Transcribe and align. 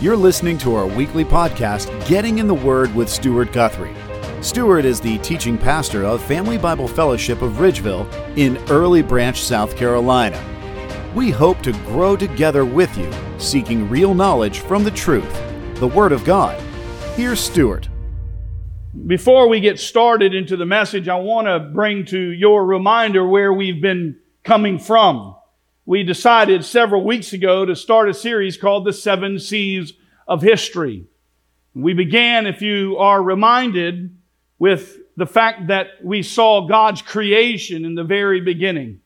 You're 0.00 0.16
listening 0.16 0.58
to 0.58 0.76
our 0.76 0.86
weekly 0.86 1.24
podcast, 1.24 2.06
Getting 2.06 2.38
in 2.38 2.46
the 2.46 2.54
Word 2.54 2.94
with 2.94 3.08
Stuart 3.08 3.52
Guthrie. 3.52 3.96
Stuart 4.42 4.84
is 4.84 5.00
the 5.00 5.18
teaching 5.18 5.58
pastor 5.58 6.04
of 6.04 6.22
Family 6.22 6.56
Bible 6.56 6.86
Fellowship 6.86 7.42
of 7.42 7.54
Ridgeville 7.54 8.06
in 8.36 8.58
Early 8.70 9.02
Branch, 9.02 9.36
South 9.36 9.76
Carolina. 9.76 10.40
We 11.16 11.30
hope 11.30 11.62
to 11.62 11.72
grow 11.72 12.16
together 12.16 12.64
with 12.64 12.96
you, 12.96 13.12
seeking 13.38 13.90
real 13.90 14.14
knowledge 14.14 14.60
from 14.60 14.84
the 14.84 14.92
truth, 14.92 15.28
the 15.80 15.88
Word 15.88 16.12
of 16.12 16.24
God. 16.24 16.56
Here's 17.16 17.40
Stuart. 17.40 17.88
Before 19.08 19.48
we 19.48 19.58
get 19.58 19.80
started 19.80 20.32
into 20.32 20.56
the 20.56 20.64
message, 20.64 21.08
I 21.08 21.16
want 21.16 21.48
to 21.48 21.58
bring 21.58 22.04
to 22.04 22.20
your 22.20 22.64
reminder 22.64 23.26
where 23.26 23.52
we've 23.52 23.82
been 23.82 24.20
coming 24.44 24.78
from 24.78 25.34
we 25.88 26.02
decided 26.02 26.66
several 26.66 27.02
weeks 27.02 27.32
ago 27.32 27.64
to 27.64 27.74
start 27.74 28.10
a 28.10 28.14
series 28.14 28.58
called 28.58 28.84
The 28.84 28.92
Seven 28.92 29.38
C's 29.38 29.94
of 30.26 30.42
History. 30.42 31.06
We 31.72 31.94
began, 31.94 32.46
if 32.46 32.60
you 32.60 32.98
are 32.98 33.22
reminded, 33.22 34.14
with 34.58 34.98
the 35.16 35.24
fact 35.24 35.68
that 35.68 35.86
we 36.04 36.22
saw 36.22 36.66
God's 36.66 37.00
creation 37.00 37.86
in 37.86 37.94
the 37.94 38.04
very 38.04 38.42
beginning. 38.42 39.00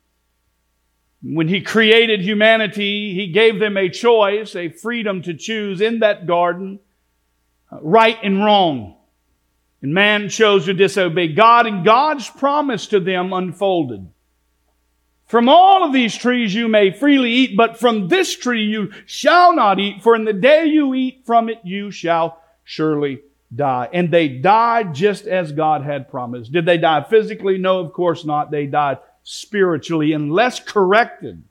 When 1.23 1.47
He 1.47 1.61
created 1.61 2.21
humanity, 2.21 3.15
He 3.15 3.29
gave 3.29 3.61
them 3.61 3.77
a 3.77 3.89
choice, 3.89 4.57
a 4.57 4.69
freedom 4.69 5.23
to 5.23 5.35
choose 5.35 5.81
in 5.81 6.01
that 6.01 6.27
garden, 6.27 6.81
uh, 7.71 7.79
right 7.81 8.19
and 8.25 8.45
wrong. 8.45 8.97
And 9.83 9.95
man 9.95 10.29
chose 10.29 10.65
to 10.65 10.75
disobey 10.75 11.29
God, 11.29 11.69
and 11.69 11.85
God's 11.85 12.29
promise 12.29 12.89
to 12.89 12.99
them 12.99 13.33
unfolded. 13.33 14.11
From 15.33 15.49
all 15.49 15.83
of 15.83 15.95
these 15.95 16.15
trees 16.15 16.55
you 16.55 16.69
may 16.69 16.91
freely 16.91 17.31
eat, 17.31 17.57
but 17.57 17.81
from 17.81 18.09
this 18.09 18.37
tree 18.37 18.67
you 18.67 18.93
shall 19.07 19.55
not 19.55 19.79
eat, 19.81 20.03
for 20.03 20.15
in 20.15 20.27
the 20.27 20.35
day 20.35 20.67
you 20.67 20.93
eat 20.93 21.23
from 21.25 21.49
it 21.49 21.61
you 21.65 21.91
shall 21.91 22.39
surely 22.65 23.23
die. 23.57 23.89
And 23.95 24.11
they 24.11 24.29
died 24.29 24.95
just 24.95 25.25
as 25.25 25.51
God 25.51 25.85
had 25.85 26.11
promised. 26.11 26.53
Did 26.53 26.67
they 26.67 26.77
die 26.77 27.07
physically? 27.09 27.57
No, 27.57 27.79
of 27.79 27.95
course 27.95 28.27
not. 28.27 28.51
They 28.51 28.67
died 28.67 28.99
spiritually. 29.23 30.13
Unless 30.13 30.61
corrected, 30.61 31.43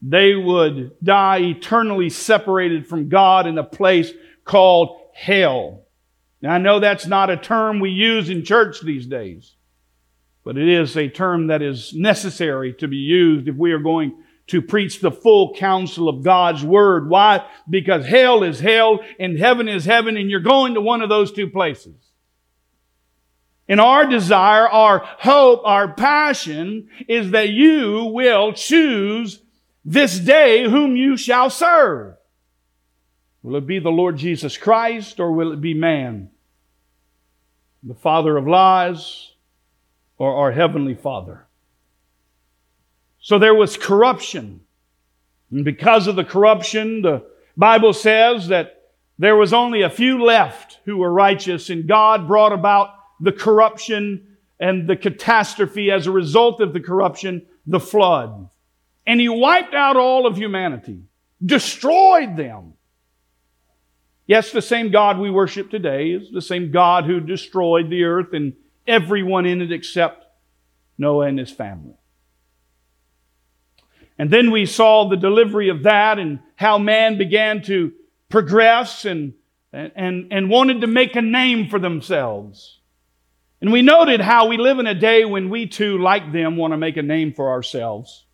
they 0.00 0.34
would 0.34 0.96
die 1.04 1.40
eternally 1.40 2.08
separated 2.08 2.86
from 2.86 3.10
God 3.10 3.46
in 3.46 3.58
a 3.58 3.62
place 3.62 4.10
called 4.46 5.02
hell. 5.12 5.82
Now 6.40 6.54
I 6.54 6.58
know 6.58 6.80
that's 6.80 7.06
not 7.06 7.28
a 7.28 7.36
term 7.36 7.80
we 7.80 7.90
use 7.90 8.30
in 8.30 8.42
church 8.42 8.80
these 8.80 9.04
days. 9.04 9.53
But 10.44 10.58
it 10.58 10.68
is 10.68 10.96
a 10.96 11.08
term 11.08 11.46
that 11.46 11.62
is 11.62 11.94
necessary 11.94 12.74
to 12.74 12.86
be 12.86 12.98
used 12.98 13.48
if 13.48 13.56
we 13.56 13.72
are 13.72 13.78
going 13.78 14.14
to 14.48 14.60
preach 14.60 15.00
the 15.00 15.10
full 15.10 15.54
counsel 15.54 16.08
of 16.08 16.22
God's 16.22 16.62
Word. 16.62 17.08
Why? 17.08 17.46
Because 17.68 18.04
hell 18.04 18.42
is 18.42 18.60
hell 18.60 19.00
and 19.18 19.38
heaven 19.38 19.68
is 19.68 19.86
heaven 19.86 20.18
and 20.18 20.30
you're 20.30 20.40
going 20.40 20.74
to 20.74 20.82
one 20.82 21.00
of 21.00 21.08
those 21.08 21.32
two 21.32 21.48
places. 21.48 21.94
And 23.66 23.80
our 23.80 24.06
desire, 24.06 24.68
our 24.68 24.98
hope, 25.18 25.62
our 25.64 25.94
passion 25.94 26.90
is 27.08 27.30
that 27.30 27.48
you 27.48 28.04
will 28.04 28.52
choose 28.52 29.40
this 29.84 30.18
day 30.18 30.68
whom 30.68 30.96
you 30.96 31.16
shall 31.16 31.48
serve. 31.48 32.16
Will 33.42 33.56
it 33.56 33.66
be 33.66 33.78
the 33.78 33.90
Lord 33.90 34.18
Jesus 34.18 34.58
Christ 34.58 35.20
or 35.20 35.32
will 35.32 35.52
it 35.52 35.60
be 35.62 35.72
man? 35.72 36.30
The 37.82 37.94
father 37.94 38.36
of 38.36 38.46
lies, 38.46 39.33
or 40.18 40.36
our 40.36 40.52
Heavenly 40.52 40.94
Father. 40.94 41.46
So 43.20 43.38
there 43.38 43.54
was 43.54 43.76
corruption. 43.76 44.60
And 45.50 45.64
because 45.64 46.06
of 46.06 46.16
the 46.16 46.24
corruption, 46.24 47.02
the 47.02 47.24
Bible 47.56 47.92
says 47.92 48.48
that 48.48 48.82
there 49.18 49.36
was 49.36 49.52
only 49.52 49.82
a 49.82 49.90
few 49.90 50.24
left 50.24 50.80
who 50.84 50.96
were 50.96 51.12
righteous, 51.12 51.70
and 51.70 51.86
God 51.86 52.26
brought 52.26 52.52
about 52.52 52.90
the 53.20 53.32
corruption 53.32 54.36
and 54.58 54.88
the 54.88 54.96
catastrophe 54.96 55.90
as 55.90 56.06
a 56.06 56.12
result 56.12 56.60
of 56.60 56.72
the 56.72 56.80
corruption, 56.80 57.46
the 57.66 57.80
flood. 57.80 58.48
And 59.06 59.20
He 59.20 59.28
wiped 59.28 59.74
out 59.74 59.96
all 59.96 60.26
of 60.26 60.36
humanity, 60.36 61.02
destroyed 61.44 62.36
them. 62.36 62.74
Yes, 64.26 64.52
the 64.52 64.62
same 64.62 64.90
God 64.90 65.18
we 65.18 65.30
worship 65.30 65.70
today 65.70 66.08
is 66.08 66.30
the 66.32 66.40
same 66.40 66.70
God 66.70 67.04
who 67.04 67.20
destroyed 67.20 67.90
the 67.90 68.04
earth 68.04 68.32
and 68.32 68.54
everyone 68.86 69.46
in 69.46 69.62
it 69.62 69.72
except 69.72 70.24
Noah 70.98 71.26
and 71.26 71.38
his 71.38 71.50
family. 71.50 71.94
And 74.18 74.30
then 74.30 74.50
we 74.50 74.66
saw 74.66 75.08
the 75.08 75.16
delivery 75.16 75.68
of 75.70 75.82
that 75.84 76.18
and 76.18 76.38
how 76.56 76.78
man 76.78 77.18
began 77.18 77.62
to 77.62 77.92
progress 78.28 79.04
and, 79.04 79.34
and, 79.72 80.32
and 80.32 80.48
wanted 80.48 80.82
to 80.82 80.86
make 80.86 81.16
a 81.16 81.22
name 81.22 81.68
for 81.68 81.78
themselves. 81.78 82.80
And 83.60 83.72
we 83.72 83.82
noted 83.82 84.20
how 84.20 84.48
we 84.48 84.56
live 84.56 84.78
in 84.78 84.86
a 84.86 84.94
day 84.94 85.24
when 85.24 85.50
we 85.50 85.66
too, 85.66 85.98
like 85.98 86.32
them, 86.32 86.56
want 86.56 86.72
to 86.72 86.76
make 86.76 86.96
a 86.96 87.02
name 87.02 87.32
for 87.32 87.50
ourselves. 87.50 88.24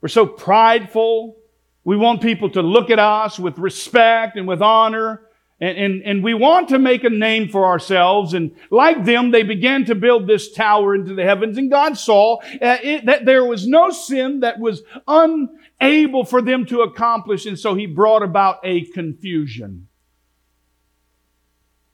We're 0.00 0.08
so 0.08 0.26
prideful. 0.26 1.36
We 1.84 1.96
want 1.96 2.20
people 2.20 2.50
to 2.50 2.62
look 2.62 2.90
at 2.90 2.98
us 2.98 3.38
with 3.38 3.58
respect 3.58 4.36
and 4.36 4.46
with 4.46 4.60
honor. 4.60 5.22
And, 5.62 5.78
and, 5.78 6.02
and, 6.02 6.24
we 6.24 6.34
want 6.34 6.70
to 6.70 6.78
make 6.80 7.04
a 7.04 7.08
name 7.08 7.48
for 7.48 7.64
ourselves. 7.66 8.34
And 8.34 8.50
like 8.68 9.04
them, 9.04 9.30
they 9.30 9.44
began 9.44 9.84
to 9.84 9.94
build 9.94 10.26
this 10.26 10.50
tower 10.50 10.92
into 10.92 11.14
the 11.14 11.22
heavens. 11.22 11.56
And 11.56 11.70
God 11.70 11.96
saw 11.96 12.38
uh, 12.38 12.78
it, 12.82 13.06
that 13.06 13.26
there 13.26 13.44
was 13.44 13.64
no 13.64 13.90
sin 13.90 14.40
that 14.40 14.58
was 14.58 14.82
unable 15.06 16.24
for 16.24 16.42
them 16.42 16.66
to 16.66 16.80
accomplish. 16.80 17.46
And 17.46 17.56
so 17.56 17.76
he 17.76 17.86
brought 17.86 18.24
about 18.24 18.58
a 18.64 18.86
confusion. 18.86 19.86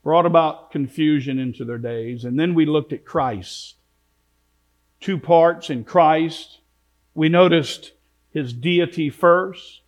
Brought 0.02 0.24
about 0.24 0.70
confusion 0.70 1.38
into 1.38 1.66
their 1.66 1.76
days. 1.76 2.24
And 2.24 2.40
then 2.40 2.54
we 2.54 2.64
looked 2.64 2.94
at 2.94 3.04
Christ. 3.04 3.74
Two 4.98 5.18
parts 5.18 5.68
in 5.68 5.84
Christ. 5.84 6.60
We 7.12 7.28
noticed 7.28 7.92
his 8.30 8.54
deity 8.54 9.10
first. 9.10 9.82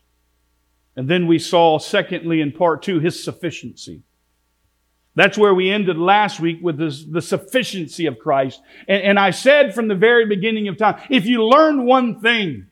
And 0.97 1.09
then 1.09 1.27
we 1.27 1.39
saw, 1.39 1.79
secondly, 1.79 2.41
in 2.41 2.53
part 2.53 2.83
two, 2.83 3.01
his 3.01 3.23
sufficiency. 3.23 4.03
That's 5.15 5.39
where 5.39 5.55
we 5.55 5.71
ended 5.71 5.99
last 5.99 6.41
week 6.41 6.59
with 6.63 6.79
this, 6.79 7.05
the 7.05 7.23
sufficiency 7.23 8.07
of 8.07 8.19
Christ. 8.19 8.61
And, 8.89 9.03
and 9.03 9.19
I 9.19 9.31
said 9.31 9.75
from 9.75 9.89
the 9.89 9.95
very 9.95 10.27
beginning 10.27 10.69
of 10.69 10.77
time, 10.77 11.01
if 11.11 11.27
you 11.27 11.45
learn 11.45 11.85
one 11.85 12.21
thing, 12.21 12.67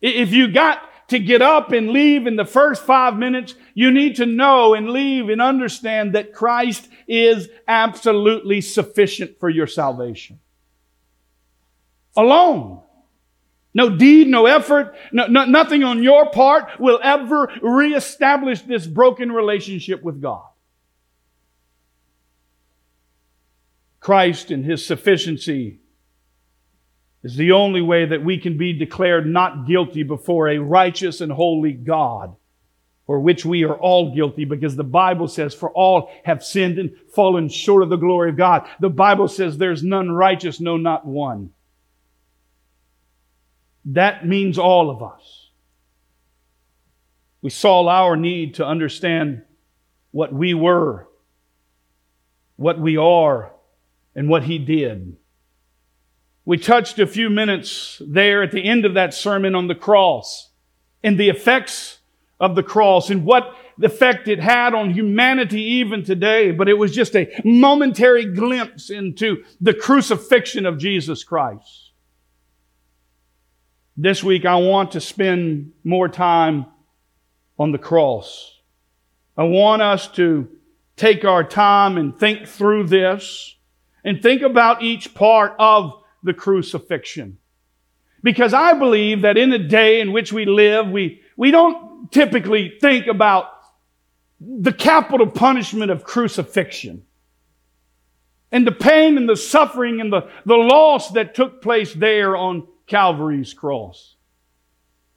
if 0.00 0.32
you 0.32 0.48
got 0.48 0.82
to 1.08 1.18
get 1.18 1.42
up 1.42 1.72
and 1.72 1.90
leave 1.90 2.26
in 2.26 2.36
the 2.36 2.44
first 2.44 2.84
five 2.84 3.16
minutes, 3.16 3.54
you 3.74 3.90
need 3.90 4.16
to 4.16 4.26
know 4.26 4.74
and 4.74 4.88
leave 4.90 5.28
and 5.28 5.42
understand 5.42 6.14
that 6.14 6.32
Christ 6.32 6.88
is 7.08 7.48
absolutely 7.66 8.60
sufficient 8.60 9.38
for 9.40 9.50
your 9.50 9.66
salvation. 9.66 10.38
Alone. 12.16 12.82
No 13.72 13.96
deed, 13.96 14.26
no 14.26 14.46
effort, 14.46 14.94
no, 15.12 15.26
no, 15.26 15.44
nothing 15.44 15.84
on 15.84 16.02
your 16.02 16.30
part 16.30 16.80
will 16.80 16.98
ever 17.02 17.52
reestablish 17.62 18.62
this 18.62 18.86
broken 18.86 19.30
relationship 19.30 20.02
with 20.02 20.20
God. 20.20 20.42
Christ 24.00 24.50
and 24.50 24.64
His 24.64 24.84
sufficiency 24.84 25.78
is 27.22 27.36
the 27.36 27.52
only 27.52 27.82
way 27.82 28.06
that 28.06 28.24
we 28.24 28.38
can 28.38 28.56
be 28.56 28.72
declared 28.72 29.26
not 29.26 29.66
guilty 29.66 30.02
before 30.02 30.48
a 30.48 30.58
righteous 30.58 31.20
and 31.20 31.30
holy 31.30 31.72
God, 31.72 32.34
for 33.06 33.20
which 33.20 33.44
we 33.44 33.64
are 33.64 33.76
all 33.76 34.14
guilty 34.14 34.46
because 34.46 34.74
the 34.74 34.82
Bible 34.82 35.28
says, 35.28 35.54
for 35.54 35.70
all 35.70 36.10
have 36.24 36.42
sinned 36.42 36.78
and 36.78 36.96
fallen 37.14 37.48
short 37.48 37.82
of 37.82 37.90
the 37.90 37.96
glory 37.96 38.30
of 38.30 38.36
God. 38.36 38.66
The 38.80 38.88
Bible 38.88 39.28
says 39.28 39.58
there's 39.58 39.82
none 39.82 40.10
righteous, 40.10 40.60
no, 40.60 40.76
not 40.76 41.06
one. 41.06 41.50
That 43.84 44.26
means 44.26 44.58
all 44.58 44.90
of 44.90 45.02
us. 45.02 45.50
We 47.42 47.50
saw 47.50 47.86
our 47.88 48.16
need 48.16 48.54
to 48.54 48.66
understand 48.66 49.42
what 50.10 50.32
we 50.32 50.52
were, 50.54 51.08
what 52.56 52.78
we 52.78 52.96
are, 52.96 53.52
and 54.14 54.28
what 54.28 54.42
He 54.42 54.58
did. 54.58 55.16
We 56.44 56.58
touched 56.58 56.98
a 56.98 57.06
few 57.06 57.30
minutes 57.30 58.02
there 58.04 58.42
at 58.42 58.50
the 58.50 58.64
end 58.64 58.84
of 58.84 58.94
that 58.94 59.14
sermon 59.14 59.54
on 59.54 59.68
the 59.68 59.74
cross 59.74 60.50
and 61.02 61.18
the 61.18 61.28
effects 61.28 61.98
of 62.38 62.56
the 62.56 62.62
cross 62.62 63.10
and 63.10 63.24
what 63.24 63.54
effect 63.80 64.28
it 64.28 64.40
had 64.40 64.74
on 64.74 64.90
humanity 64.90 65.62
even 65.62 66.02
today, 66.02 66.50
but 66.50 66.68
it 66.68 66.78
was 66.78 66.94
just 66.94 67.14
a 67.14 67.30
momentary 67.44 68.24
glimpse 68.24 68.90
into 68.90 69.44
the 69.60 69.74
crucifixion 69.74 70.66
of 70.66 70.78
Jesus 70.78 71.24
Christ. 71.24 71.89
This 73.96 74.22
week, 74.22 74.46
I 74.46 74.56
want 74.56 74.92
to 74.92 75.00
spend 75.00 75.72
more 75.84 76.08
time 76.08 76.66
on 77.58 77.72
the 77.72 77.78
cross. 77.78 78.58
I 79.36 79.44
want 79.44 79.82
us 79.82 80.08
to 80.12 80.48
take 80.96 81.24
our 81.24 81.44
time 81.44 81.96
and 81.96 82.16
think 82.16 82.46
through 82.46 82.84
this 82.86 83.56
and 84.04 84.22
think 84.22 84.42
about 84.42 84.82
each 84.82 85.14
part 85.14 85.54
of 85.58 86.02
the 86.22 86.34
crucifixion. 86.34 87.38
Because 88.22 88.54
I 88.54 88.74
believe 88.74 89.22
that 89.22 89.38
in 89.38 89.50
the 89.50 89.58
day 89.58 90.00
in 90.00 90.12
which 90.12 90.32
we 90.32 90.44
live, 90.44 90.88
we, 90.88 91.22
we 91.36 91.50
don't 91.50 92.12
typically 92.12 92.78
think 92.80 93.06
about 93.06 93.46
the 94.40 94.72
capital 94.72 95.26
punishment 95.26 95.90
of 95.90 96.04
crucifixion 96.04 97.04
and 98.52 98.66
the 98.66 98.72
pain 98.72 99.16
and 99.16 99.28
the 99.28 99.36
suffering 99.36 100.00
and 100.00 100.12
the, 100.12 100.28
the 100.44 100.56
loss 100.56 101.10
that 101.12 101.34
took 101.34 101.62
place 101.62 101.94
there 101.94 102.36
on 102.36 102.66
Calvary's 102.90 103.54
cross. 103.54 104.16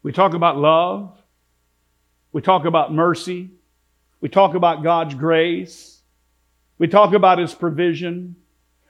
We 0.04 0.12
talk 0.12 0.36
about 0.36 0.58
love. 0.58 1.20
We 2.31 2.42
talk 2.44 2.66
about 2.66 2.94
mercy. 2.94 3.50
We 4.22 4.30
talk 4.30 4.54
about 4.54 4.84
God's 4.84 5.16
grace. 5.16 6.02
We 6.78 6.88
talk 6.88 7.14
about 7.14 7.40
His 7.40 7.56
provision. 7.56 8.36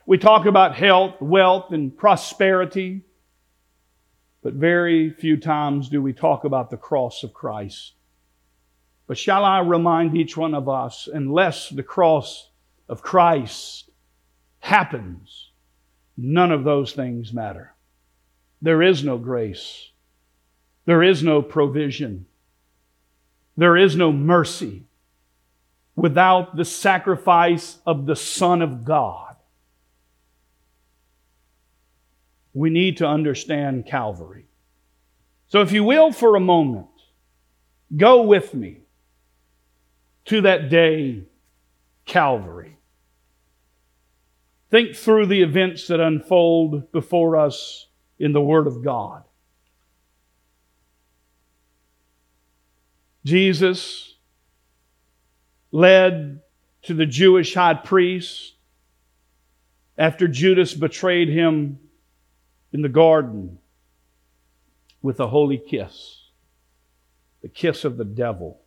We 0.06 0.18
talk 0.18 0.46
about 0.46 0.76
health, 0.76 1.22
wealth, 1.22 1.72
and 1.72 1.98
prosperity. 1.98 3.04
But 4.42 4.56
very 4.56 5.12
few 5.12 5.38
times 5.38 5.88
do 5.88 6.02
we 6.02 6.12
talk 6.12 6.44
about 6.44 6.70
the 6.70 6.76
cross 6.76 7.24
of 7.24 7.34
Christ. 7.34 7.94
But 9.08 9.18
shall 9.18 9.46
I 9.46 9.60
remind 9.60 10.18
each 10.18 10.36
one 10.36 10.54
of 10.54 10.68
us, 10.68 11.08
unless 11.12 11.70
the 11.70 11.84
cross 11.84 12.50
of 12.90 13.02
Christ 13.02 13.90
happens, 14.60 15.52
none 16.18 16.52
of 16.52 16.66
those 16.66 16.92
things 16.92 17.32
matter. 17.32 17.73
There 18.64 18.82
is 18.82 19.04
no 19.04 19.18
grace. 19.18 19.90
There 20.86 21.04
is 21.04 21.22
no 21.22 21.42
provision. 21.42 22.28
There 23.58 23.76
is 23.76 23.98
no 23.98 24.14
mercy 24.14 24.86
without 25.98 26.56
the 26.56 26.64
sacrifice 26.64 27.78
of 27.86 28.06
the 28.06 28.16
Son 28.16 28.62
of 28.62 28.86
God. 28.86 29.36
We 32.54 32.70
need 32.70 32.98
to 32.98 33.08
understand 33.08 33.86
Calvary. 33.86 34.46
So, 35.50 35.62
if 35.62 35.74
you 35.74 35.84
will, 35.84 36.14
for 36.14 36.38
a 36.38 36.40
moment, 36.40 36.88
go 37.96 38.22
with 38.22 38.54
me 38.54 38.78
to 40.26 40.40
that 40.42 40.70
day, 40.70 41.26
Calvary. 42.06 42.78
Think 44.72 44.96
through 44.96 45.26
the 45.26 45.42
events 45.42 45.88
that 45.88 46.00
unfold 46.00 46.94
before 46.94 47.36
us 47.36 47.88
in 48.20 48.34
the 48.34 48.42
Word 48.42 48.68
of 48.68 48.84
God. 48.84 49.24
Jesus 53.26 54.16
led 55.72 56.42
to 56.84 56.94
the 56.94 57.06
Jewish 57.06 57.54
high 57.54 57.74
priest 57.74 58.54
after 59.98 60.28
Judas 60.28 60.74
betrayed 60.74 61.30
him 61.30 61.80
in 62.72 62.82
the 62.82 62.90
garden 62.90 63.60
with 65.02 65.20
a 65.20 65.28
holy 65.28 65.58
kiss, 65.58 66.30
the 67.42 67.48
kiss 67.48 67.86
of 67.86 67.98
the 67.98 68.06
devil. 68.06 68.60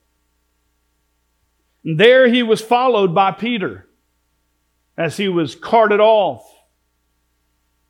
And 1.85 1.99
there 1.99 2.29
he 2.29 2.43
was 2.43 2.61
followed 2.61 3.15
by 3.15 3.33
Peter 3.33 3.89
as 4.97 5.17
he 5.17 5.29
was 5.29 5.55
carted 5.55 6.01
off. 6.01 6.51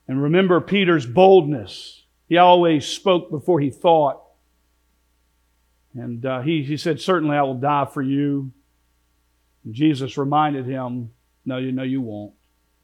And 0.09 0.23
remember 0.23 0.61
Peter's 0.61 1.07
boldness. 1.07 2.05
He 2.29 2.37
always 2.37 2.87
spoke 2.87 3.31
before 3.31 3.61
he 3.61 3.71
thought. 3.71 4.23
And 5.95 6.25
uh, 6.25 6.43
he, 6.43 6.63
he 6.63 6.77
said, 6.77 7.01
Certainly 7.01 7.37
I 7.37 7.43
will 7.43 7.55
die 7.55 7.87
for 7.87 8.03
you. 8.03 8.53
And 9.65 9.75
Jesus 9.75 10.19
reminded 10.19 10.67
him, 10.67 11.11
No, 11.45 11.59
you 11.59 11.73
know 11.73 11.83
you 11.83 12.01
won't. 12.01 12.35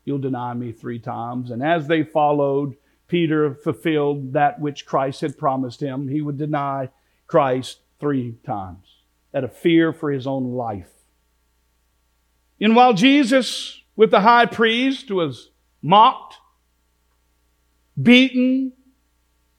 You'll 0.04 0.18
deny 0.18 0.52
me 0.54 0.72
three 0.72 0.98
times. 0.98 1.50
And 1.50 1.62
as 1.62 1.86
they 1.86 2.02
followed, 2.02 2.76
Peter 3.06 3.54
fulfilled 3.54 4.32
that 4.32 4.58
which 4.58 4.86
Christ 4.86 5.20
had 5.20 5.38
promised 5.38 5.80
him. 5.80 6.08
He 6.08 6.20
would 6.20 6.38
deny 6.38 6.88
Christ 7.26 7.80
three 8.00 8.36
times 8.44 8.86
out 9.34 9.44
of 9.44 9.56
fear 9.56 9.92
for 9.92 10.10
his 10.10 10.26
own 10.26 10.52
life. 10.52 10.90
And 12.60 12.74
while 12.74 12.94
Jesus, 12.94 13.80
with 13.96 14.10
the 14.10 14.20
high 14.20 14.46
priest, 14.46 15.10
was 15.10 15.50
mocked, 15.82 16.36
beaten, 18.00 18.72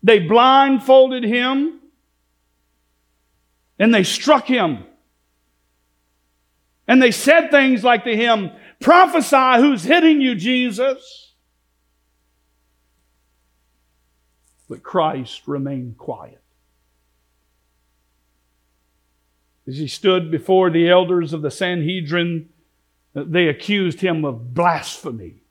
they 0.01 0.19
blindfolded 0.19 1.23
him, 1.23 1.79
and 3.79 3.93
they 3.93 4.03
struck 4.03 4.45
him. 4.45 4.85
And 6.87 7.01
they 7.01 7.11
said 7.11 7.49
things 7.49 7.83
like 7.83 8.03
to 8.03 8.15
him, 8.15 8.51
Prophesy 8.79 9.61
who's 9.61 9.83
hitting 9.83 10.21
you, 10.21 10.35
Jesus. 10.35 11.33
But 14.69 14.83
Christ 14.83 15.43
remained 15.47 15.97
quiet. 15.97 16.41
As 19.67 19.77
he 19.77 19.87
stood 19.87 20.29
before 20.29 20.69
the 20.69 20.89
elders 20.89 21.31
of 21.31 21.41
the 21.41 21.51
Sanhedrin, 21.51 22.49
they 23.13 23.47
accused 23.47 24.01
him 24.01 24.25
of 24.25 24.53
blasphemy. 24.53 25.43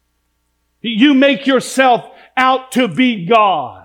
You 0.83 1.15
make 1.15 1.47
yourself 1.47 2.12
out 2.37 2.73
to 2.73 2.89
be 2.89 3.27
God. 3.27 3.83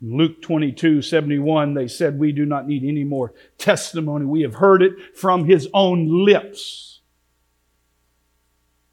Luke 0.00 0.42
22, 0.42 1.02
71, 1.02 1.74
they 1.74 1.88
said, 1.88 2.18
We 2.18 2.32
do 2.32 2.44
not 2.44 2.66
need 2.66 2.84
any 2.84 3.04
more 3.04 3.32
testimony. 3.58 4.26
We 4.26 4.42
have 4.42 4.54
heard 4.54 4.82
it 4.82 4.92
from 5.16 5.46
his 5.46 5.68
own 5.72 6.24
lips. 6.24 7.00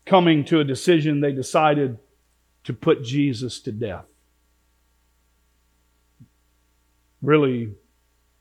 Coming 0.05 0.43
to 0.45 0.59
a 0.59 0.63
decision, 0.63 1.21
they 1.21 1.31
decided 1.31 1.97
to 2.63 2.73
put 2.73 3.03
Jesus 3.03 3.59
to 3.61 3.71
death. 3.71 4.05
Really, 7.21 7.73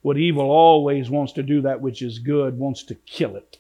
what 0.03 0.19
evil 0.19 0.51
always 0.51 1.09
wants 1.09 1.33
to 1.35 1.43
do, 1.43 1.63
that 1.63 1.81
which 1.81 2.03
is 2.03 2.19
good, 2.19 2.59
wants 2.59 2.85
to 2.85 2.95
kill 2.95 3.37
it, 3.37 3.59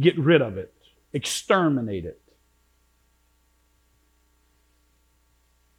get 0.00 0.18
rid 0.18 0.42
of 0.42 0.56
it, 0.58 0.74
exterminate 1.12 2.04
it. 2.04 2.20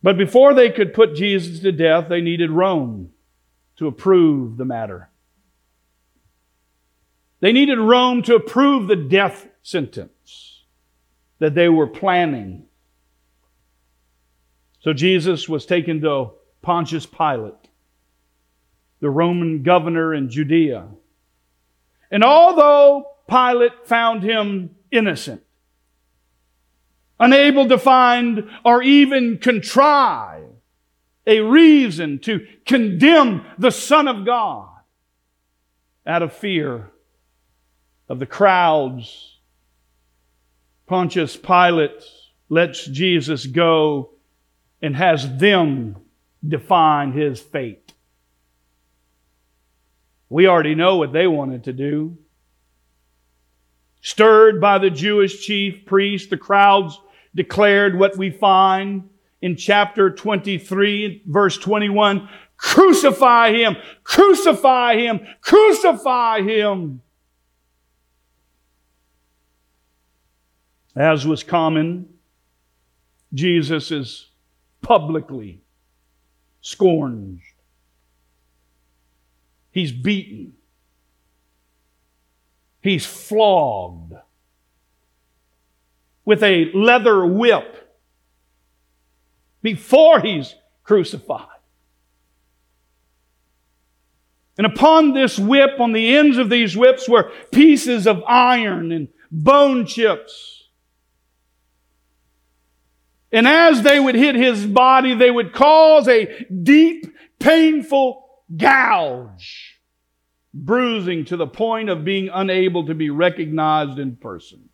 But 0.03 0.17
before 0.17 0.53
they 0.53 0.71
could 0.71 0.93
put 0.93 1.15
Jesus 1.15 1.59
to 1.59 1.71
death, 1.71 2.09
they 2.09 2.21
needed 2.21 2.49
Rome 2.49 3.11
to 3.77 3.87
approve 3.87 4.57
the 4.57 4.65
matter. 4.65 5.09
They 7.39 7.51
needed 7.51 7.79
Rome 7.79 8.21
to 8.23 8.35
approve 8.35 8.87
the 8.87 8.95
death 8.95 9.47
sentence 9.63 10.63
that 11.39 11.55
they 11.55 11.69
were 11.69 11.87
planning. 11.87 12.65
So 14.79 14.93
Jesus 14.93 15.47
was 15.47 15.65
taken 15.65 16.01
to 16.01 16.31
Pontius 16.61 17.05
Pilate, 17.05 17.53
the 18.99 19.09
Roman 19.09 19.63
governor 19.63 20.13
in 20.13 20.29
Judea. 20.29 20.87
And 22.11 22.23
although 22.23 23.07
Pilate 23.27 23.87
found 23.87 24.23
him 24.23 24.75
innocent, 24.91 25.41
unable 27.19 27.67
to 27.69 27.77
find 27.77 28.49
or 28.63 28.83
even 28.83 29.37
contrive 29.37 30.43
a 31.25 31.39
reason 31.39 32.19
to 32.19 32.45
condemn 32.65 33.45
the 33.57 33.71
Son 33.71 34.07
of 34.07 34.25
God 34.25 34.67
out 36.05 36.23
of 36.23 36.33
fear 36.33 36.91
of 38.09 38.19
the 38.19 38.25
crowds. 38.25 39.37
Pontius 40.87 41.37
Pilate 41.37 42.03
lets 42.49 42.85
Jesus 42.85 43.45
go 43.45 44.11
and 44.81 44.95
has 44.95 45.37
them 45.37 45.95
define 46.45 47.13
his 47.13 47.39
fate. 47.39 47.93
We 50.27 50.47
already 50.47 50.75
know 50.75 50.97
what 50.97 51.13
they 51.13 51.27
wanted 51.27 51.65
to 51.65 51.73
do. 51.73 52.17
Stirred 54.01 54.59
by 54.59 54.79
the 54.79 54.89
Jewish 54.89 55.45
chief 55.45 55.85
priest, 55.85 56.29
the 56.29 56.37
crowds 56.37 56.99
declared 57.35 57.97
what 57.97 58.17
we 58.17 58.31
find 58.31 59.09
in 59.41 59.55
chapter 59.55 60.09
23, 60.09 61.23
verse 61.27 61.57
21 61.57 62.27
Crucify 62.57 63.53
him! 63.53 63.75
Crucify 64.03 64.95
him! 64.95 65.19
Crucify 65.41 66.41
him! 66.41 67.01
As 70.95 71.25
was 71.25 71.43
common, 71.43 72.07
Jesus 73.33 73.91
is 73.91 74.27
publicly 74.81 75.61
scorned. 76.59 77.41
He's 79.71 79.91
beaten. 79.91 80.53
He's 82.81 83.05
flogged 83.05 84.13
with 86.25 86.43
a 86.43 86.71
leather 86.73 87.25
whip 87.25 87.99
before 89.61 90.19
he's 90.19 90.55
crucified. 90.83 91.47
And 94.57 94.67
upon 94.67 95.13
this 95.13 95.39
whip, 95.39 95.79
on 95.79 95.91
the 95.91 96.15
ends 96.15 96.37
of 96.37 96.49
these 96.49 96.75
whips, 96.75 97.07
were 97.07 97.31
pieces 97.51 98.05
of 98.05 98.23
iron 98.27 98.91
and 98.91 99.07
bone 99.31 99.85
chips. 99.85 100.69
And 103.31 103.47
as 103.47 103.81
they 103.81 103.99
would 103.99 104.15
hit 104.15 104.35
his 104.35 104.65
body, 104.65 105.15
they 105.15 105.31
would 105.31 105.53
cause 105.53 106.07
a 106.07 106.45
deep, 106.45 107.05
painful 107.39 108.27
gouge, 108.55 109.70
bruising 110.53 111.25
to 111.25 111.37
the 111.37 111.47
point 111.47 111.89
of 111.89 112.03
being 112.03 112.29
unable 112.33 112.85
to 112.85 112.93
be 112.93 113.09
recognized 113.09 113.99
in 113.99 114.15
person. 114.15 114.69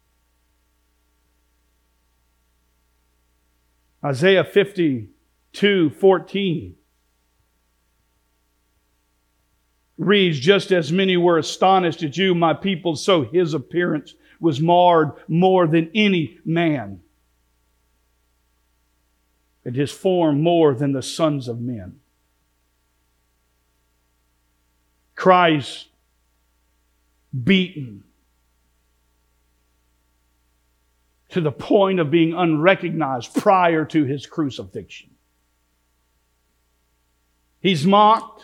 Isaiah 4.04 4.44
52 4.44 5.90
14 5.90 6.76
reads, 9.98 10.40
Just 10.40 10.72
as 10.72 10.92
many 10.92 11.18
were 11.18 11.38
astonished 11.38 12.04
at 12.04 12.18
you, 12.18 12.36
my 12.36 12.54
people, 12.54 12.96
so 12.96 13.24
his 13.24 13.54
appearance 13.54 14.14
was 14.40 14.60
marred 14.60 15.12
more 15.28 15.68
than 15.68 15.90
any 15.96 16.38
man, 16.46 17.02
and 19.66 19.76
his 19.76 19.92
form 19.92 20.42
more 20.42 20.74
than 20.74 20.92
the 20.92 21.02
sons 21.02 21.48
of 21.48 21.60
men. 21.60 22.00
Christ 25.28 25.90
beaten 27.44 28.06
to 31.28 31.42
the 31.42 31.52
point 31.52 32.00
of 32.00 32.10
being 32.10 32.34
unrecognized 32.34 33.36
prior 33.36 33.84
to 33.84 34.06
his 34.06 34.26
crucifixion. 34.26 35.10
He's 37.60 37.86
mocked. 37.86 38.42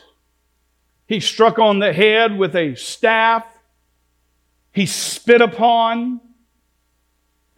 He's 1.08 1.24
struck 1.24 1.58
on 1.58 1.80
the 1.80 1.94
head 1.94 2.38
with 2.38 2.54
a 2.54 2.76
staff. 2.76 3.46
He's 4.74 4.94
spit 4.94 5.40
upon. 5.40 6.20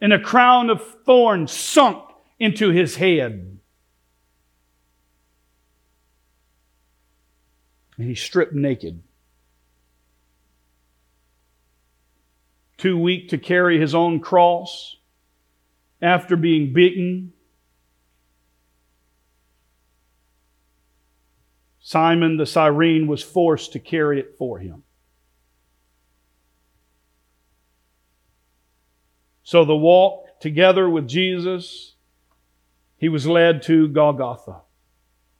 And 0.00 0.12
a 0.12 0.20
crown 0.20 0.70
of 0.70 1.02
thorns 1.04 1.50
sunk 1.50 2.00
into 2.38 2.70
his 2.70 2.94
head. 2.94 3.58
And 7.98 8.06
he's 8.06 8.20
stripped 8.22 8.52
naked. 8.52 9.02
Too 12.78 12.98
weak 12.98 13.30
to 13.30 13.38
carry 13.38 13.80
his 13.80 13.94
own 13.94 14.20
cross 14.20 14.96
after 16.02 16.36
being 16.36 16.72
beaten. 16.72 17.32
Simon 21.80 22.36
the 22.36 22.46
Cyrene 22.46 23.06
was 23.06 23.22
forced 23.22 23.72
to 23.72 23.78
carry 23.78 24.18
it 24.18 24.34
for 24.36 24.58
him. 24.58 24.82
So 29.44 29.64
the 29.64 29.76
walk 29.76 30.40
together 30.40 30.90
with 30.90 31.06
Jesus, 31.06 31.94
he 32.96 33.08
was 33.08 33.26
led 33.28 33.62
to 33.62 33.86
Golgotha, 33.86 34.62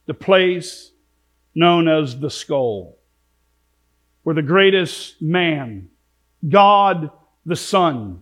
the 0.05 0.13
place 0.13 0.93
known 1.53 1.89
as 1.89 2.17
the 2.19 2.29
skull, 2.29 2.97
where 4.23 4.33
the 4.33 4.41
greatest 4.41 5.21
man, 5.21 5.89
God 6.47 7.11
the 7.47 7.55
Son, 7.55 8.21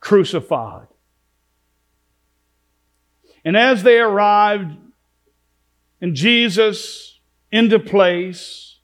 crucified, 0.00 0.88
and 3.44 3.56
as 3.56 3.84
they 3.84 3.98
arrived 3.98 4.76
and 6.00 6.16
Jesus 6.16 7.20
into 7.52 7.78
place, 7.78 8.78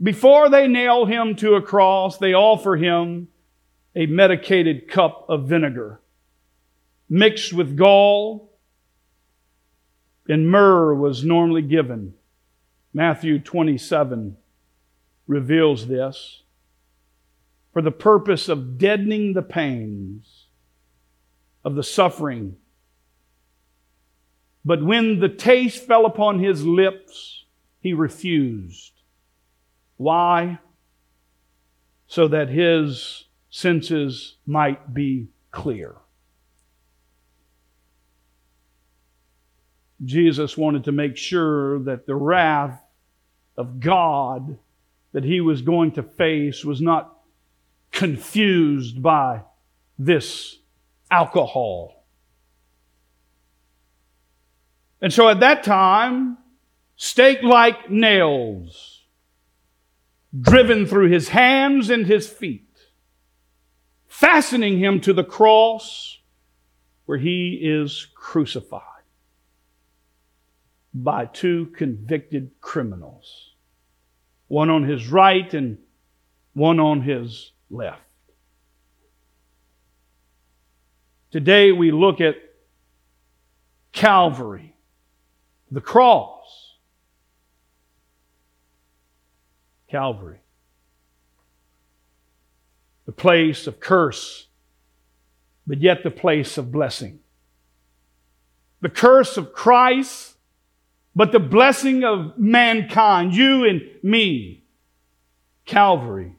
before 0.00 0.48
they 0.48 0.68
nail 0.68 1.06
him 1.06 1.34
to 1.36 1.54
a 1.54 1.62
cross, 1.62 2.18
they 2.18 2.32
offer 2.32 2.76
him 2.76 3.28
a 3.96 4.06
medicated 4.06 4.88
cup 4.88 5.26
of 5.28 5.48
vinegar 5.48 6.00
mixed 7.08 7.52
with 7.52 7.76
gall 7.76 8.56
and 10.28 10.48
myrrh 10.48 10.94
was 10.94 11.24
normally 11.24 11.62
given. 11.62 12.14
Matthew 12.94 13.40
27 13.40 14.36
reveals 15.26 15.88
this 15.88 16.42
for 17.72 17.82
the 17.82 17.90
purpose 17.90 18.48
of 18.48 18.78
deadening 18.78 19.32
the 19.32 19.42
pains 19.42 20.46
of 21.64 21.74
the 21.74 21.82
suffering 21.82 22.56
but 24.64 24.82
when 24.82 25.20
the 25.20 25.28
taste 25.28 25.86
fell 25.86 26.06
upon 26.06 26.38
his 26.38 26.64
lips, 26.64 27.44
he 27.80 27.92
refused. 27.92 28.92
Why? 29.96 30.58
So 32.06 32.28
that 32.28 32.48
his 32.48 33.26
senses 33.48 34.36
might 34.46 34.92
be 34.92 35.28
clear. 35.50 35.96
Jesus 40.04 40.56
wanted 40.56 40.84
to 40.84 40.92
make 40.92 41.16
sure 41.16 41.78
that 41.80 42.06
the 42.06 42.14
wrath 42.14 42.80
of 43.56 43.80
God 43.80 44.58
that 45.12 45.24
he 45.24 45.40
was 45.40 45.62
going 45.62 45.92
to 45.92 46.02
face 46.02 46.64
was 46.64 46.80
not 46.80 47.19
confused 47.92 49.02
by 49.02 49.42
this 49.98 50.58
alcohol. 51.10 52.06
And 55.02 55.12
so 55.12 55.28
at 55.28 55.40
that 55.40 55.62
time, 55.62 56.38
stake 56.96 57.42
like 57.42 57.90
nails 57.90 59.02
driven 60.38 60.86
through 60.86 61.10
his 61.10 61.30
hands 61.30 61.90
and 61.90 62.06
his 62.06 62.28
feet, 62.28 62.78
fastening 64.06 64.78
him 64.78 65.00
to 65.00 65.12
the 65.12 65.24
cross 65.24 66.18
where 67.06 67.18
he 67.18 67.58
is 67.62 68.06
crucified 68.14 68.82
by 70.92 71.24
two 71.26 71.66
convicted 71.76 72.50
criminals, 72.60 73.54
one 74.48 74.70
on 74.70 74.84
his 74.84 75.08
right 75.08 75.52
and 75.54 75.78
one 76.52 76.78
on 76.78 77.00
his 77.00 77.52
left. 77.70 78.02
Today 81.30 81.72
we 81.72 81.92
look 81.92 82.20
at 82.20 82.34
Calvary 83.92 84.70
the 85.70 85.80
cross. 85.80 86.76
Calvary. 89.88 90.38
The 93.06 93.12
place 93.12 93.66
of 93.66 93.80
curse, 93.80 94.46
but 95.66 95.80
yet 95.80 96.02
the 96.02 96.10
place 96.10 96.58
of 96.58 96.70
blessing. 96.70 97.20
The 98.82 98.88
curse 98.88 99.36
of 99.36 99.52
Christ, 99.52 100.36
but 101.14 101.32
the 101.32 101.40
blessing 101.40 102.04
of 102.04 102.38
mankind, 102.38 103.34
you 103.34 103.64
and 103.64 103.82
me. 104.02 104.64
Calvary. 105.66 106.36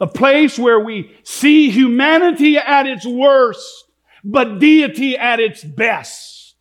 A 0.00 0.06
place 0.06 0.58
where 0.58 0.80
we 0.80 1.14
see 1.22 1.70
humanity 1.70 2.56
at 2.56 2.86
its 2.86 3.06
worst, 3.06 3.84
but 4.24 4.58
deity 4.58 5.16
at 5.16 5.40
its 5.40 5.62
best. 5.62 6.56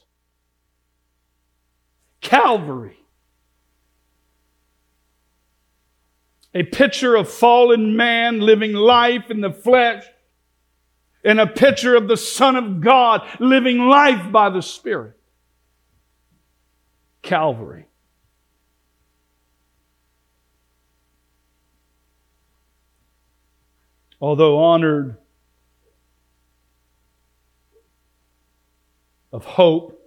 Calvary. 2.21 2.97
A 6.53 6.63
picture 6.63 7.15
of 7.15 7.29
fallen 7.29 7.95
man 7.95 8.39
living 8.39 8.73
life 8.73 9.29
in 9.29 9.39
the 9.39 9.51
flesh, 9.51 10.03
and 11.23 11.39
a 11.39 11.47
picture 11.47 11.95
of 11.95 12.07
the 12.07 12.17
Son 12.17 12.55
of 12.55 12.81
God 12.81 13.21
living 13.39 13.87
life 13.87 14.31
by 14.31 14.49
the 14.49 14.61
Spirit. 14.61 15.17
Calvary. 17.21 17.88
Although 24.21 24.59
honored 24.59 25.17
of 29.31 29.45
hope, 29.45 29.99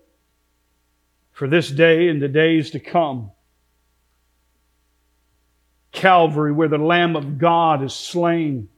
for 1.32 1.48
this 1.48 1.70
day 1.70 2.08
and 2.08 2.22
the 2.22 2.28
days 2.28 2.70
to 2.70 2.78
come. 2.78 3.32
Calvary, 5.90 6.52
where 6.52 6.68
the 6.68 6.78
Lamb 6.78 7.16
of 7.16 7.38
God 7.38 7.82
is 7.82 7.92
slain, 7.92 8.68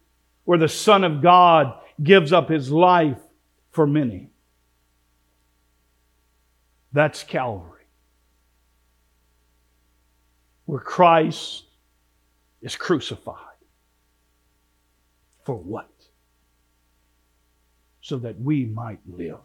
where 0.44 0.58
the 0.58 0.68
Son 0.68 1.04
of 1.04 1.20
God 1.20 1.74
gives 2.02 2.32
up 2.32 2.48
his 2.48 2.70
life 2.70 3.20
for 3.70 3.86
many. 3.86 4.30
That's 6.92 7.22
Calvary. 7.22 7.70
Where 10.64 10.80
Christ 10.80 11.64
is 12.62 12.76
crucified. 12.76 13.53
For 15.44 15.56
what? 15.56 15.90
So 18.00 18.18
that 18.18 18.40
we 18.40 18.64
might 18.64 19.00
live. 19.06 19.38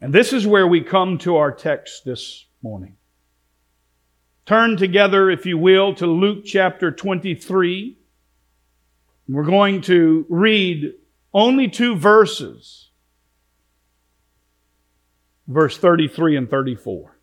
And 0.00 0.12
this 0.12 0.32
is 0.32 0.46
where 0.46 0.66
we 0.66 0.80
come 0.80 1.18
to 1.18 1.36
our 1.36 1.52
text 1.52 2.04
this 2.04 2.46
morning. 2.62 2.96
Turn 4.44 4.76
together, 4.76 5.30
if 5.30 5.46
you 5.46 5.56
will, 5.56 5.94
to 5.94 6.06
Luke 6.06 6.44
chapter 6.44 6.90
23. 6.90 7.96
We're 9.28 9.44
going 9.44 9.80
to 9.82 10.26
read 10.28 10.94
only 11.32 11.68
two 11.68 11.94
verses. 11.94 12.90
Verse 15.46 15.78
33 15.78 16.36
and 16.36 16.50
34. 16.50 17.16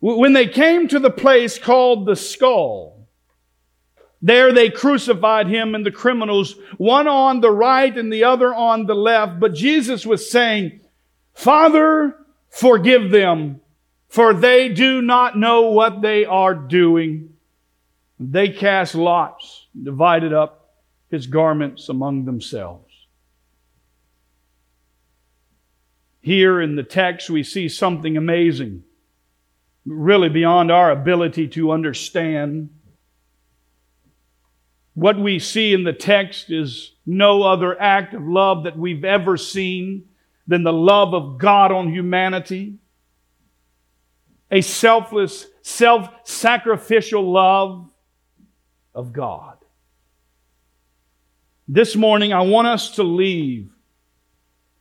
When 0.00 0.32
they 0.32 0.46
came 0.46 0.88
to 0.88 0.98
the 0.98 1.10
place 1.10 1.58
called 1.58 2.06
the 2.06 2.16
skull, 2.16 3.06
there 4.22 4.52
they 4.52 4.70
crucified 4.70 5.46
him 5.46 5.74
and 5.74 5.84
the 5.84 5.90
criminals, 5.90 6.56
one 6.78 7.06
on 7.06 7.40
the 7.40 7.50
right 7.50 7.96
and 7.96 8.12
the 8.12 8.24
other 8.24 8.54
on 8.54 8.86
the 8.86 8.94
left. 8.94 9.40
But 9.40 9.54
Jesus 9.54 10.04
was 10.06 10.30
saying, 10.30 10.80
Father, 11.34 12.16
forgive 12.48 13.10
them, 13.10 13.60
for 14.08 14.34
they 14.34 14.70
do 14.70 15.00
not 15.02 15.38
know 15.38 15.70
what 15.70 16.00
they 16.00 16.24
are 16.24 16.54
doing. 16.54 17.34
They 18.18 18.48
cast 18.48 18.94
lots, 18.94 19.66
divided 19.80 20.32
up 20.32 20.76
his 21.10 21.26
garments 21.26 21.88
among 21.88 22.24
themselves. 22.24 22.86
Here 26.20 26.60
in 26.60 26.76
the 26.76 26.82
text, 26.82 27.30
we 27.30 27.42
see 27.42 27.68
something 27.68 28.16
amazing 28.16 28.84
really 29.90 30.28
beyond 30.28 30.70
our 30.70 30.90
ability 30.90 31.48
to 31.48 31.72
understand. 31.72 32.70
What 34.94 35.18
we 35.18 35.38
see 35.38 35.72
in 35.72 35.82
the 35.82 35.92
text 35.92 36.50
is 36.50 36.92
no 37.04 37.42
other 37.42 37.80
act 37.80 38.14
of 38.14 38.22
love 38.22 38.64
that 38.64 38.78
we've 38.78 39.04
ever 39.04 39.36
seen 39.36 40.04
than 40.46 40.62
the 40.62 40.72
love 40.72 41.12
of 41.12 41.38
God 41.38 41.72
on 41.72 41.92
humanity. 41.92 42.78
A 44.50 44.60
selfless, 44.60 45.46
self 45.62 46.08
sacrificial 46.24 47.30
love 47.30 47.90
of 48.94 49.12
God. 49.12 49.58
This 51.66 51.94
morning, 51.94 52.32
I 52.32 52.42
want 52.42 52.66
us 52.66 52.92
to 52.96 53.02
leave 53.02 53.70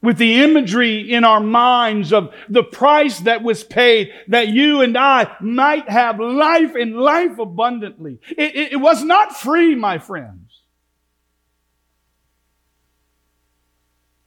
with 0.02 0.18
the 0.18 0.42
imagery 0.42 1.14
in 1.14 1.24
our 1.24 1.42
minds 1.42 2.14
of 2.14 2.34
the 2.48 2.64
price 2.64 3.20
that 3.22 3.44
was 3.44 3.64
paid 3.64 4.12
that 4.30 4.48
you 4.48 4.82
and 4.82 4.98
I 4.98 5.36
might 5.42 5.90
have 5.90 6.20
life 6.20 6.76
and 6.76 6.96
life 6.96 7.38
abundantly. 7.38 8.20
It, 8.30 8.56
it, 8.56 8.72
it, 8.74 8.78
was 8.78 9.04
not 9.04 9.36
free, 9.36 9.76
my 9.76 10.00
friends. 10.00 10.62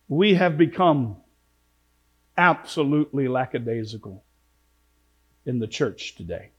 We 0.08 0.34
have 0.34 0.58
become 0.58 1.16
absolutely 2.36 3.28
lackadaisical 3.28 4.24
in 5.46 5.58
the 5.58 5.66
church 5.66 6.16
today. 6.16 6.50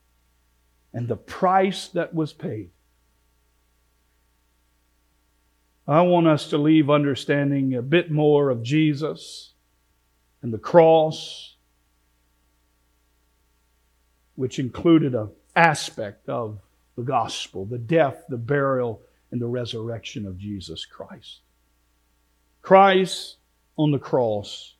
And 0.91 1.07
the 1.07 1.15
price 1.15 1.87
that 1.89 2.13
was 2.15 2.33
paid 2.33 2.71
I 5.87 6.01
want 6.01 6.27
us 6.27 6.49
to 6.49 6.57
leave 6.57 6.89
understanding 6.89 7.75
a 7.75 7.81
bit 7.81 8.09
more 8.09 8.49
of 8.49 8.63
Jesus 8.63 9.51
and 10.41 10.53
the 10.53 10.57
cross, 10.57 11.55
which 14.35 14.59
included 14.59 15.13
an 15.13 15.29
aspect 15.55 16.29
of 16.29 16.59
the 16.95 17.03
gospel, 17.03 17.65
the 17.65 17.77
death, 17.77 18.23
the 18.29 18.37
burial, 18.37 19.01
and 19.31 19.41
the 19.41 19.47
resurrection 19.47 20.25
of 20.25 20.37
Jesus 20.37 20.85
Christ. 20.85 21.41
Christ 22.61 23.37
on 23.77 23.91
the 23.91 23.99
cross. 23.99 24.75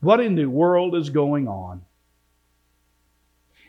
What 0.00 0.20
in 0.20 0.34
the 0.34 0.46
world 0.46 0.94
is 0.96 1.08
going 1.08 1.48
on? 1.48 1.82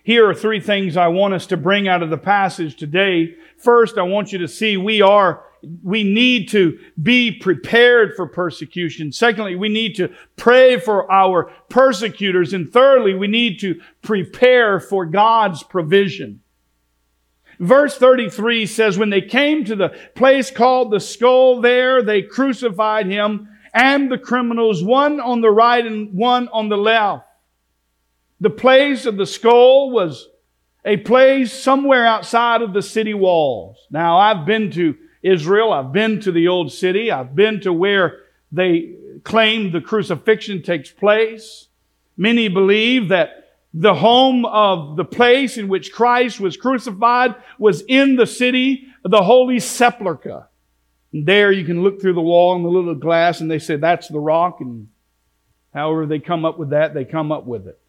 Here 0.09 0.27
are 0.27 0.33
three 0.33 0.59
things 0.59 0.97
I 0.97 1.09
want 1.09 1.35
us 1.35 1.45
to 1.45 1.55
bring 1.55 1.87
out 1.87 2.01
of 2.01 2.09
the 2.09 2.17
passage 2.17 2.75
today. 2.75 3.35
First, 3.59 3.99
I 3.99 4.01
want 4.01 4.31
you 4.31 4.39
to 4.39 4.47
see 4.47 4.75
we 4.75 5.03
are 5.03 5.43
we 5.83 6.03
need 6.03 6.49
to 6.49 6.79
be 6.99 7.31
prepared 7.31 8.15
for 8.15 8.25
persecution. 8.25 9.11
Secondly, 9.11 9.55
we 9.55 9.69
need 9.69 9.93
to 9.97 10.11
pray 10.35 10.79
for 10.79 11.11
our 11.11 11.51
persecutors. 11.69 12.53
And 12.53 12.73
thirdly, 12.73 13.13
we 13.13 13.27
need 13.27 13.59
to 13.59 13.79
prepare 14.01 14.79
for 14.79 15.05
God's 15.05 15.61
provision. 15.61 16.41
Verse 17.59 17.95
33 17.95 18.65
says, 18.65 18.97
When 18.97 19.11
they 19.11 19.21
came 19.21 19.63
to 19.65 19.75
the 19.75 19.95
place 20.15 20.49
called 20.49 20.89
the 20.89 20.99
skull, 20.99 21.61
there 21.61 22.01
they 22.01 22.23
crucified 22.23 23.05
him 23.05 23.47
and 23.75 24.11
the 24.11 24.17
criminals, 24.17 24.83
one 24.83 25.19
on 25.19 25.41
the 25.41 25.51
right 25.51 25.85
and 25.85 26.15
one 26.15 26.47
on 26.47 26.69
the 26.69 26.77
left. 26.77 27.28
The 28.41 28.49
place 28.49 29.05
of 29.05 29.17
the 29.17 29.25
skull 29.25 29.91
was 29.91 30.29
a 30.85 30.97
place 30.97 31.51
somewhere 31.51 32.05
outside 32.05 32.61
of 32.61 32.73
the 32.73 32.81
city 32.81 33.13
walls. 33.13 33.77
Now, 33.91 34.17
I've 34.17 34.45
been 34.45 34.71
to 34.71 34.95
Israel. 35.21 35.73
I've 35.73 35.91
been 35.91 36.21
to 36.21 36.31
the 36.31 36.47
old 36.47 36.71
city. 36.71 37.11
I've 37.11 37.35
been 37.35 37.59
to 37.61 37.73
where 37.73 38.19
they 38.51 38.95
claim 39.23 39.71
the 39.71 39.81
crucifixion 39.81 40.63
takes 40.63 40.89
place. 40.89 41.67
Many 42.17 42.47
believe 42.47 43.09
that 43.09 43.39
the 43.73 43.93
home 43.93 44.45
of 44.45 44.95
the 44.95 45.05
place 45.05 45.57
in 45.57 45.67
which 45.67 45.91
Christ 45.91 46.39
was 46.39 46.57
crucified 46.57 47.35
was 47.59 47.83
in 47.87 48.15
the 48.15 48.25
city, 48.25 48.87
the 49.03 49.21
Holy 49.21 49.59
Sepulchre. 49.59 50.47
And 51.13 51.25
there 51.25 51.51
you 51.51 51.65
can 51.65 51.83
look 51.83 52.01
through 52.01 52.13
the 52.13 52.21
wall 52.21 52.55
and 52.55 52.65
the 52.65 52.69
little 52.69 52.95
glass 52.95 53.41
and 53.41 53.49
they 53.49 53.59
say 53.59 53.75
that's 53.75 54.07
the 54.07 54.19
rock 54.19 54.61
and 54.61 54.87
however 55.73 56.05
they 56.05 56.19
come 56.19 56.45
up 56.45 56.57
with 56.57 56.71
that, 56.71 56.93
they 56.93 57.05
come 57.05 57.31
up 57.31 57.45
with 57.45 57.67
it. 57.67 57.79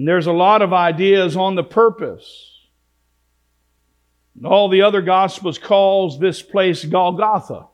And 0.00 0.08
there's 0.08 0.28
a 0.28 0.32
lot 0.32 0.62
of 0.62 0.72
ideas 0.72 1.36
on 1.36 1.56
the 1.56 1.62
purpose 1.62 2.56
and 4.34 4.46
all 4.46 4.70
the 4.70 4.80
other 4.80 5.02
gospels 5.02 5.58
calls 5.58 6.18
this 6.18 6.40
place 6.40 6.86
Golgotha. 6.86 7.66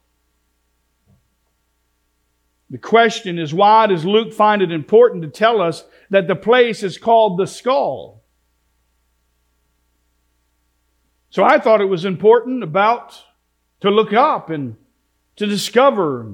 The 2.71 2.79
question 2.79 3.39
is 3.39 3.55
why 3.55 3.87
does 3.87 4.05
Luke 4.05 4.33
find 4.33 4.61
it 4.61 4.73
important 4.73 5.23
to 5.23 5.29
tell 5.29 5.61
us 5.61 5.85
that 6.11 6.27
the 6.27 6.35
place 6.35 6.83
is 6.83 6.99
called 6.99 7.39
the 7.39 7.47
skull? 7.47 8.25
So 11.31 11.45
I 11.45 11.61
thought 11.61 11.81
it 11.81 11.85
was 11.85 12.05
important 12.05 12.65
about 12.65 13.23
to 13.83 13.89
look 13.89 14.13
up 14.13 14.51
and 14.51 14.75
to 15.37 15.47
discover 15.47 16.29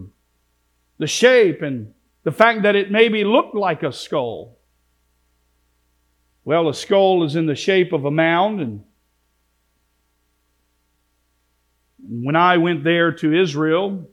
the 0.96 1.06
shape 1.06 1.60
and 1.60 1.92
the 2.22 2.32
fact 2.32 2.62
that 2.62 2.76
it 2.76 2.90
maybe 2.90 3.24
looked 3.24 3.54
like 3.54 3.82
a 3.82 3.92
skull. 3.92 4.56
Well, 6.44 6.68
a 6.68 6.74
skull 6.74 7.24
is 7.24 7.36
in 7.36 7.46
the 7.46 7.54
shape 7.54 7.92
of 7.92 8.04
a 8.04 8.10
mound 8.10 8.60
and 8.60 8.84
When 12.08 12.36
I 12.36 12.56
went 12.58 12.82
there 12.82 13.12
to 13.12 13.40
Israel, 13.40 14.08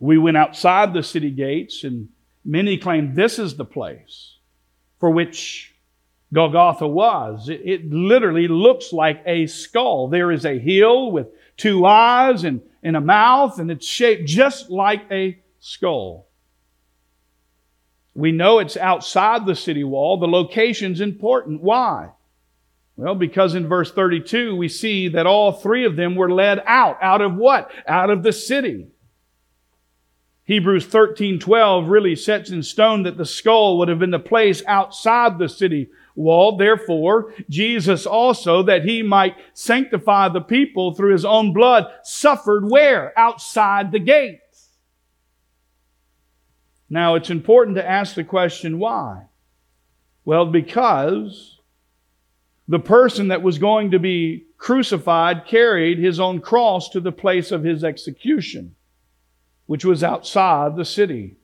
we 0.00 0.18
went 0.18 0.36
outside 0.36 0.92
the 0.92 1.02
city 1.02 1.30
gates, 1.30 1.84
and 1.84 2.08
many 2.44 2.78
claimed 2.78 3.14
this 3.14 3.38
is 3.38 3.56
the 3.56 3.64
place 3.64 4.38
for 4.98 5.10
which 5.10 5.74
Golgotha 6.32 6.86
was. 6.86 7.48
It, 7.48 7.60
it, 7.64 7.90
literally 7.90 8.48
looks 8.48 8.92
like 8.92 9.22
a 9.24 9.46
skull. 9.46 10.08
There 10.08 10.32
is 10.32 10.44
a 10.44 10.58
hill 10.58 11.12
with 11.12 11.28
two 11.56 11.86
eyes 11.86 12.42
and, 12.42 12.60
and 12.82 12.96
a 12.96 13.00
mouth, 13.00 13.60
and 13.60 13.70
it's 13.70 13.86
shaped 13.86 14.26
just 14.26 14.68
like 14.68 15.04
a 15.10 15.38
skull. 15.60 16.25
We 18.16 18.32
know 18.32 18.58
it's 18.58 18.78
outside 18.78 19.44
the 19.44 19.54
city 19.54 19.84
wall. 19.84 20.16
The 20.16 20.26
location's 20.26 21.02
important. 21.02 21.60
Why? 21.60 22.12
Well, 22.96 23.14
because 23.14 23.54
in 23.54 23.68
verse 23.68 23.92
32, 23.92 24.56
we 24.56 24.68
see 24.68 25.08
that 25.08 25.26
all 25.26 25.52
three 25.52 25.84
of 25.84 25.96
them 25.96 26.16
were 26.16 26.32
led 26.32 26.62
out. 26.66 26.96
Out 27.02 27.20
of 27.20 27.34
what? 27.34 27.70
Out 27.86 28.08
of 28.08 28.22
the 28.22 28.32
city. 28.32 28.86
Hebrews 30.44 30.86
13, 30.86 31.38
12 31.38 31.88
really 31.88 32.16
sets 32.16 32.50
in 32.50 32.62
stone 32.62 33.02
that 33.02 33.18
the 33.18 33.26
skull 33.26 33.76
would 33.78 33.88
have 33.88 33.98
been 33.98 34.12
the 34.12 34.18
place 34.18 34.62
outside 34.66 35.38
the 35.38 35.48
city 35.48 35.90
wall. 36.14 36.56
Therefore, 36.56 37.34
Jesus 37.50 38.06
also, 38.06 38.62
that 38.62 38.86
he 38.86 39.02
might 39.02 39.36
sanctify 39.52 40.30
the 40.30 40.40
people 40.40 40.94
through 40.94 41.12
his 41.12 41.26
own 41.26 41.52
blood, 41.52 41.92
suffered 42.02 42.70
where? 42.70 43.12
Outside 43.18 43.92
the 43.92 43.98
gates. 43.98 44.40
Now, 46.88 47.14
it's 47.16 47.30
important 47.30 47.76
to 47.76 47.88
ask 47.88 48.14
the 48.14 48.24
question, 48.24 48.78
why? 48.78 49.26
Well, 50.24 50.46
because 50.46 51.60
the 52.68 52.78
person 52.78 53.28
that 53.28 53.42
was 53.42 53.58
going 53.58 53.92
to 53.92 53.98
be 53.98 54.46
crucified 54.58 55.46
carried 55.46 55.98
his 55.98 56.18
own 56.18 56.40
cross 56.40 56.88
to 56.90 57.00
the 57.00 57.12
place 57.12 57.52
of 57.52 57.64
his 57.64 57.84
execution, 57.84 58.74
which 59.66 59.84
was 59.84 60.02
outside 60.02 60.76
the 60.76 60.84
city. 60.84 61.36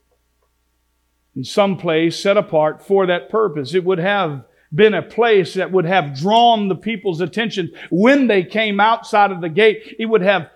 In 1.35 1.45
some 1.45 1.77
place 1.77 2.19
set 2.19 2.37
apart 2.37 2.85
for 2.85 3.07
that 3.07 3.31
purpose. 3.31 3.75
It 3.75 3.85
would 3.85 3.99
have 3.99 4.45
been 4.75 4.95
a 4.95 5.03
place 5.03 5.55
that 5.55 5.73
would 5.73 5.85
have 5.85 6.19
drawn 6.19 6.69
the 6.69 6.75
people's 6.75 7.21
attention 7.21 7.71
when 7.91 8.27
they 8.27 8.43
came 8.43 8.81
outside 8.81 9.31
of 9.31 9.41
the 9.41 9.49
gate. 9.49 9.97
It 9.99 10.07
would 10.07 10.23
have 10.23 10.51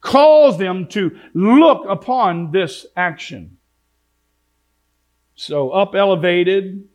caused 0.00 0.58
them 0.58 0.86
to 0.88 1.16
look 1.34 1.86
upon 1.88 2.52
this 2.52 2.86
action. 2.96 3.58
So 5.34 5.70
up 5.70 5.94
elevated, 5.94 6.88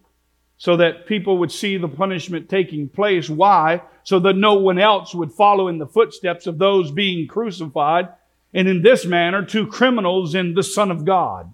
so 0.57 0.77
that 0.77 1.05
people 1.05 1.37
would 1.37 1.51
see 1.51 1.77
the 1.77 1.87
punishment 1.87 2.49
taking 2.49 2.89
place. 2.89 3.29
Why? 3.29 3.81
So 4.03 4.19
that 4.19 4.35
no 4.35 4.55
one 4.55 4.79
else 4.79 5.13
would 5.13 5.31
follow 5.31 5.67
in 5.67 5.77
the 5.77 5.85
footsteps 5.85 6.47
of 6.47 6.57
those 6.57 6.91
being 6.91 7.27
crucified. 7.27 8.09
And 8.53 8.67
in 8.67 8.81
this 8.81 9.05
manner, 9.05 9.45
two 9.45 9.67
criminals 9.67 10.33
in 10.33 10.53
the 10.55 10.63
Son 10.63 10.89
of 10.89 11.05
God. 11.05 11.53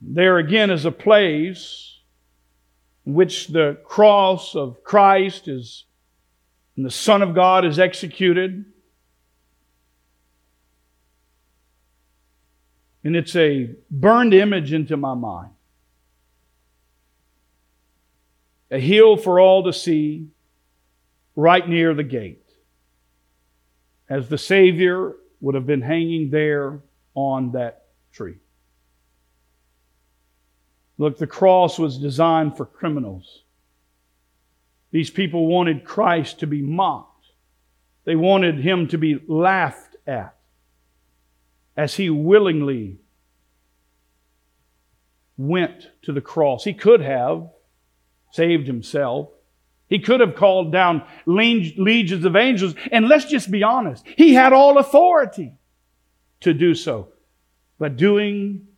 There 0.00 0.38
again 0.38 0.70
is 0.70 0.84
a 0.84 0.92
place 0.92 1.98
in 3.04 3.14
which 3.14 3.48
the 3.48 3.78
cross 3.84 4.54
of 4.54 4.82
Christ 4.84 5.48
is, 5.48 5.84
and 6.76 6.86
the 6.86 6.90
Son 6.90 7.22
of 7.22 7.34
God 7.34 7.64
is 7.64 7.78
executed. 7.78 8.64
And 13.04 13.14
it's 13.14 13.36
a 13.36 13.70
burned 13.90 14.32
image 14.32 14.72
into 14.72 14.96
my 14.96 15.14
mind. 15.14 15.50
A 18.70 18.80
hill 18.80 19.18
for 19.18 19.38
all 19.38 19.64
to 19.64 19.72
see, 19.72 20.28
right 21.36 21.68
near 21.68 21.94
the 21.94 22.02
gate. 22.02 22.40
As 24.08 24.28
the 24.28 24.38
Savior 24.38 25.12
would 25.40 25.54
have 25.54 25.66
been 25.66 25.82
hanging 25.82 26.30
there 26.30 26.80
on 27.14 27.52
that 27.52 27.84
tree. 28.12 28.36
Look, 30.96 31.18
the 31.18 31.26
cross 31.26 31.78
was 31.78 31.98
designed 31.98 32.56
for 32.56 32.64
criminals. 32.64 33.42
These 34.92 35.10
people 35.10 35.46
wanted 35.46 35.84
Christ 35.84 36.40
to 36.40 36.46
be 36.46 36.62
mocked. 36.62 37.26
They 38.04 38.16
wanted 38.16 38.58
him 38.58 38.88
to 38.88 38.98
be 38.98 39.20
laughed 39.26 39.96
at 40.06 40.33
as 41.76 41.94
he 41.96 42.10
willingly 42.10 42.98
went 45.36 45.90
to 46.02 46.12
the 46.12 46.20
cross. 46.20 46.64
He 46.64 46.74
could 46.74 47.00
have 47.00 47.48
saved 48.30 48.66
himself. 48.66 49.30
He 49.88 49.98
could 49.98 50.20
have 50.20 50.34
called 50.34 50.72
down 50.72 51.06
legions 51.26 52.24
of 52.24 52.36
angels. 52.36 52.74
And 52.90 53.08
let's 53.08 53.26
just 53.26 53.50
be 53.50 53.62
honest, 53.62 54.04
he 54.16 54.34
had 54.34 54.52
all 54.52 54.78
authority 54.78 55.54
to 56.40 56.54
do 56.54 56.74
so. 56.74 57.08
But 57.78 57.96
doing 57.96 58.68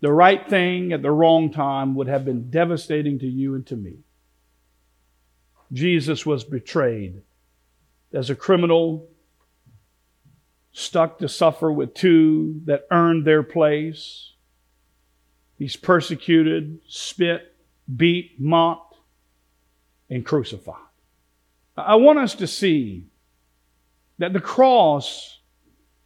the 0.00 0.12
right 0.12 0.48
thing 0.48 0.92
at 0.92 1.02
the 1.02 1.10
wrong 1.10 1.50
time 1.50 1.94
would 1.94 2.08
have 2.08 2.24
been 2.24 2.50
devastating 2.50 3.18
to 3.20 3.26
you 3.26 3.54
and 3.54 3.66
to 3.66 3.76
me. 3.76 3.98
Jesus 5.72 6.26
was 6.26 6.44
betrayed 6.44 7.22
as 8.12 8.30
a 8.30 8.34
criminal, 8.34 9.08
stuck 10.74 11.20
to 11.20 11.28
suffer 11.28 11.72
with 11.72 11.94
two 11.94 12.60
that 12.64 12.86
earned 12.90 13.24
their 13.24 13.44
place. 13.44 14.32
He's 15.56 15.76
persecuted, 15.76 16.80
spit, 16.88 17.54
beat, 17.96 18.40
mocked, 18.40 18.96
and 20.10 20.26
crucified. 20.26 20.74
I 21.76 21.94
want 21.94 22.18
us 22.18 22.34
to 22.36 22.48
see 22.48 23.06
that 24.18 24.32
the 24.32 24.40
cross 24.40 25.38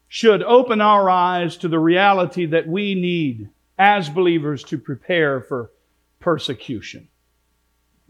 should 0.07 0.43
open 0.43 0.83
our 0.83 1.09
eyes 1.09 1.57
to 1.59 1.69
the 1.69 1.79
reality 1.79 2.47
that 2.47 2.69
we 2.69 2.95
need 2.95 3.49
as 3.79 4.09
believers 4.11 4.65
to 4.65 4.77
prepare 4.77 5.41
for 5.41 5.71
persecution. 6.21 7.09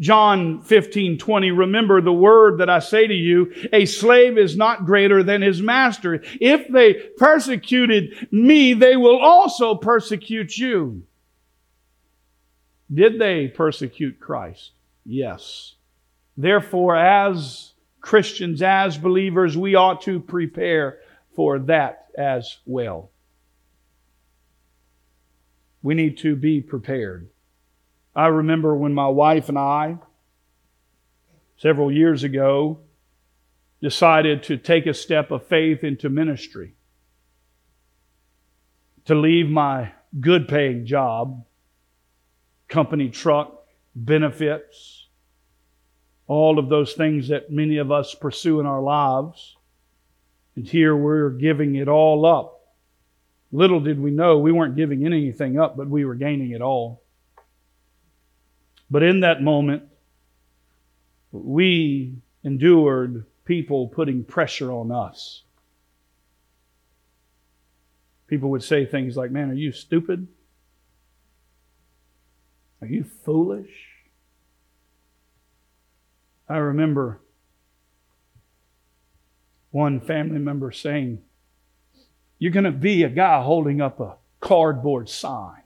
John 0.00 0.62
15, 0.62 1.18
20, 1.18 1.50
remember 1.50 2.00
the 2.00 2.12
word 2.12 2.58
that 2.58 2.70
I 2.70 2.78
say 2.78 3.06
to 3.06 3.14
you, 3.14 3.52
a 3.72 3.84
slave 3.84 4.38
is 4.38 4.56
not 4.56 4.86
greater 4.86 5.24
than 5.24 5.42
his 5.42 5.60
master. 5.60 6.22
If 6.40 6.68
they 6.68 6.94
persecuted 7.16 8.28
me, 8.30 8.74
they 8.74 8.96
will 8.96 9.18
also 9.18 9.74
persecute 9.74 10.56
you. 10.56 11.02
Did 12.92 13.18
they 13.18 13.48
persecute 13.48 14.20
Christ? 14.20 14.70
Yes. 15.04 15.74
Therefore, 16.36 16.96
as 16.96 17.72
Christians, 18.00 18.62
as 18.62 18.96
believers, 18.96 19.56
we 19.56 19.74
ought 19.74 20.02
to 20.02 20.20
prepare 20.20 21.00
for 21.34 21.58
that 21.58 22.06
as 22.16 22.58
well. 22.64 23.10
We 25.82 25.94
need 25.94 26.18
to 26.18 26.36
be 26.36 26.60
prepared. 26.60 27.28
I 28.18 28.26
remember 28.26 28.74
when 28.74 28.94
my 28.94 29.06
wife 29.06 29.48
and 29.48 29.56
I, 29.56 29.98
several 31.56 31.92
years 31.92 32.24
ago, 32.24 32.80
decided 33.80 34.42
to 34.44 34.56
take 34.56 34.86
a 34.86 34.92
step 34.92 35.30
of 35.30 35.46
faith 35.46 35.84
into 35.84 36.08
ministry, 36.08 36.74
to 39.04 39.14
leave 39.14 39.48
my 39.48 39.92
good 40.18 40.48
paying 40.48 40.84
job, 40.84 41.44
company 42.66 43.08
truck, 43.08 43.64
benefits, 43.94 45.06
all 46.26 46.58
of 46.58 46.68
those 46.68 46.94
things 46.94 47.28
that 47.28 47.52
many 47.52 47.76
of 47.76 47.92
us 47.92 48.16
pursue 48.16 48.58
in 48.58 48.66
our 48.66 48.82
lives. 48.82 49.56
And 50.56 50.66
here 50.66 50.96
we're 50.96 51.30
giving 51.30 51.76
it 51.76 51.86
all 51.86 52.26
up 52.26 52.58
Little 53.50 53.80
did 53.80 53.98
we 53.98 54.10
know 54.10 54.38
we 54.38 54.52
weren't 54.52 54.76
giving 54.76 55.06
anything 55.06 55.58
up, 55.58 55.76
but 55.76 55.88
we 55.88 56.04
were 56.04 56.14
gaining 56.14 56.50
it 56.50 56.60
all. 56.60 57.02
But 58.90 59.02
in 59.02 59.20
that 59.20 59.42
moment, 59.42 59.82
we 61.30 62.14
endured 62.42 63.26
people 63.44 63.88
putting 63.88 64.24
pressure 64.24 64.72
on 64.72 64.90
us. 64.90 65.42
People 68.26 68.50
would 68.50 68.62
say 68.62 68.84
things 68.84 69.16
like, 69.16 69.30
Man, 69.30 69.50
are 69.50 69.54
you 69.54 69.72
stupid? 69.72 70.28
Are 72.80 72.86
you 72.86 73.04
foolish? 73.24 73.88
I 76.48 76.56
remember 76.56 77.20
one 79.70 80.00
family 80.00 80.38
member 80.38 80.72
saying, 80.72 81.20
you're 82.38 82.52
going 82.52 82.64
to 82.64 82.72
be 82.72 83.02
a 83.02 83.08
guy 83.08 83.42
holding 83.42 83.80
up 83.80 84.00
a 84.00 84.16
cardboard 84.40 85.08
sign. 85.08 85.62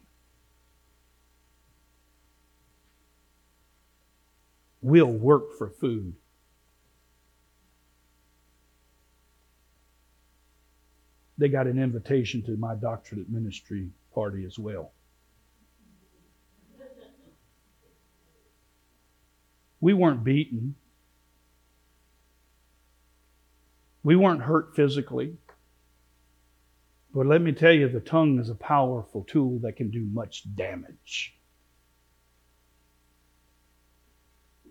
We'll 4.83 5.07
work 5.07 5.57
for 5.57 5.71
food. 5.71 6.15
They 11.39 11.49
got 11.49 11.67
an 11.67 11.79
invitation 11.79 12.43
to 12.43 12.57
my 12.57 12.75
doctorate 12.75 13.31
ministry 13.31 13.91
party 14.15 14.45
as 14.45 14.59
well. 14.59 14.93
We 19.81 19.95
weren't 19.95 20.23
beaten. 20.23 20.75
We 24.05 24.15
weren't 24.17 24.43
hurt 24.43 24.77
physically. 24.77 25.37
But 27.15 27.27
let 27.27 27.43
me 27.43 27.53
tell 27.53 27.73
you, 27.73 27.89
the 27.89 28.01
tongue 28.01 28.39
is 28.39 28.49
a 28.49 28.55
powerful 28.55 29.25
tool 29.25 29.59
that 29.61 29.77
can 29.77 29.91
do 29.91 30.07
much 30.13 30.45
damage. 30.55 31.35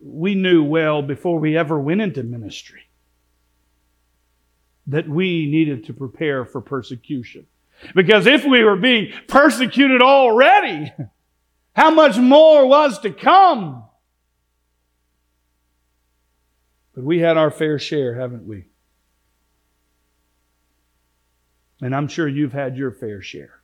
We 0.03 0.35
knew 0.35 0.63
well 0.63 1.01
before 1.01 1.39
we 1.39 1.57
ever 1.57 1.79
went 1.79 2.01
into 2.01 2.23
ministry 2.23 2.81
that 4.87 5.07
we 5.07 5.45
needed 5.45 5.85
to 5.85 5.93
prepare 5.93 6.43
for 6.43 6.59
persecution. 6.59 7.45
Because 7.95 8.25
if 8.25 8.45
we 8.45 8.63
were 8.63 8.75
being 8.75 9.11
persecuted 9.27 10.01
already, 10.01 10.91
how 11.73 11.91
much 11.91 12.17
more 12.17 12.65
was 12.65 12.99
to 12.99 13.11
come? 13.11 13.83
But 16.93 17.03
we 17.03 17.19
had 17.19 17.37
our 17.37 17.51
fair 17.51 17.79
share, 17.79 18.15
haven't 18.15 18.45
we? 18.45 18.65
And 21.81 21.95
I'm 21.95 22.07
sure 22.07 22.27
you've 22.27 22.53
had 22.53 22.77
your 22.77 22.91
fair 22.91 23.21
share. 23.21 23.60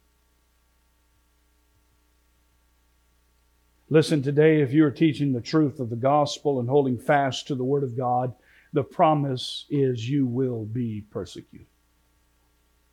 Listen, 3.89 4.21
today, 4.21 4.61
if 4.61 4.73
you're 4.73 4.91
teaching 4.91 5.31
the 5.31 5.41
truth 5.41 5.79
of 5.79 5.89
the 5.89 5.95
gospel 5.95 6.59
and 6.59 6.67
holding 6.67 6.97
fast 6.97 7.47
to 7.47 7.55
the 7.55 7.63
Word 7.63 7.83
of 7.83 7.95
God, 7.95 8.33
the 8.73 8.83
promise 8.83 9.65
is 9.69 10.09
you 10.09 10.25
will 10.25 10.65
be 10.65 11.05
persecuted. 11.09 11.67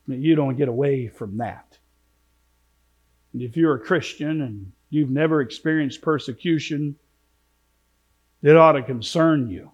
You 0.06 0.34
don't 0.36 0.56
get 0.56 0.68
away 0.68 1.08
from 1.08 1.38
that. 1.38 1.78
And 3.32 3.42
if 3.42 3.56
you're 3.56 3.74
a 3.74 3.80
Christian 3.80 4.42
and 4.42 4.72
you've 4.90 5.10
never 5.10 5.40
experienced 5.40 6.02
persecution, 6.02 6.96
it 8.42 8.56
ought 8.56 8.72
to 8.72 8.82
concern 8.82 9.48
you. 9.48 9.70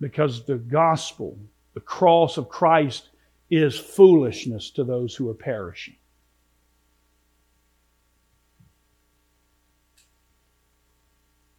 Because 0.00 0.44
the 0.44 0.56
gospel 0.56 1.38
the 1.78 1.84
cross 1.84 2.38
of 2.38 2.48
Christ 2.48 3.10
is 3.50 3.78
foolishness 3.78 4.70
to 4.72 4.82
those 4.82 5.14
who 5.14 5.28
are 5.30 5.34
perishing. 5.34 5.94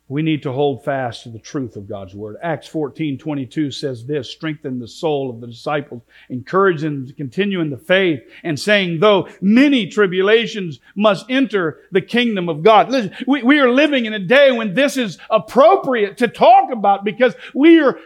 We 0.09 0.23
need 0.23 0.41
to 0.43 0.51
hold 0.51 0.83
fast 0.83 1.21
to 1.23 1.29
the 1.29 1.37
truth 1.37 1.75
of 1.75 1.87
God's 1.87 2.15
word. 2.15 2.37
Acts 2.41 2.67
14, 2.67 3.19
22 3.19 3.69
says 3.69 4.07
this, 4.07 4.27
strengthen 4.27 4.79
the 4.79 4.87
soul 4.87 5.29
of 5.29 5.39
the 5.39 5.45
disciples, 5.45 6.01
encourage 6.29 6.81
them 6.81 7.05
to 7.05 7.13
continue 7.13 7.61
in 7.61 7.69
the 7.69 7.77
faith, 7.77 8.21
and 8.43 8.59
saying, 8.59 8.99
though 8.99 9.29
many 9.39 9.85
tribulations 9.85 10.79
must 10.95 11.27
enter 11.29 11.81
the 11.91 12.01
kingdom 12.01 12.49
of 12.49 12.63
God. 12.63 12.89
Listen, 12.89 13.15
we, 13.27 13.43
we 13.43 13.59
are 13.59 13.69
living 13.69 14.05
in 14.05 14.13
a 14.13 14.19
day 14.19 14.51
when 14.51 14.73
this 14.73 14.97
is 14.97 15.19
appropriate 15.29 16.17
to 16.17 16.27
talk 16.27 16.71
about 16.71 17.05
because 17.05 17.35
we 17.53 17.79
are, 17.79 17.99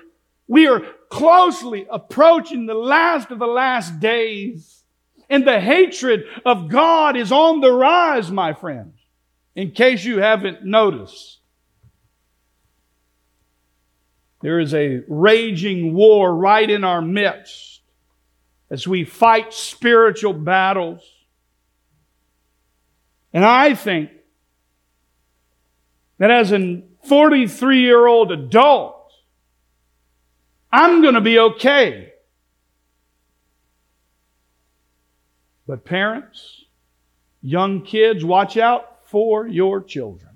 we 0.49 0.67
are 0.67 0.81
closely 1.07 1.87
approaching 1.89 2.65
the 2.65 2.73
last 2.73 3.31
of 3.31 3.39
the 3.39 3.47
last 3.47 4.01
days. 4.01 4.83
And 5.29 5.47
the 5.47 5.61
hatred 5.61 6.25
of 6.45 6.67
God 6.67 7.15
is 7.15 7.31
on 7.31 7.61
the 7.61 7.71
rise, 7.71 8.29
my 8.29 8.51
friends, 8.51 8.99
in 9.55 9.71
case 9.71 10.03
you 10.03 10.19
haven't 10.19 10.65
noticed. 10.65 11.39
There 14.43 14.60
is 14.60 14.73
a 14.73 15.01
raging 15.08 15.93
war 15.93 16.36
right 16.36 16.69
in 16.69 16.84
our 16.84 17.01
midst 17.01 17.79
as 18.69 18.86
we 18.86 19.06
fight 19.06 19.53
spiritual 19.53 20.34
battles. 20.34 21.01
And 23.32 23.45
I 23.45 23.73
think 23.73 24.12
that 26.17 26.29
as 26.29 26.51
a 26.51 26.84
43 27.06 27.79
year 27.79 28.06
old 28.06 28.34
adult, 28.34 29.13
I'm 30.73 31.01
going 31.01 31.13
to 31.13 31.21
be 31.21 31.39
okay. 31.39 32.12
But 35.65 35.86
parents, 35.86 36.65
young 37.41 37.84
kids, 37.84 38.25
watch 38.25 38.58
out 38.58 39.08
for 39.08 39.47
your 39.47 39.82
children 39.82 40.33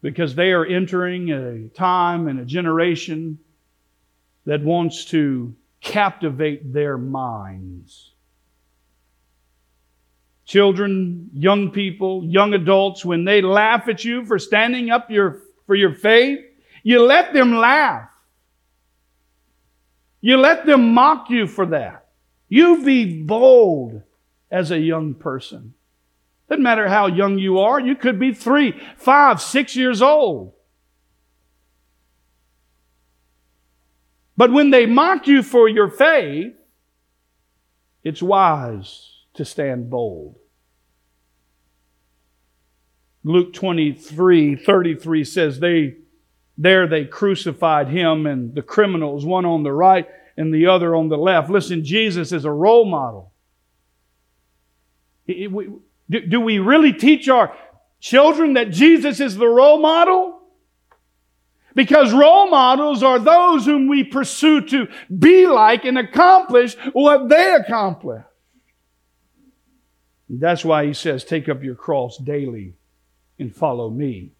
because 0.00 0.34
they 0.34 0.52
are 0.52 0.64
entering 0.64 1.30
a 1.30 1.68
time 1.68 2.28
and 2.28 2.38
a 2.40 2.44
generation 2.44 3.38
that 4.46 4.62
wants 4.62 5.06
to 5.06 5.54
captivate 5.80 6.72
their 6.72 6.96
minds. 6.96 8.12
Children, 10.44 11.30
young 11.34 11.70
people, 11.70 12.24
young 12.24 12.54
adults, 12.54 13.04
when 13.04 13.24
they 13.24 13.42
laugh 13.42 13.88
at 13.88 14.04
you 14.04 14.24
for 14.24 14.38
standing 14.38 14.90
up 14.90 15.10
your, 15.10 15.42
for 15.66 15.74
your 15.74 15.92
faith, 15.92 16.40
you 16.82 17.02
let 17.02 17.34
them 17.34 17.56
laugh. 17.56 18.08
You 20.20 20.38
let 20.38 20.64
them 20.64 20.94
mock 20.94 21.28
you 21.30 21.46
for 21.46 21.66
that. 21.66 22.06
You 22.48 22.82
be 22.82 23.22
bold 23.22 24.02
as 24.50 24.70
a 24.70 24.78
young 24.78 25.14
person. 25.14 25.74
Doesn't 26.48 26.62
matter 26.62 26.88
how 26.88 27.06
young 27.06 27.38
you 27.38 27.58
are. 27.58 27.78
You 27.78 27.94
could 27.94 28.18
be 28.18 28.32
three, 28.32 28.80
five, 28.96 29.40
six 29.42 29.76
years 29.76 30.00
old. 30.00 30.54
But 34.36 34.52
when 34.52 34.70
they 34.70 34.86
mock 34.86 35.26
you 35.26 35.42
for 35.42 35.68
your 35.68 35.90
faith, 35.90 36.54
it's 38.04 38.22
wise 38.22 39.10
to 39.34 39.44
stand 39.44 39.90
bold. 39.90 40.36
Luke 43.24 43.52
23, 43.52 44.56
33 44.56 45.24
says 45.24 45.60
they, 45.60 45.96
there 46.56 46.86
they 46.86 47.04
crucified 47.04 47.88
him 47.88 48.26
and 48.26 48.54
the 48.54 48.62
criminals, 48.62 49.26
one 49.26 49.44
on 49.44 49.64
the 49.64 49.72
right 49.72 50.08
and 50.36 50.54
the 50.54 50.66
other 50.66 50.94
on 50.94 51.08
the 51.08 51.18
left. 51.18 51.50
Listen, 51.50 51.84
Jesus 51.84 52.32
is 52.32 52.44
a 52.44 52.50
role 52.50 52.84
model. 52.84 53.32
Do, 56.10 56.20
do 56.20 56.40
we 56.40 56.58
really 56.58 56.92
teach 56.92 57.28
our 57.28 57.56
children 58.00 58.54
that 58.54 58.70
Jesus 58.70 59.20
is 59.20 59.36
the 59.36 59.48
role 59.48 59.80
model? 59.80 60.40
Because 61.74 62.12
role 62.12 62.48
models 62.50 63.02
are 63.02 63.18
those 63.18 63.64
whom 63.64 63.88
we 63.88 64.02
pursue 64.02 64.62
to 64.62 64.88
be 65.16 65.46
like 65.46 65.84
and 65.84 65.98
accomplish 65.98 66.76
what 66.92 67.28
they 67.28 67.54
accomplish. 67.54 68.24
That's 70.28 70.64
why 70.64 70.86
he 70.86 70.92
says, 70.92 71.24
Take 71.24 71.48
up 71.48 71.62
your 71.62 71.74
cross 71.74 72.18
daily 72.18 72.74
and 73.38 73.54
follow 73.54 73.90
me. 73.90 74.32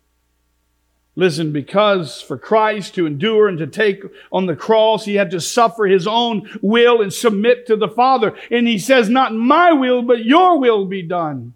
Listen, 1.15 1.51
because 1.53 2.21
for 2.21 2.39
Christ 2.39 2.95
to 2.95 3.07
endure 3.07 3.49
and 3.49 3.59
to 3.59 3.67
take 3.67 4.03
on 4.31 4.47
the 4.47 4.55
cross, 4.55 5.05
he 5.05 5.17
had 5.17 5.33
to 5.33 5.41
suffer 5.41 5.85
his 5.85 6.07
own 6.07 6.49
will 6.63 7.01
and 7.03 7.13
submit 7.13 7.67
to 7.67 7.77
the 7.77 7.89
Father. 7.89 8.37
And 8.51 8.69
he 8.69 8.79
says, 8.79 9.09
Not 9.09 9.35
my 9.35 9.73
will, 9.73 10.03
but 10.03 10.25
your 10.25 10.59
will 10.59 10.85
be 10.85 11.03
done. 11.03 11.55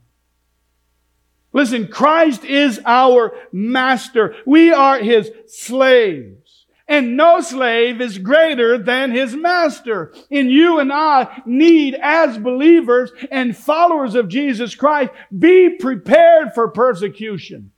Listen, 1.53 1.88
Christ 1.88 2.45
is 2.45 2.81
our 2.85 3.35
master. 3.53 4.35
We 4.47 4.73
are 4.73 4.99
his 4.99 5.31
slaves. 5.47 6.67
And 6.88 7.17
no 7.17 7.41
slave 7.41 8.01
is 8.01 8.19
greater 8.19 8.77
than 8.77 9.12
his 9.12 9.35
master. 9.35 10.12
And 10.31 10.51
you 10.51 10.79
and 10.79 10.93
I 10.93 11.43
need, 11.47 11.95
as 11.95 12.38
believers 12.38 13.12
and 13.31 13.57
followers 13.57 14.15
of 14.15 14.29
Jesus 14.29 14.75
Christ, 14.75 15.11
be 15.37 15.77
prepared 15.79 16.55
for 16.55 16.69
persecution. 16.69 17.71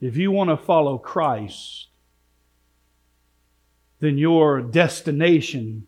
If 0.00 0.16
you 0.16 0.32
want 0.32 0.50
to 0.50 0.56
follow 0.56 0.98
Christ, 0.98 1.88
then 4.00 4.18
your 4.18 4.60
destination 4.60 5.86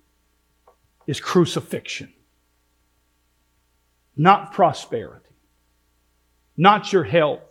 is 1.06 1.20
crucifixion, 1.20 2.12
not 4.16 4.52
prosperity, 4.52 5.34
not 6.56 6.92
your 6.92 7.04
health, 7.04 7.42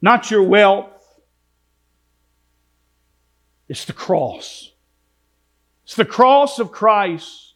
not 0.00 0.30
your 0.30 0.42
wealth. 0.42 0.88
It's 3.68 3.84
the 3.84 3.92
cross. 3.92 4.72
It's 5.84 5.96
the 5.96 6.04
cross 6.04 6.58
of 6.58 6.72
Christ. 6.72 7.54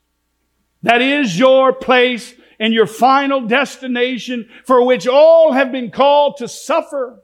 That 0.83 1.01
is 1.01 1.39
your 1.39 1.73
place 1.73 2.35
and 2.59 2.73
your 2.75 2.87
final 2.87 3.47
destination 3.47 4.49
for 4.65 4.85
which 4.85 5.07
all 5.09 5.53
have 5.53 5.73
been 5.73 5.91
called 5.91 6.37
to 6.39 6.49
suffer. 6.49 7.23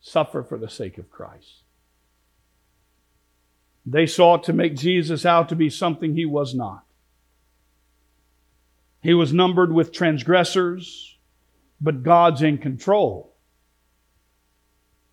Suffer 0.00 0.42
for 0.42 0.56
the 0.56 0.68
sake 0.68 0.98
of 0.98 1.10
Christ. 1.10 1.55
They 3.86 4.06
sought 4.06 4.42
to 4.44 4.52
make 4.52 4.74
Jesus 4.74 5.24
out 5.24 5.48
to 5.50 5.54
be 5.54 5.70
something 5.70 6.14
he 6.14 6.26
was 6.26 6.54
not. 6.54 6.84
He 9.00 9.14
was 9.14 9.32
numbered 9.32 9.72
with 9.72 9.92
transgressors, 9.92 11.16
but 11.80 12.02
God's 12.02 12.42
in 12.42 12.58
control. 12.58 13.36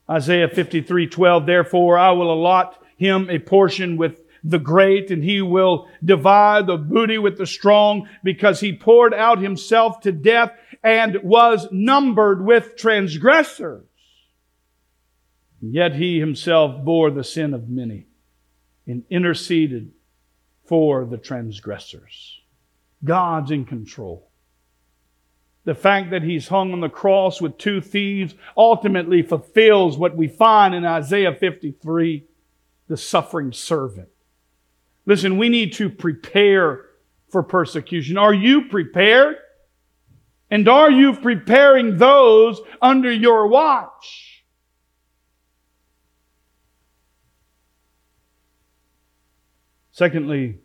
Isaiah 0.09 0.49
53 0.49 1.07
12, 1.07 1.45
therefore 1.45 1.99
I 1.99 2.11
will 2.11 2.33
allot 2.33 2.81
him 2.97 3.29
a 3.29 3.37
portion 3.37 3.95
with 3.95 4.19
the 4.43 4.59
great, 4.59 5.11
and 5.11 5.23
he 5.23 5.41
will 5.41 5.87
divide 6.03 6.65
the 6.65 6.75
booty 6.75 7.19
with 7.19 7.37
the 7.37 7.45
strong, 7.45 8.09
because 8.23 8.59
he 8.59 8.75
poured 8.75 9.13
out 9.13 9.37
himself 9.37 10.01
to 10.01 10.11
death 10.11 10.51
and 10.83 11.19
was 11.23 11.67
numbered 11.71 12.43
with 12.43 12.75
transgressors. 12.75 13.85
Yet 15.61 15.95
he 15.95 16.19
himself 16.19 16.83
bore 16.83 17.11
the 17.11 17.23
sin 17.23 17.53
of 17.53 17.69
many 17.69 18.07
and 18.87 19.03
interceded 19.09 19.91
for 20.65 21.05
the 21.05 21.17
transgressors. 21.17 22.41
God's 23.03 23.51
in 23.51 23.65
control. 23.65 24.29
The 25.65 25.75
fact 25.75 26.11
that 26.11 26.23
he's 26.23 26.49
hung 26.49 26.73
on 26.73 26.81
the 26.81 26.89
cross 26.89 27.39
with 27.41 27.57
two 27.57 27.79
thieves 27.79 28.35
ultimately 28.57 29.21
fulfills 29.21 29.97
what 29.97 30.15
we 30.15 30.27
find 30.27 30.75
in 30.75 30.85
Isaiah 30.85 31.33
53, 31.33 32.25
the 32.87 32.97
suffering 32.97 33.53
servant. 33.53 34.09
Listen, 35.05 35.37
we 35.37 35.49
need 35.49 35.73
to 35.73 35.89
prepare 35.89 36.85
for 37.29 37.43
persecution. 37.43 38.17
Are 38.17 38.33
you 38.33 38.67
prepared? 38.69 39.37
And 40.51 40.67
are 40.67 40.91
you 40.91 41.13
preparing 41.15 41.97
those 41.97 42.61
under 42.81 43.11
your 43.11 43.47
watch? 43.47 44.32
Secondly, 49.93 50.57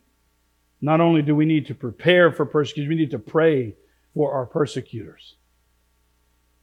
not 0.81 1.03
only 1.03 1.21
do 1.21 1.37
we 1.37 1.45
need 1.45 1.67
to 1.67 1.75
prepare 1.75 2.33
for 2.33 2.47
persecution, 2.47 2.89
we 2.89 2.97
need 2.97 3.11
to 3.11 3.19
pray 3.19 3.75
for 4.15 4.33
our 4.33 4.47
persecutors. 4.47 5.37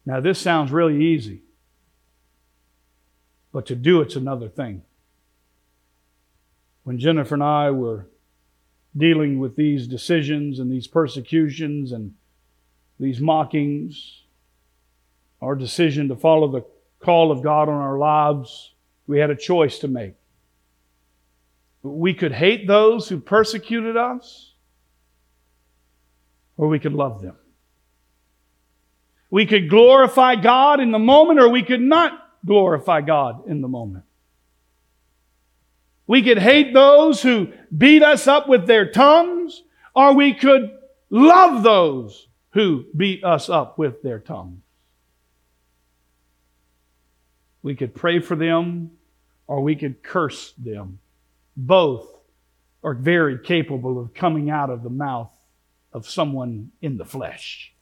Now, 0.05 0.19
this 0.19 0.39
sounds 0.39 0.71
really 0.71 1.05
easy, 1.05 1.43
but 3.53 3.67
to 3.67 3.75
do 3.75 4.01
it's 4.01 4.15
another 4.15 4.49
thing. 4.49 4.81
When 6.83 6.97
Jennifer 6.97 7.35
and 7.35 7.43
I 7.43 7.69
were 7.69 8.07
dealing 8.97 9.39
with 9.39 9.55
these 9.55 9.87
decisions 9.87 10.59
and 10.59 10.71
these 10.71 10.87
persecutions 10.87 11.91
and 11.91 12.15
these 12.99 13.19
mockings, 13.19 14.23
our 15.39 15.55
decision 15.55 16.07
to 16.07 16.15
follow 16.15 16.47
the 16.47 16.65
call 16.99 17.31
of 17.31 17.43
God 17.43 17.69
on 17.69 17.75
our 17.75 17.99
lives, 17.99 18.73
we 19.05 19.19
had 19.19 19.29
a 19.29 19.35
choice 19.35 19.77
to 19.79 19.87
make. 19.87 20.15
We 21.85 22.13
could 22.13 22.31
hate 22.31 22.67
those 22.67 23.07
who 23.07 23.19
persecuted 23.19 23.95
us, 23.95 24.53
or 26.57 26.67
we 26.67 26.79
could 26.79 26.93
love 26.93 27.21
them. 27.21 27.35
We 29.29 29.45
could 29.45 29.69
glorify 29.69 30.35
God 30.35 30.79
in 30.79 30.91
the 30.91 30.99
moment, 30.99 31.39
or 31.39 31.49
we 31.49 31.61
could 31.63 31.81
not 31.81 32.13
glorify 32.45 33.01
God 33.01 33.47
in 33.47 33.61
the 33.61 33.67
moment. 33.67 34.05
We 36.07 36.21
could 36.21 36.37
hate 36.37 36.73
those 36.73 37.21
who 37.21 37.51
beat 37.75 38.03
us 38.03 38.27
up 38.27 38.47
with 38.47 38.67
their 38.67 38.91
tongues, 38.91 39.63
or 39.95 40.13
we 40.13 40.33
could 40.33 40.71
love 41.09 41.63
those 41.63 42.27
who 42.51 42.85
beat 42.95 43.23
us 43.23 43.49
up 43.49 43.77
with 43.77 44.01
their 44.01 44.19
tongues. 44.19 44.61
We 47.61 47.75
could 47.75 47.93
pray 47.93 48.19
for 48.19 48.35
them, 48.35 48.91
or 49.47 49.61
we 49.61 49.75
could 49.75 50.01
curse 50.01 50.53
them. 50.53 50.99
Both 51.55 52.07
are 52.83 52.93
very 52.93 53.39
capable 53.39 53.99
of 53.99 54.13
coming 54.13 54.49
out 54.49 54.69
of 54.69 54.83
the 54.83 54.89
mouth 54.89 55.31
of 55.91 56.07
someone 56.07 56.71
in 56.81 56.97
the 56.97 57.05
flesh. 57.05 57.73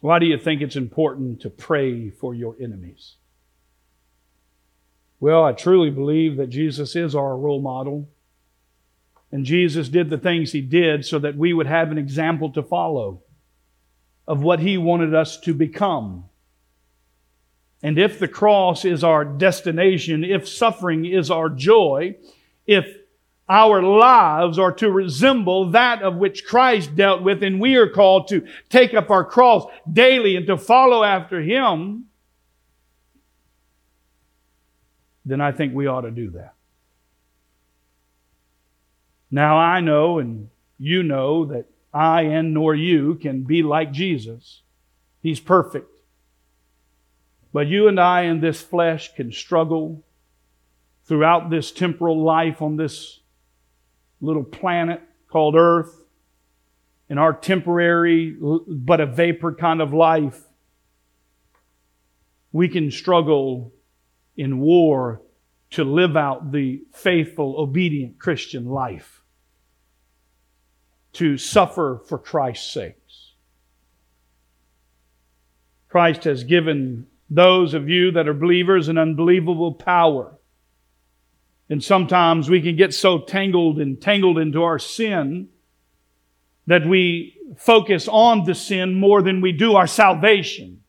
Why 0.00 0.18
do 0.18 0.26
you 0.26 0.38
think 0.38 0.62
it's 0.62 0.76
important 0.76 1.42
to 1.42 1.50
pray 1.50 2.10
for 2.10 2.34
your 2.34 2.56
enemies? 2.60 3.16
Well, 5.20 5.44
I 5.44 5.52
truly 5.52 5.90
believe 5.90 6.38
that 6.38 6.46
Jesus 6.46 6.96
is 6.96 7.14
our 7.14 7.36
role 7.36 7.60
model. 7.60 8.08
And 9.30 9.44
Jesus 9.44 9.88
did 9.88 10.10
the 10.10 10.18
things 10.18 10.52
he 10.52 10.62
did 10.62 11.04
so 11.04 11.18
that 11.18 11.36
we 11.36 11.52
would 11.52 11.66
have 11.66 11.90
an 11.90 11.98
example 11.98 12.50
to 12.52 12.62
follow 12.62 13.22
of 14.26 14.42
what 14.42 14.60
he 14.60 14.78
wanted 14.78 15.14
us 15.14 15.38
to 15.40 15.52
become. 15.52 16.24
And 17.82 17.98
if 17.98 18.18
the 18.18 18.28
cross 18.28 18.84
is 18.84 19.02
our 19.02 19.24
destination, 19.24 20.22
if 20.24 20.48
suffering 20.48 21.06
is 21.06 21.30
our 21.30 21.48
joy, 21.48 22.16
if 22.66 22.86
our 23.48 23.82
lives 23.82 24.58
are 24.58 24.72
to 24.72 24.90
resemble 24.90 25.70
that 25.70 26.02
of 26.02 26.16
which 26.16 26.44
Christ 26.44 26.94
dealt 26.94 27.22
with, 27.22 27.42
and 27.42 27.60
we 27.60 27.76
are 27.76 27.88
called 27.88 28.28
to 28.28 28.46
take 28.68 28.94
up 28.94 29.10
our 29.10 29.24
cross 29.24 29.64
daily 29.90 30.36
and 30.36 30.46
to 30.46 30.56
follow 30.56 31.02
after 31.02 31.40
him, 31.40 32.04
then 35.24 35.40
I 35.40 35.52
think 35.52 35.74
we 35.74 35.86
ought 35.86 36.02
to 36.02 36.10
do 36.10 36.30
that. 36.30 36.54
Now 39.30 39.56
I 39.58 39.80
know 39.80 40.18
and 40.18 40.48
you 40.78 41.02
know 41.02 41.46
that 41.46 41.66
I 41.92 42.22
and 42.22 42.54
nor 42.54 42.74
you 42.74 43.16
can 43.16 43.42
be 43.42 43.62
like 43.62 43.92
Jesus. 43.92 44.62
He's 45.22 45.40
perfect. 45.40 45.99
But 47.52 47.66
you 47.66 47.88
and 47.88 47.98
I 47.98 48.22
in 48.22 48.40
this 48.40 48.60
flesh 48.60 49.14
can 49.14 49.32
struggle 49.32 50.04
throughout 51.04 51.50
this 51.50 51.72
temporal 51.72 52.22
life 52.22 52.62
on 52.62 52.76
this 52.76 53.20
little 54.20 54.44
planet 54.44 55.00
called 55.28 55.56
Earth, 55.56 56.04
in 57.08 57.18
our 57.18 57.32
temporary 57.32 58.36
but 58.40 59.00
a 59.00 59.06
vapor 59.06 59.54
kind 59.54 59.80
of 59.80 59.92
life. 59.92 60.40
We 62.52 62.68
can 62.68 62.90
struggle 62.90 63.72
in 64.36 64.60
war 64.60 65.20
to 65.70 65.84
live 65.84 66.16
out 66.16 66.52
the 66.52 66.82
faithful, 66.92 67.56
obedient 67.58 68.18
Christian 68.18 68.66
life, 68.66 69.22
to 71.14 71.36
suffer 71.36 72.00
for 72.06 72.18
Christ's 72.18 72.72
sakes. 72.72 73.32
Christ 75.88 76.24
has 76.24 76.44
given 76.44 77.06
those 77.30 77.74
of 77.74 77.88
you 77.88 78.10
that 78.12 78.28
are 78.28 78.34
believers 78.34 78.88
an 78.88 78.98
unbelievable 78.98 79.72
power. 79.72 80.36
And 81.68 81.82
sometimes 81.82 82.50
we 82.50 82.60
can 82.60 82.74
get 82.76 82.92
so 82.92 83.20
tangled 83.20 83.78
and 83.78 84.00
tangled 84.00 84.38
into 84.38 84.64
our 84.64 84.80
sin 84.80 85.48
that 86.66 86.84
we 86.84 87.38
focus 87.56 88.08
on 88.08 88.44
the 88.44 88.54
sin 88.54 88.94
more 88.94 89.22
than 89.22 89.40
we 89.40 89.52
do 89.52 89.76
our 89.76 89.86
salvation. 89.86 90.80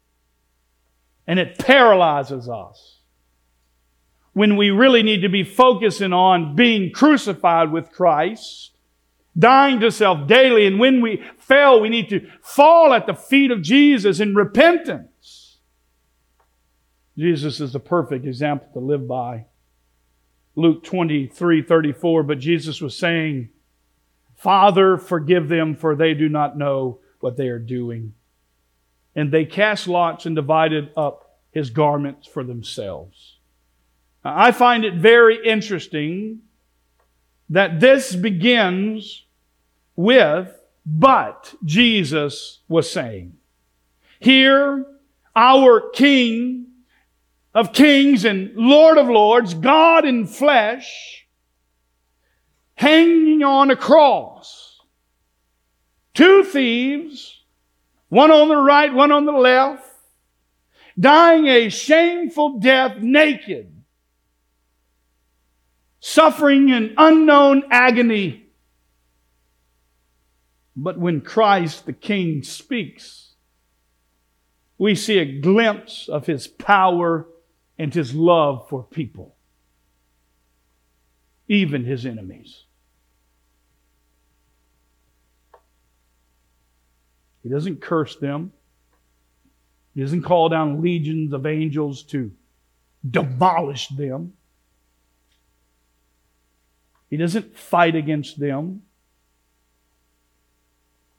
And 1.27 1.39
it 1.39 1.59
paralyzes 1.59 2.49
us 2.49 3.01
when 4.33 4.57
we 4.57 4.71
really 4.71 5.03
need 5.03 5.21
to 5.21 5.29
be 5.29 5.43
focusing 5.43 6.13
on 6.13 6.55
being 6.55 6.91
crucified 6.91 7.71
with 7.71 7.91
Christ, 7.91 8.71
dying 9.37 9.79
to 9.81 9.91
self 9.91 10.27
daily. 10.27 10.65
And 10.65 10.79
when 10.79 11.01
we 11.01 11.23
fail, 11.37 11.79
we 11.79 11.89
need 11.89 12.09
to 12.09 12.27
fall 12.41 12.93
at 12.93 13.05
the 13.05 13.13
feet 13.13 13.51
of 13.51 13.61
Jesus 13.61 14.19
in 14.19 14.33
repentance. 14.33 15.10
Jesus 17.17 17.59
is 17.59 17.73
the 17.73 17.79
perfect 17.79 18.25
example 18.25 18.67
to 18.73 18.79
live 18.79 19.07
by. 19.07 19.45
Luke 20.55 20.83
23 20.83 21.61
34, 21.61 22.23
but 22.23 22.39
Jesus 22.39 22.81
was 22.81 22.97
saying, 22.97 23.49
Father, 24.35 24.97
forgive 24.97 25.49
them, 25.49 25.75
for 25.75 25.95
they 25.95 26.13
do 26.13 26.27
not 26.27 26.57
know 26.57 26.99
what 27.19 27.37
they 27.37 27.47
are 27.47 27.59
doing. 27.59 28.13
And 29.15 29.31
they 29.31 29.45
cast 29.45 29.87
lots 29.87 30.25
and 30.25 30.35
divided 30.35 30.89
up 30.97 31.39
his 31.51 31.69
garments 31.69 32.27
for 32.27 32.43
themselves. 32.43 33.37
I 34.23 34.51
find 34.51 34.85
it 34.85 34.95
very 34.95 35.45
interesting 35.45 36.41
that 37.49 37.79
this 37.79 38.15
begins 38.15 39.25
with, 39.95 40.57
but 40.85 41.53
Jesus 41.65 42.59
was 42.67 42.89
saying. 42.89 43.33
Here, 44.19 44.85
our 45.35 45.89
King 45.91 46.67
of 47.53 47.73
kings 47.73 48.25
and 48.25 48.55
Lord 48.55 48.97
of 48.97 49.07
lords, 49.07 49.53
God 49.53 50.05
in 50.05 50.25
flesh, 50.25 51.27
hanging 52.75 53.43
on 53.43 53.71
a 53.71 53.75
cross. 53.75 54.79
Two 56.13 56.43
thieves, 56.43 57.41
one 58.09 58.31
on 58.31 58.49
the 58.49 58.57
right, 58.57 58.93
one 58.93 59.11
on 59.11 59.25
the 59.25 59.31
left, 59.31 59.85
dying 60.99 61.47
a 61.47 61.69
shameful 61.69 62.59
death 62.59 62.97
naked 62.97 63.81
suffering 66.01 66.71
an 66.71 66.93
unknown 66.97 67.63
agony. 67.71 68.47
But 70.75 70.99
when 70.99 71.21
Christ 71.21 71.85
the 71.85 71.93
King 71.93 72.43
speaks, 72.43 73.35
we 74.77 74.95
see 74.95 75.19
a 75.19 75.39
glimpse 75.39 76.09
of 76.09 76.25
his 76.25 76.47
power 76.47 77.27
and 77.81 77.91
his 77.95 78.13
love 78.13 78.69
for 78.69 78.83
people, 78.83 79.35
even 81.47 81.83
his 81.83 82.05
enemies. 82.05 82.65
He 87.41 87.49
doesn't 87.49 87.81
curse 87.81 88.17
them. 88.17 88.53
He 89.95 90.01
doesn't 90.01 90.21
call 90.21 90.47
down 90.47 90.83
legions 90.83 91.33
of 91.33 91.47
angels 91.47 92.03
to 92.03 92.31
demolish 93.09 93.87
them. 93.87 94.33
He 97.09 97.17
doesn't 97.17 97.57
fight 97.57 97.95
against 97.95 98.39
them. 98.39 98.83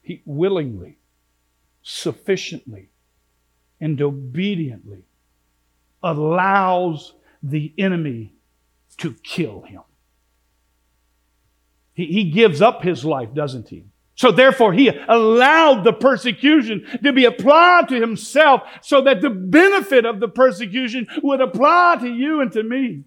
He 0.00 0.22
willingly, 0.24 0.98
sufficiently, 1.82 2.90
and 3.80 4.00
obediently 4.00 5.02
allows 6.02 7.14
the 7.42 7.72
enemy 7.78 8.34
to 8.98 9.14
kill 9.22 9.62
him. 9.62 9.82
He, 11.94 12.06
he 12.06 12.30
gives 12.30 12.62
up 12.62 12.82
his 12.82 13.04
life, 13.04 13.34
doesn't 13.34 13.68
he? 13.68 13.84
So 14.14 14.30
therefore, 14.30 14.72
he 14.72 14.88
allowed 14.88 15.84
the 15.84 15.92
persecution 15.92 16.86
to 17.02 17.12
be 17.12 17.24
applied 17.24 17.88
to 17.88 18.00
himself 18.00 18.62
so 18.82 19.02
that 19.02 19.20
the 19.20 19.30
benefit 19.30 20.04
of 20.04 20.20
the 20.20 20.28
persecution 20.28 21.06
would 21.22 21.40
apply 21.40 21.96
to 22.00 22.08
you 22.08 22.40
and 22.40 22.52
to 22.52 22.62
me. 22.62 23.04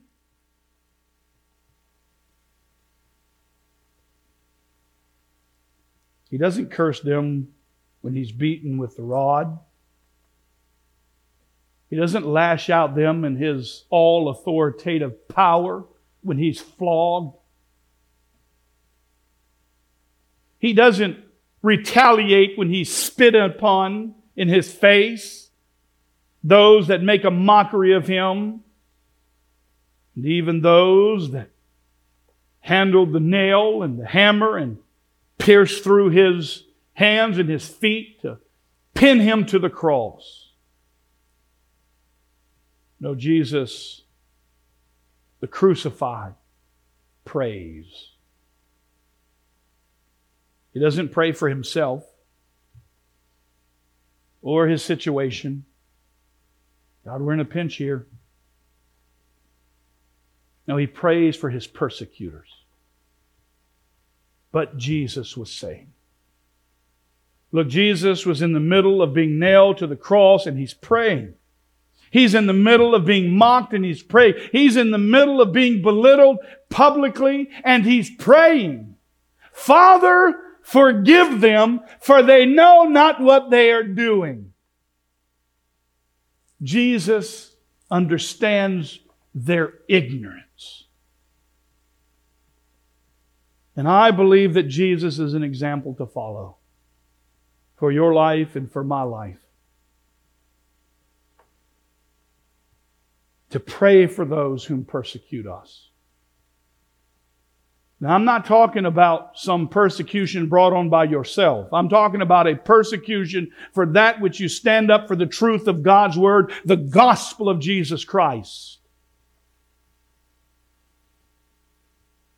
He 6.29 6.37
doesn't 6.37 6.71
curse 6.71 6.99
them 6.99 7.49
when 8.01 8.13
he's 8.13 8.31
beaten 8.31 8.77
with 8.77 8.97
the 8.97 9.03
rod. 9.03 9.57
He 11.89 11.95
doesn't 11.95 12.25
lash 12.25 12.69
out 12.69 12.95
them 12.95 13.23
in 13.23 13.35
his 13.35 13.85
all 13.89 14.29
authoritative 14.29 15.27
power 15.27 15.85
when 16.21 16.37
he's 16.37 16.59
flogged. 16.59 17.37
He 20.57 20.73
doesn't 20.73 21.17
retaliate 21.61 22.57
when 22.57 22.69
he's 22.69 22.93
spit 22.93 23.35
upon 23.35 24.15
in 24.35 24.47
his 24.47 24.71
face 24.71 25.49
those 26.43 26.87
that 26.87 27.01
make 27.01 27.23
a 27.23 27.31
mockery 27.31 27.93
of 27.93 28.07
him, 28.07 28.61
and 30.15 30.25
even 30.25 30.61
those 30.61 31.31
that 31.31 31.49
handled 32.59 33.13
the 33.13 33.19
nail 33.19 33.81
and 33.83 33.99
the 33.99 34.05
hammer 34.05 34.57
and 34.57 34.77
pierced 35.37 35.83
through 35.83 36.09
his 36.09 36.63
hands 36.93 37.37
and 37.37 37.49
his 37.49 37.67
feet 37.67 38.21
to 38.21 38.37
pin 38.93 39.19
him 39.19 39.45
to 39.45 39.59
the 39.59 39.69
cross. 39.69 40.44
No, 42.99 43.15
Jesus, 43.15 44.01
the 45.39 45.47
crucified, 45.47 46.33
prays. 47.23 48.11
He 50.73 50.79
doesn't 50.79 51.11
pray 51.11 51.31
for 51.31 51.49
himself 51.49 52.03
or 54.41 54.67
his 54.67 54.83
situation. 54.83 55.65
God, 57.05 57.21
we're 57.21 57.33
in 57.33 57.39
a 57.39 57.45
pinch 57.45 57.75
here. 57.75 58.07
No, 60.67 60.77
he 60.77 60.87
prays 60.87 61.35
for 61.35 61.49
his 61.49 61.67
persecutors. 61.67 62.49
But 64.51 64.77
Jesus 64.77 65.37
was 65.37 65.51
saying, 65.51 65.91
Look, 67.51 67.69
Jesus 67.69 68.25
was 68.25 68.41
in 68.41 68.53
the 68.53 68.59
middle 68.59 69.01
of 69.01 69.13
being 69.13 69.39
nailed 69.39 69.77
to 69.77 69.87
the 69.87 69.95
cross 69.95 70.45
and 70.45 70.57
he's 70.57 70.73
praying. 70.73 71.35
He's 72.15 72.33
in 72.33 72.47
the 72.47 72.53
middle 72.53 72.95
of 72.95 73.03
being 73.03 73.35
mocked 73.35 73.73
and 73.73 73.83
he's 73.83 74.01
praying. 74.01 74.35
He's 74.53 74.77
in 74.77 74.91
the 74.91 74.97
middle 74.97 75.41
of 75.41 75.51
being 75.51 75.81
belittled 75.81 76.37
publicly 76.69 77.49
and 77.61 77.83
he's 77.83 78.09
praying. 78.09 78.95
Father, 79.51 80.33
forgive 80.61 81.41
them 81.41 81.81
for 81.99 82.23
they 82.23 82.45
know 82.45 82.83
not 82.83 83.19
what 83.19 83.49
they 83.49 83.69
are 83.69 83.83
doing. 83.83 84.53
Jesus 86.63 87.53
understands 87.91 89.01
their 89.33 89.73
ignorance. 89.89 90.85
And 93.75 93.89
I 93.89 94.11
believe 94.11 94.53
that 94.53 94.69
Jesus 94.69 95.19
is 95.19 95.33
an 95.33 95.43
example 95.43 95.93
to 95.95 96.05
follow 96.05 96.55
for 97.75 97.91
your 97.91 98.13
life 98.13 98.55
and 98.55 98.71
for 98.71 98.85
my 98.85 99.01
life. 99.01 99.44
To 103.55 103.59
pray 103.61 104.05
for 104.05 104.25
those 104.25 104.65
whom 104.65 104.83
persecute 104.83 105.47
us. 105.47 105.87
Now, 108.01 108.13
I'm 108.13 108.25
not 108.25 108.43
talking 108.45 108.85
about 108.85 109.39
some 109.39 109.69
persecution 109.69 110.49
brought 110.49 110.73
on 110.73 110.89
by 110.89 111.05
yourself. 111.05 111.71
I'm 111.71 111.87
talking 111.87 112.21
about 112.21 112.47
a 112.47 112.57
persecution 112.57 113.49
for 113.71 113.85
that 113.93 114.19
which 114.19 114.41
you 114.41 114.49
stand 114.49 114.91
up 114.91 115.07
for 115.07 115.15
the 115.15 115.25
truth 115.25 115.69
of 115.69 115.83
God's 115.83 116.17
Word, 116.17 116.51
the 116.65 116.75
gospel 116.75 117.47
of 117.47 117.61
Jesus 117.61 118.03
Christ. 118.03 118.79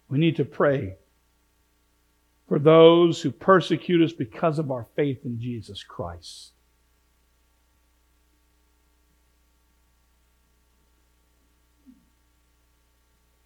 We 0.09 0.19
need 0.19 0.35
to 0.35 0.45
pray 0.45 0.97
for 2.47 2.59
those 2.59 3.23
who 3.23 3.31
persecute 3.31 4.03
us 4.03 4.13
because 4.13 4.59
of 4.59 4.69
our 4.69 4.85
faith 4.95 5.25
in 5.25 5.41
Jesus 5.41 5.81
Christ. 5.81 6.51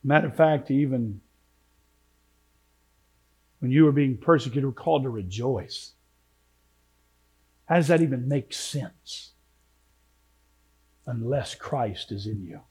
Matter 0.04 0.28
of 0.28 0.36
fact, 0.36 0.72
even 0.72 1.22
when 3.60 3.72
you 3.72 3.86
were 3.86 3.92
being 3.92 4.18
persecuted, 4.18 4.66
we're 4.66 4.72
called 4.72 5.04
to 5.04 5.10
rejoice. 5.10 5.92
How 7.66 7.76
does 7.76 7.88
that 7.88 8.02
even 8.02 8.28
make 8.28 8.54
sense? 8.54 9.32
Unless 11.06 11.56
Christ 11.56 12.12
is 12.12 12.26
in 12.26 12.44
you. 12.44 12.62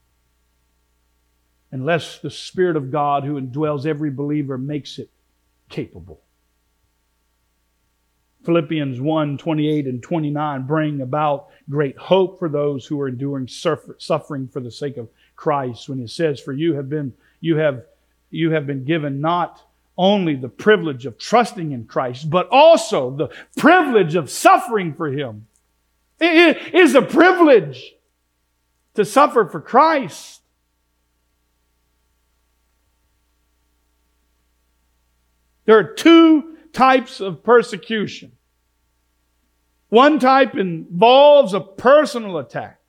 Unless 1.71 2.19
the 2.19 2.29
Spirit 2.29 2.75
of 2.75 2.91
God 2.91 3.23
who 3.23 3.39
indwells 3.39 3.85
every 3.85 4.11
believer 4.11 4.57
makes 4.57 4.99
it 4.99 5.09
capable. 5.69 6.21
Philippians 8.43 8.99
1 8.99 9.37
28 9.37 9.85
and 9.85 10.03
29 10.03 10.63
bring 10.67 11.01
about 11.01 11.47
great 11.69 11.97
hope 11.97 12.39
for 12.39 12.49
those 12.49 12.85
who 12.85 12.99
are 12.99 13.07
enduring 13.07 13.47
suffering 13.47 14.47
for 14.47 14.59
the 14.59 14.71
sake 14.71 14.97
of 14.97 15.07
Christ 15.35 15.89
when 15.89 15.99
he 15.99 16.07
says, 16.07 16.39
For 16.39 16.53
you 16.53 16.75
have 16.75 16.89
been, 16.89 17.13
you 17.39 17.57
have, 17.57 17.85
you 18.29 18.51
have 18.51 18.67
been 18.67 18.83
given 18.85 19.21
not 19.21 19.61
only 19.97 20.35
the 20.35 20.49
privilege 20.49 21.05
of 21.05 21.17
trusting 21.17 21.71
in 21.71 21.85
Christ, 21.85 22.29
but 22.29 22.47
also 22.49 23.11
the 23.11 23.29
privilege 23.57 24.15
of 24.15 24.29
suffering 24.29 24.93
for 24.93 25.07
Him. 25.07 25.47
It 26.19 26.73
is 26.73 26.95
a 26.95 27.01
privilege 27.01 27.93
to 28.95 29.05
suffer 29.05 29.45
for 29.45 29.61
Christ. 29.61 30.41
There 35.65 35.77
are 35.77 35.93
two 35.93 36.57
types 36.73 37.21
of 37.21 37.43
persecution. 37.43 38.33
One 39.89 40.19
type 40.19 40.55
involves 40.55 41.53
a 41.53 41.59
personal 41.59 42.37
attack, 42.37 42.80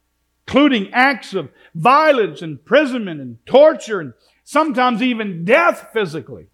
including 0.46 0.92
acts 0.92 1.34
of 1.34 1.50
violence, 1.74 2.42
imprisonment, 2.42 3.20
and 3.20 3.38
torture, 3.46 4.00
and 4.00 4.12
sometimes 4.44 5.02
even 5.02 5.44
death 5.44 5.88
physically. 5.92 6.46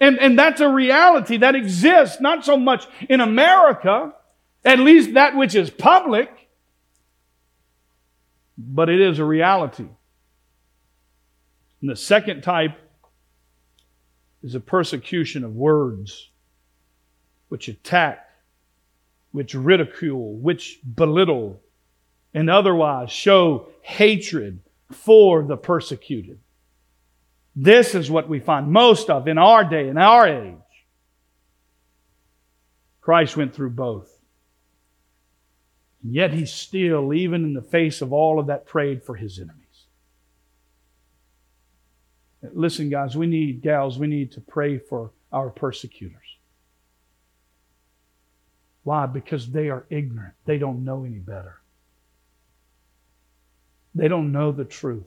And, 0.00 0.18
and 0.18 0.38
that's 0.38 0.60
a 0.60 0.68
reality 0.68 1.38
that 1.38 1.54
exists, 1.54 2.20
not 2.20 2.44
so 2.44 2.56
much 2.56 2.86
in 3.08 3.20
America, 3.20 4.14
at 4.64 4.78
least 4.78 5.14
that 5.14 5.36
which 5.36 5.54
is 5.54 5.70
public, 5.70 6.30
but 8.58 8.88
it 8.88 9.00
is 9.00 9.18
a 9.18 9.24
reality. 9.24 9.86
And 11.80 11.90
the 11.90 11.96
second 11.96 12.42
type 12.42 12.78
is 14.42 14.54
a 14.54 14.60
persecution 14.60 15.44
of 15.44 15.54
words 15.54 16.30
which 17.48 17.68
attack, 17.68 18.28
which 19.32 19.54
ridicule, 19.54 20.34
which 20.34 20.80
belittle, 20.94 21.60
and 22.36 22.50
otherwise 22.50 23.10
show 23.10 23.66
hatred 23.80 24.60
for 24.92 25.42
the 25.42 25.56
persecuted. 25.56 26.38
This 27.56 27.94
is 27.94 28.10
what 28.10 28.28
we 28.28 28.40
find 28.40 28.70
most 28.70 29.08
of 29.08 29.26
in 29.26 29.38
our 29.38 29.64
day, 29.64 29.88
in 29.88 29.96
our 29.96 30.28
age. 30.28 30.54
Christ 33.00 33.38
went 33.38 33.54
through 33.54 33.70
both. 33.70 34.10
And 36.02 36.12
yet 36.12 36.34
he 36.34 36.44
still, 36.44 37.14
even 37.14 37.42
in 37.42 37.54
the 37.54 37.62
face 37.62 38.02
of 38.02 38.12
all 38.12 38.38
of 38.38 38.48
that, 38.48 38.66
prayed 38.66 39.02
for 39.02 39.14
his 39.14 39.38
enemies. 39.38 39.86
Listen, 42.52 42.90
guys, 42.90 43.16
we 43.16 43.26
need, 43.26 43.62
gals, 43.62 43.98
we 43.98 44.08
need 44.08 44.32
to 44.32 44.42
pray 44.42 44.76
for 44.76 45.10
our 45.32 45.48
persecutors. 45.48 46.36
Why? 48.82 49.06
Because 49.06 49.50
they 49.50 49.70
are 49.70 49.86
ignorant. 49.88 50.34
They 50.44 50.58
don't 50.58 50.84
know 50.84 51.04
any 51.04 51.18
better. 51.18 51.60
They 53.96 54.08
don't 54.08 54.30
know 54.30 54.52
the 54.52 54.64
truth. 54.64 55.04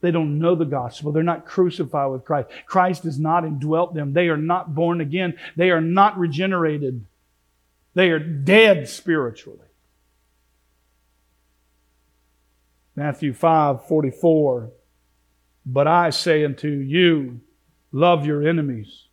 They 0.00 0.12
don't 0.12 0.38
know 0.38 0.54
the 0.54 0.64
gospel. 0.64 1.10
They're 1.10 1.24
not 1.24 1.46
crucified 1.46 2.12
with 2.12 2.24
Christ. 2.24 2.48
Christ 2.66 3.02
has 3.02 3.18
not 3.18 3.44
indwelt 3.44 3.94
them. 3.94 4.12
They 4.12 4.28
are 4.28 4.36
not 4.36 4.74
born 4.74 5.00
again. 5.00 5.36
They 5.56 5.70
are 5.70 5.80
not 5.80 6.16
regenerated. 6.18 7.04
They 7.94 8.10
are 8.10 8.20
dead 8.20 8.88
spiritually. 8.88 9.58
Matthew 12.94 13.32
5 13.32 13.86
44 13.88 14.70
but 15.70 15.86
I 15.86 16.10
say 16.10 16.44
unto 16.44 16.68
you, 16.68 17.40
love 17.92 18.24
your 18.24 18.46
enemies. 18.46 19.04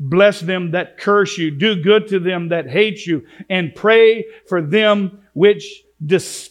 Bless 0.00 0.40
them 0.40 0.70
that 0.70 0.98
curse 0.98 1.36
you. 1.36 1.50
Do 1.50 1.82
good 1.82 2.08
to 2.08 2.18
them 2.18 2.48
that 2.48 2.68
hate 2.68 3.06
you. 3.06 3.26
And 3.50 3.74
pray 3.74 4.24
for 4.48 4.62
them 4.62 5.20
which 5.34 5.84
des- 6.04 6.48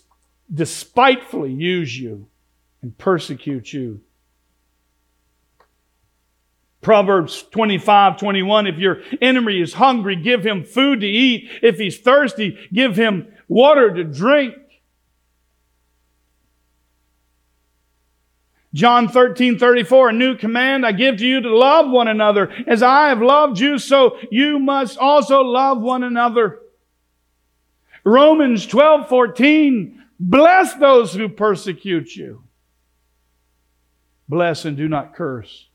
despitefully 0.53 1.51
use 1.51 1.97
you 1.97 2.27
and 2.81 2.97
persecute 2.97 3.71
you. 3.71 4.01
Proverbs 6.81 7.43
25, 7.51 8.17
21. 8.17 8.67
If 8.67 8.77
your 8.77 9.01
enemy 9.21 9.61
is 9.61 9.73
hungry, 9.73 10.15
give 10.15 10.43
him 10.43 10.63
food 10.63 11.01
to 11.01 11.07
eat. 11.07 11.49
If 11.61 11.77
he's 11.77 11.99
thirsty, 11.99 12.57
give 12.73 12.95
him 12.95 13.27
water 13.47 13.93
to 13.93 14.03
drink. 14.03 14.55
John 18.73 19.09
13, 19.09 19.59
34, 19.59 20.09
a 20.09 20.13
new 20.13 20.37
command 20.37 20.85
I 20.85 20.93
give 20.93 21.17
to 21.17 21.27
you 21.27 21.41
to 21.41 21.55
love 21.55 21.89
one 21.89 22.07
another. 22.07 22.51
As 22.65 22.81
I 22.81 23.09
have 23.09 23.21
loved 23.21 23.59
you, 23.59 23.77
so 23.77 24.17
you 24.31 24.59
must 24.59 24.97
also 24.97 25.41
love 25.41 25.81
one 25.81 26.03
another. 26.03 26.59
Romans 28.03 28.65
12, 28.65 29.09
14, 29.09 30.01
bless 30.29 30.73
those 30.75 31.13
who 31.13 31.27
persecute 31.27 32.15
you. 32.15 32.43
Bless 34.29 34.63
and 34.63 34.77
do 34.77 34.87
not 34.87 35.15
curse. 35.15 35.67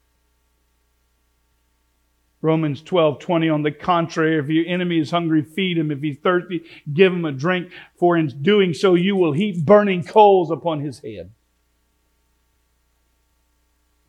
Romans 2.40 2.80
12, 2.80 3.18
20, 3.18 3.48
on 3.48 3.62
the 3.62 3.72
contrary, 3.72 4.38
if 4.38 4.48
your 4.48 4.66
enemy 4.66 5.00
is 5.00 5.10
hungry, 5.10 5.42
feed 5.42 5.76
him. 5.76 5.90
If 5.90 6.00
he's 6.00 6.18
thirsty, 6.18 6.64
give 6.92 7.12
him 7.12 7.24
a 7.24 7.32
drink, 7.32 7.72
for 7.98 8.16
in 8.16 8.28
doing 8.42 8.72
so 8.72 8.94
you 8.94 9.16
will 9.16 9.32
heap 9.32 9.64
burning 9.64 10.04
coals 10.04 10.50
upon 10.50 10.80
his 10.80 11.00
head. 11.00 11.32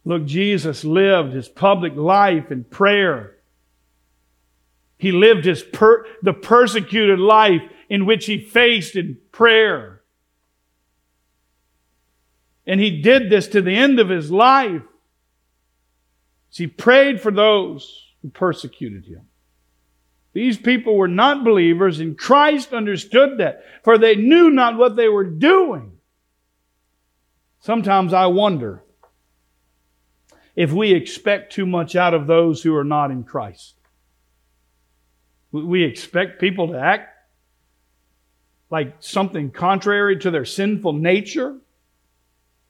Look, 0.06 0.26
Jesus 0.26 0.86
lived 0.86 1.34
his 1.34 1.50
public 1.50 1.96
life 1.96 2.52
in 2.52 2.64
prayer. 2.64 3.36
He 4.98 5.12
lived 5.12 5.44
his 5.44 5.64
per- 5.64 6.06
the 6.22 6.34
persecuted 6.34 7.20
life 7.20 7.62
in 7.90 8.06
which 8.06 8.26
he 8.26 8.40
faced 8.40 8.96
in 8.96 9.18
prayer. 9.32 9.97
And 12.68 12.80
he 12.80 13.02
did 13.02 13.30
this 13.30 13.48
to 13.50 13.62
the 13.62 13.76
end 13.76 14.00
of 14.00 14.10
his 14.10 14.30
life. 14.30 14.84
he 16.52 16.68
prayed 16.68 17.22
for 17.22 17.32
those 17.32 18.14
who 18.22 18.30
persecuted 18.30 19.06
him. 19.06 19.28
These 20.34 20.58
people 20.58 20.96
were 20.96 21.08
not 21.08 21.44
believers, 21.44 22.00
and 22.00 22.18
Christ 22.18 22.74
understood 22.74 23.40
that, 23.40 23.64
for 23.84 23.98
they 23.98 24.16
knew 24.16 24.52
not 24.52 24.78
what 24.78 24.96
they 24.96 25.08
were 25.08 25.24
doing. 25.24 25.94
Sometimes 27.60 28.14
I 28.14 28.28
wonder 28.28 28.84
if 30.56 30.72
we 30.72 30.92
expect 30.92 31.54
too 31.54 31.66
much 31.66 31.96
out 31.96 32.14
of 32.14 32.28
those 32.28 32.62
who 32.62 32.76
are 32.76 32.84
not 32.84 33.12
in 33.12 33.24
Christ. 33.24 33.76
We 35.52 35.84
expect 35.84 36.42
people 36.42 36.68
to 36.70 36.80
act 36.80 37.10
like 38.70 38.98
something 39.00 39.52
contrary 39.52 40.18
to 40.20 40.32
their 40.32 40.46
sinful 40.46 40.94
nature. 40.94 41.58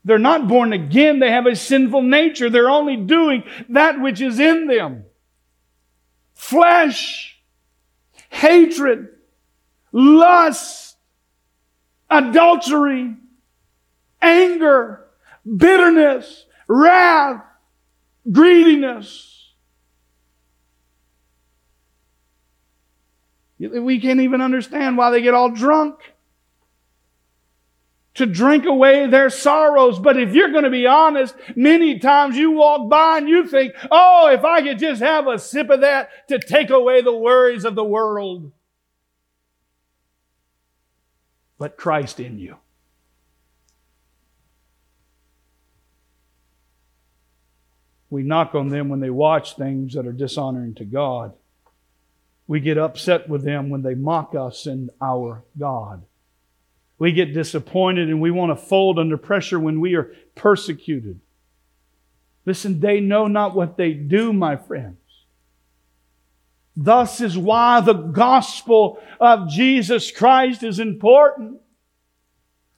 They're 0.05 0.17
not 0.17 0.47
born 0.47 0.73
again. 0.73 1.19
They 1.19 1.31
have 1.31 1.45
a 1.45 1.55
sinful 1.55 2.01
nature. 2.01 2.49
They're 2.49 2.69
only 2.69 2.95
doing 2.95 3.43
that 3.69 3.99
which 3.99 4.21
is 4.21 4.39
in 4.39 4.67
them. 4.67 5.03
Flesh, 6.33 7.41
hatred, 8.29 9.09
lust, 9.91 10.95
adultery, 12.09 13.15
anger, 14.21 15.05
bitterness, 15.45 16.45
wrath, 16.67 17.43
greediness. 18.31 19.33
We 23.59 23.99
can't 23.99 24.21
even 24.21 24.41
understand 24.41 24.97
why 24.97 25.09
they 25.09 25.21
get 25.21 25.33
all 25.33 25.49
drunk. 25.49 25.95
To 28.17 28.25
drink 28.25 28.65
away 28.65 29.05
their 29.05 29.29
sorrows. 29.29 29.99
But 29.99 30.17
if 30.17 30.33
you're 30.33 30.51
going 30.51 30.63
to 30.63 30.71
be 30.71 30.87
honest, 30.87 31.35
many 31.55 31.99
times 31.99 32.35
you 32.35 32.49
walk 32.49 32.89
by 32.89 33.19
and 33.19 33.29
you 33.29 33.47
think, 33.47 33.73
oh, 33.91 34.31
if 34.31 34.43
I 34.43 34.63
could 34.63 34.79
just 34.79 35.03
have 35.03 35.27
a 35.27 35.37
sip 35.37 35.69
of 35.69 35.81
that 35.81 36.09
to 36.29 36.39
take 36.39 36.71
away 36.71 37.03
the 37.03 37.15
worries 37.15 37.63
of 37.63 37.75
the 37.75 37.83
world. 37.83 38.51
Let 41.59 41.77
Christ 41.77 42.19
in 42.19 42.39
you. 42.39 42.57
We 48.09 48.23
knock 48.23 48.55
on 48.55 48.69
them 48.69 48.89
when 48.89 48.99
they 48.99 49.11
watch 49.11 49.57
things 49.57 49.93
that 49.93 50.07
are 50.07 50.11
dishonoring 50.11 50.73
to 50.75 50.85
God. 50.85 51.33
We 52.47 52.61
get 52.61 52.79
upset 52.79 53.29
with 53.29 53.43
them 53.43 53.69
when 53.69 53.83
they 53.83 53.93
mock 53.93 54.33
us 54.33 54.65
and 54.65 54.89
our 54.99 55.43
God. 55.59 56.06
We 56.99 57.11
get 57.11 57.33
disappointed 57.33 58.09
and 58.09 58.21
we 58.21 58.31
want 58.31 58.57
to 58.57 58.65
fold 58.65 58.97
under 58.97 59.17
pressure 59.17 59.59
when 59.59 59.79
we 59.79 59.95
are 59.95 60.13
persecuted. 60.35 61.19
Listen, 62.45 62.79
they 62.79 62.99
know 62.99 63.27
not 63.27 63.55
what 63.55 63.77
they 63.77 63.93
do, 63.93 64.33
my 64.33 64.55
friends. 64.55 64.97
Thus 66.75 67.21
is 67.21 67.37
why 67.37 67.81
the 67.81 67.93
gospel 67.93 68.99
of 69.19 69.49
Jesus 69.49 70.11
Christ 70.11 70.63
is 70.63 70.79
important. 70.79 71.59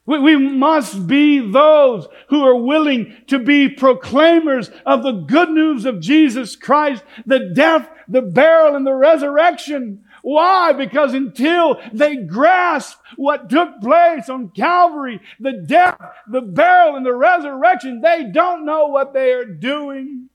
We, 0.05 0.35
must 0.37 1.05
be 1.05 1.39
those 1.39 2.07
who 2.29 2.43
are 2.43 2.55
willing 2.55 3.15
to 3.27 3.37
be 3.37 3.69
proclaimers 3.69 4.71
of 4.83 5.03
the 5.03 5.11
good 5.11 5.51
news 5.51 5.85
of 5.85 5.99
Jesus 5.99 6.55
Christ, 6.55 7.03
the 7.27 7.51
death, 7.53 7.87
the 8.07 8.23
burial, 8.23 8.75
and 8.75 8.87
the 8.87 8.93
resurrection. 8.95 10.03
Why? 10.21 10.73
Because 10.73 11.13
until 11.13 11.79
they 11.93 12.17
grasp 12.17 12.97
what 13.15 13.49
took 13.49 13.81
place 13.81 14.29
on 14.29 14.49
Calvary, 14.49 15.21
the 15.39 15.63
death, 15.65 15.99
the 16.27 16.41
burial, 16.41 16.95
and 16.95 17.05
the 17.05 17.13
resurrection, 17.13 18.01
they 18.01 18.25
don't 18.31 18.65
know 18.65 18.87
what 18.87 19.13
they 19.13 19.31
are 19.31 19.45
doing. 19.45 20.29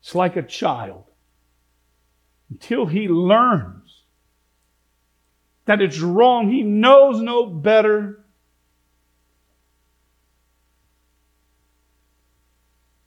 It's 0.00 0.14
like 0.14 0.36
a 0.36 0.42
child. 0.42 1.04
Until 2.50 2.86
he 2.86 3.08
learns 3.08 3.88
that 5.68 5.82
it's 5.82 6.00
wrong. 6.00 6.50
He 6.50 6.62
knows 6.62 7.20
no 7.20 7.44
better. 7.44 8.24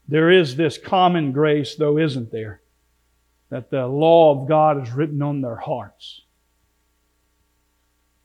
There 0.07 0.29
is 0.29 0.57
this 0.57 0.77
common 0.77 1.31
grace, 1.31 1.73
though, 1.73 1.97
isn't 1.97 2.31
there? 2.31 2.60
That 3.51 3.69
the 3.69 3.85
law 3.85 4.41
of 4.41 4.47
God 4.47 4.81
is 4.81 4.91
written 4.91 5.21
on 5.21 5.41
their 5.41 5.55
hearts. 5.55 6.21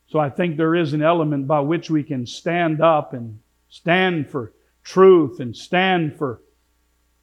So 0.09 0.19
I 0.19 0.31
think 0.31 0.57
there 0.57 0.75
is 0.75 0.95
an 0.95 1.03
element 1.03 1.47
by 1.47 1.61
which 1.61 1.91
we 1.91 2.03
can 2.03 2.27
stand 2.27 2.81
up 2.81 3.13
and 3.13 3.41
stand 3.69 4.31
for 4.31 4.53
truth 4.83 5.41
and 5.41 5.55
stand 5.55 6.17
for 6.17 6.41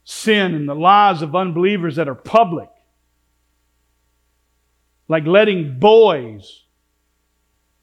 sin 0.04 0.54
and 0.54 0.68
the 0.68 0.76
lies 0.76 1.22
of 1.22 1.36
unbelievers 1.36 1.96
that 1.96 2.10
are 2.10 2.16
public. 2.16 2.70
Like 5.08 5.26
letting 5.26 5.80
boys 5.80 6.64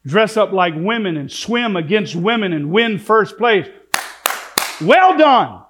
dress 0.05 0.37
up 0.37 0.51
like 0.51 0.73
women 0.75 1.17
and 1.17 1.31
swim 1.31 1.75
against 1.75 2.15
women 2.15 2.53
and 2.53 2.71
win 2.71 2.99
first 2.99 3.37
place. 3.37 3.67
Well 4.81 5.17
done. 5.17 5.63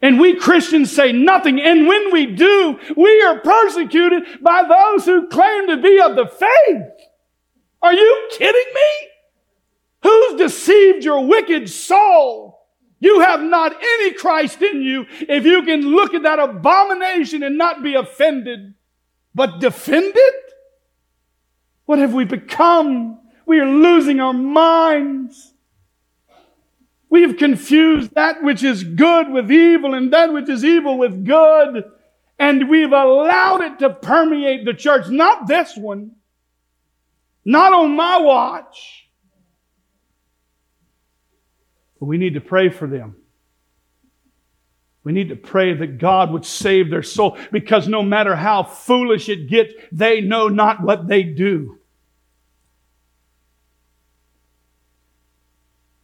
And 0.00 0.20
we 0.20 0.36
Christians 0.36 0.92
say 0.92 1.12
nothing. 1.12 1.60
And 1.60 1.86
when 1.86 2.12
we 2.12 2.26
do, 2.26 2.78
we 2.96 3.22
are 3.22 3.40
persecuted 3.40 4.42
by 4.42 4.62
those 4.62 5.04
who 5.04 5.28
claim 5.28 5.66
to 5.68 5.76
be 5.76 6.00
of 6.00 6.14
the 6.14 6.26
faith. 6.26 7.08
Are 7.82 7.92
you 7.92 8.28
kidding 8.32 8.74
me? 8.74 9.08
Who's 10.02 10.38
deceived 10.38 11.04
your 11.04 11.26
wicked 11.26 11.68
soul? 11.68 12.58
You 13.00 13.20
have 13.20 13.40
not 13.40 13.76
any 13.80 14.12
Christ 14.12 14.62
in 14.62 14.82
you 14.82 15.06
if 15.20 15.44
you 15.44 15.62
can 15.62 15.82
look 15.82 16.14
at 16.14 16.22
that 16.22 16.38
abomination 16.38 17.42
and 17.42 17.56
not 17.56 17.82
be 17.82 17.94
offended, 17.94 18.74
but 19.34 19.60
defend 19.60 20.12
it? 20.14 20.34
What 21.86 21.98
have 21.98 22.12
we 22.12 22.24
become? 22.24 23.20
We 23.46 23.60
are 23.60 23.68
losing 23.68 24.20
our 24.20 24.32
minds. 24.32 25.54
We 27.10 27.22
have 27.22 27.36
confused 27.36 28.14
that 28.14 28.42
which 28.42 28.62
is 28.62 28.84
good 28.84 29.30
with 29.30 29.50
evil 29.50 29.94
and 29.94 30.12
that 30.12 30.32
which 30.32 30.48
is 30.48 30.64
evil 30.64 30.98
with 30.98 31.24
good. 31.24 31.84
And 32.38 32.68
we've 32.68 32.92
allowed 32.92 33.62
it 33.62 33.78
to 33.80 33.90
permeate 33.90 34.64
the 34.64 34.74
church. 34.74 35.08
Not 35.08 35.46
this 35.48 35.76
one. 35.76 36.12
Not 37.44 37.72
on 37.72 37.96
my 37.96 38.18
watch. 38.18 39.08
But 41.98 42.06
we 42.06 42.18
need 42.18 42.34
to 42.34 42.40
pray 42.40 42.68
for 42.68 42.86
them. 42.86 43.16
We 45.02 45.12
need 45.12 45.30
to 45.30 45.36
pray 45.36 45.72
that 45.72 45.98
God 45.98 46.30
would 46.32 46.44
save 46.44 46.90
their 46.90 47.02
soul 47.02 47.38
because 47.50 47.88
no 47.88 48.02
matter 48.02 48.36
how 48.36 48.62
foolish 48.62 49.30
it 49.30 49.48
gets, 49.48 49.72
they 49.90 50.20
know 50.20 50.48
not 50.48 50.82
what 50.82 51.08
they 51.08 51.22
do. 51.22 51.77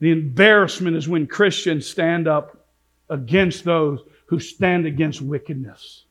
The 0.01 0.11
embarrassment 0.11 0.97
is 0.97 1.09
when 1.09 1.26
Christians 1.26 1.86
stand 1.86 2.28
up 2.28 2.68
against 3.09 3.64
those 3.64 4.01
who 4.26 4.40
stand 4.40 4.86
against 4.86 5.20
wickedness. 5.20 6.05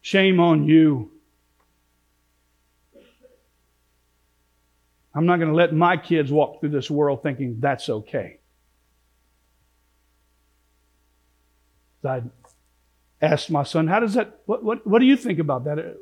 Shame 0.00 0.40
on 0.40 0.66
you. 0.66 1.10
I'm 5.14 5.26
not 5.26 5.36
going 5.36 5.50
to 5.50 5.54
let 5.54 5.74
my 5.74 5.96
kids 5.96 6.32
walk 6.32 6.60
through 6.60 6.70
this 6.70 6.90
world 6.90 7.22
thinking 7.22 7.56
that's 7.60 7.88
okay. 7.88 8.38
I 12.04 12.22
asked 13.20 13.50
my 13.50 13.62
son, 13.62 13.86
How 13.86 14.00
does 14.00 14.14
that, 14.14 14.40
what, 14.46 14.64
what, 14.64 14.86
what 14.86 14.98
do 14.98 15.06
you 15.06 15.16
think 15.16 15.38
about 15.38 15.64
that? 15.64 15.96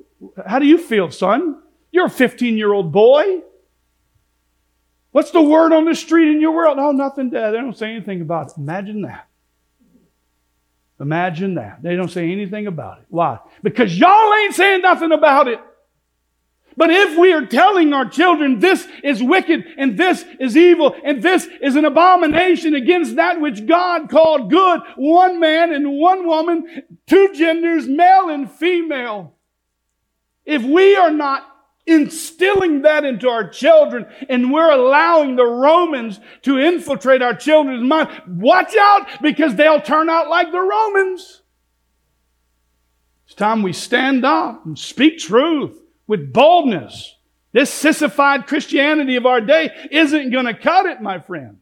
How 0.47 0.59
do 0.59 0.67
you 0.67 0.79
feel, 0.79 1.11
son? 1.11 1.61
You're 1.91 2.07
a 2.07 2.11
15 2.11 2.57
year 2.57 2.73
old 2.73 2.93
boy. 2.93 3.43
What's 5.13 5.33
the 5.33 5.43
word 5.43 5.73
on 5.73 5.85
the 5.87 5.95
street 5.95 6.29
in 6.29 6.41
your 6.41 6.53
world? 6.53 6.79
Oh, 6.79 6.93
nothing. 6.93 7.31
They 7.31 7.41
don't 7.41 7.77
say 7.77 7.91
anything 7.91 8.21
about 8.21 8.49
it. 8.49 8.59
Imagine 8.59 9.03
that. 9.03 9.29
Imagine 11.01 11.55
that. 11.55 11.83
They 11.83 11.97
don't 11.97 12.11
say 12.11 12.31
anything 12.31 12.67
about 12.67 12.99
it. 12.99 13.07
Why? 13.09 13.39
Because 13.63 13.99
y'all 13.99 14.35
ain't 14.35 14.55
saying 14.55 14.83
nothing 14.83 15.13
about 15.13 15.49
it. 15.49 15.59
But 16.77 16.91
if 16.91 17.19
we 17.19 17.33
are 17.33 17.45
telling 17.45 17.93
our 17.93 18.09
children 18.09 18.61
this 18.61 18.87
is 19.03 19.23
wicked 19.23 19.65
and 19.77 19.99
this 19.99 20.25
is 20.39 20.57
evil 20.57 20.95
and 21.05 21.23
this 21.23 21.49
is 21.61 21.77
an 21.77 21.85
abomination 21.85 22.75
against 22.75 23.17
that 23.17 23.41
which 23.41 23.67
God 23.67 24.09
called 24.09 24.51
good, 24.51 24.81
one 24.97 25.41
man 25.41 25.75
and 25.75 25.99
one 25.99 26.27
woman, 26.27 26.85
two 27.07 27.35
genders, 27.35 27.87
male 27.87 28.31
and 28.31 28.51
female, 28.51 29.35
if 30.45 30.63
we 30.63 30.97
are 30.97 31.11
not 31.11 31.50
instilling 31.91 32.83
that 32.83 33.05
into 33.05 33.29
our 33.29 33.49
children 33.49 34.07
and 34.29 34.53
we're 34.53 34.71
allowing 34.71 35.37
the 35.37 35.45
Romans 35.45 36.21
to 36.43 36.59
infiltrate 36.59 37.21
our 37.21 37.35
children's 37.35 37.83
mind. 37.83 38.09
Watch 38.29 38.75
out 38.79 39.09
because 39.21 39.57
they'll 39.57 39.81
turn 39.81 40.09
out 40.09 40.29
like 40.29 40.53
the 40.53 40.61
Romans. 40.61 41.43
It's 43.27 43.35
time 43.35 43.63
we 43.63 43.73
stand 43.73 44.25
up 44.25 44.65
and 44.65 44.79
speak 44.79 45.19
truth 45.19 45.79
with 46.07 46.33
boldness. 46.33 47.17
This 47.53 47.71
sissified 47.71 48.47
Christianity 48.47 49.17
of 49.17 49.27
our 49.27 49.41
day 49.41 49.71
isn't 49.91 50.31
going 50.31 50.47
to 50.47 50.55
cut 50.55 50.87
it, 50.87 51.01
my 51.01 51.19
friends. 51.19 51.59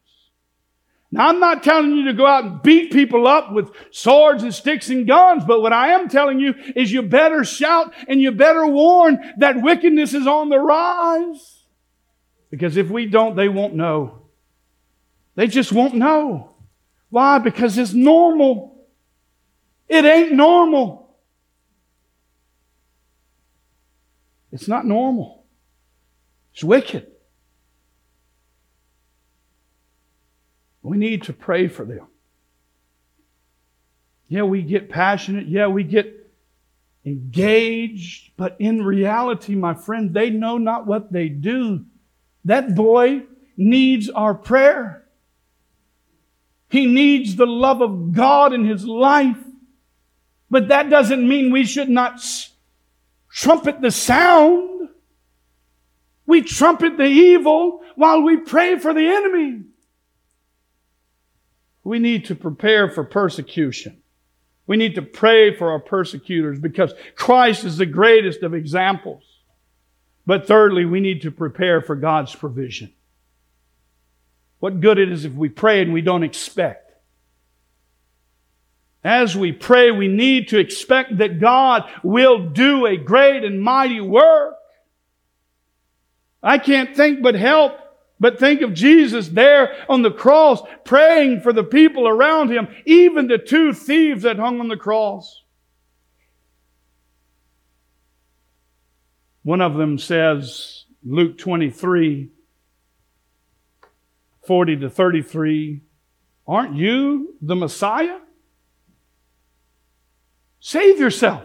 Now, 1.10 1.28
I'm 1.28 1.40
not 1.40 1.62
telling 1.62 1.96
you 1.96 2.04
to 2.06 2.12
go 2.12 2.26
out 2.26 2.44
and 2.44 2.62
beat 2.62 2.92
people 2.92 3.26
up 3.26 3.50
with 3.50 3.70
swords 3.90 4.42
and 4.42 4.54
sticks 4.54 4.90
and 4.90 5.06
guns, 5.06 5.42
but 5.46 5.62
what 5.62 5.72
I 5.72 5.92
am 5.92 6.08
telling 6.08 6.38
you 6.38 6.54
is 6.76 6.92
you 6.92 7.00
better 7.02 7.44
shout 7.44 7.94
and 8.06 8.20
you 8.20 8.30
better 8.30 8.66
warn 8.66 9.18
that 9.38 9.62
wickedness 9.62 10.12
is 10.12 10.26
on 10.26 10.50
the 10.50 10.58
rise. 10.58 11.64
Because 12.50 12.76
if 12.76 12.90
we 12.90 13.06
don't, 13.06 13.36
they 13.36 13.48
won't 13.48 13.74
know. 13.74 14.26
They 15.34 15.46
just 15.46 15.72
won't 15.72 15.94
know. 15.94 16.50
Why? 17.08 17.38
Because 17.38 17.78
it's 17.78 17.94
normal. 17.94 18.86
It 19.88 20.04
ain't 20.04 20.32
normal. 20.32 21.16
It's 24.52 24.68
not 24.68 24.84
normal. 24.84 25.46
It's 26.52 26.64
wicked. 26.64 27.06
We 30.88 30.96
need 30.96 31.24
to 31.24 31.34
pray 31.34 31.68
for 31.68 31.84
them. 31.84 32.06
Yeah, 34.26 34.44
we 34.44 34.62
get 34.62 34.88
passionate. 34.88 35.46
Yeah, 35.46 35.66
we 35.66 35.84
get 35.84 36.30
engaged. 37.04 38.32
But 38.38 38.56
in 38.58 38.82
reality, 38.82 39.54
my 39.54 39.74
friend, 39.74 40.14
they 40.14 40.30
know 40.30 40.56
not 40.56 40.86
what 40.86 41.12
they 41.12 41.28
do. 41.28 41.84
That 42.46 42.74
boy 42.74 43.24
needs 43.56 44.08
our 44.08 44.32
prayer. 44.34 45.06
He 46.70 46.86
needs 46.86 47.36
the 47.36 47.46
love 47.46 47.82
of 47.82 48.12
God 48.12 48.54
in 48.54 48.64
his 48.64 48.86
life. 48.86 49.36
But 50.50 50.68
that 50.68 50.88
doesn't 50.88 51.28
mean 51.28 51.52
we 51.52 51.66
should 51.66 51.90
not 51.90 52.22
trumpet 53.30 53.82
the 53.82 53.90
sound. 53.90 54.88
We 56.24 56.40
trumpet 56.42 56.96
the 56.96 57.04
evil 57.04 57.82
while 57.96 58.22
we 58.22 58.38
pray 58.38 58.78
for 58.78 58.94
the 58.94 59.06
enemy. 59.06 59.64
We 61.88 62.00
need 62.00 62.26
to 62.26 62.34
prepare 62.34 62.90
for 62.90 63.02
persecution. 63.02 64.02
We 64.66 64.76
need 64.76 64.96
to 64.96 65.02
pray 65.02 65.56
for 65.56 65.70
our 65.70 65.80
persecutors 65.80 66.58
because 66.58 66.92
Christ 67.14 67.64
is 67.64 67.78
the 67.78 67.86
greatest 67.86 68.42
of 68.42 68.52
examples. 68.52 69.22
But 70.26 70.46
thirdly, 70.46 70.84
we 70.84 71.00
need 71.00 71.22
to 71.22 71.30
prepare 71.30 71.80
for 71.80 71.96
God's 71.96 72.34
provision. 72.34 72.92
What 74.58 74.82
good 74.82 74.98
it 74.98 75.10
is 75.10 75.24
if 75.24 75.32
we 75.32 75.48
pray 75.48 75.80
and 75.80 75.94
we 75.94 76.02
don't 76.02 76.24
expect. 76.24 76.92
As 79.02 79.34
we 79.34 79.52
pray, 79.52 79.90
we 79.90 80.08
need 80.08 80.48
to 80.48 80.58
expect 80.58 81.16
that 81.16 81.40
God 81.40 81.84
will 82.02 82.50
do 82.50 82.84
a 82.84 82.98
great 82.98 83.44
and 83.44 83.62
mighty 83.62 84.02
work. 84.02 84.56
I 86.42 86.58
can't 86.58 86.94
think 86.94 87.22
but 87.22 87.34
help 87.34 87.80
but 88.20 88.38
think 88.38 88.62
of 88.62 88.74
Jesus 88.74 89.28
there 89.28 89.76
on 89.88 90.02
the 90.02 90.10
cross 90.10 90.60
praying 90.84 91.40
for 91.40 91.52
the 91.52 91.64
people 91.64 92.08
around 92.08 92.50
him, 92.50 92.68
even 92.84 93.28
the 93.28 93.38
two 93.38 93.72
thieves 93.72 94.22
that 94.22 94.38
hung 94.38 94.60
on 94.60 94.68
the 94.68 94.76
cross. 94.76 95.42
One 99.42 99.60
of 99.60 99.74
them 99.74 99.98
says, 99.98 100.84
Luke 101.04 101.38
23, 101.38 102.30
40 104.46 104.76
to 104.76 104.90
33, 104.90 105.82
Aren't 106.48 106.76
you 106.76 107.34
the 107.42 107.54
Messiah? 107.54 108.18
Save 110.60 110.98
yourself 110.98 111.44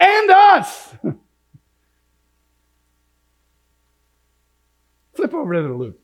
and 0.00 0.30
us. 0.30 0.94
Flip 5.14 5.32
over 5.32 5.54
to 5.54 5.74
Luke. 5.74 5.98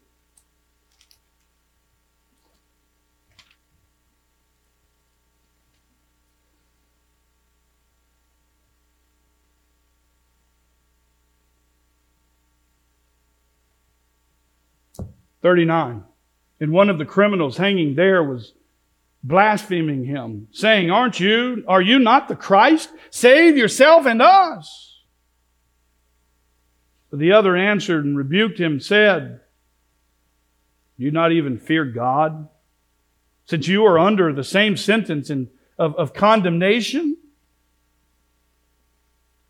Thirty-nine. 15.43 16.05
And 16.61 16.73
one 16.73 16.91
of 16.91 16.99
the 16.99 17.07
criminals 17.07 17.57
hanging 17.57 17.95
there 17.95 18.23
was 18.23 18.53
blaspheming 19.25 20.05
him, 20.05 20.49
saying, 20.53 20.91
Aren't 20.91 21.19
you, 21.19 21.65
are 21.67 21.81
you 21.81 21.99
not 21.99 22.29
the 22.29 22.37
Christ? 22.37 22.91
Save 23.11 23.57
yourself 23.57 24.05
and 24.05 24.21
us. 24.21 24.90
But 27.11 27.19
the 27.19 27.33
other 27.33 27.57
answered 27.57 28.05
and 28.05 28.17
rebuked 28.17 28.59
him, 28.59 28.81
said, 28.81 29.41
Do 30.97 31.05
You 31.05 31.11
not 31.11 31.33
even 31.33 31.59
fear 31.59 31.85
God, 31.85 32.49
since 33.47 33.67
you 33.67 33.85
are 33.85 33.99
under 33.99 34.33
the 34.33 34.45
same 34.45 34.77
sentence 34.77 35.29
in, 35.29 35.51
of, 35.77 35.97
of 35.97 36.15
condemnation? 36.15 37.17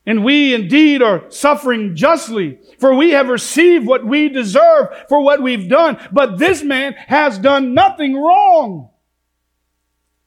And 0.07 0.25
we 0.25 0.55
indeed 0.55 1.03
are 1.03 1.31
suffering 1.31 1.95
justly, 1.95 2.59
for 2.79 2.95
we 2.95 3.11
have 3.11 3.29
received 3.29 3.87
what 3.87 4.05
we 4.05 4.31
deserve 4.31 4.89
for 5.09 5.23
what 5.23 5.43
we've 5.43 5.69
done. 5.69 5.99
But 6.11 6.39
this 6.39 6.63
man 6.63 6.95
has 6.95 7.39
done 7.39 7.75
nothing 7.75 8.17
wrong. 8.17 8.89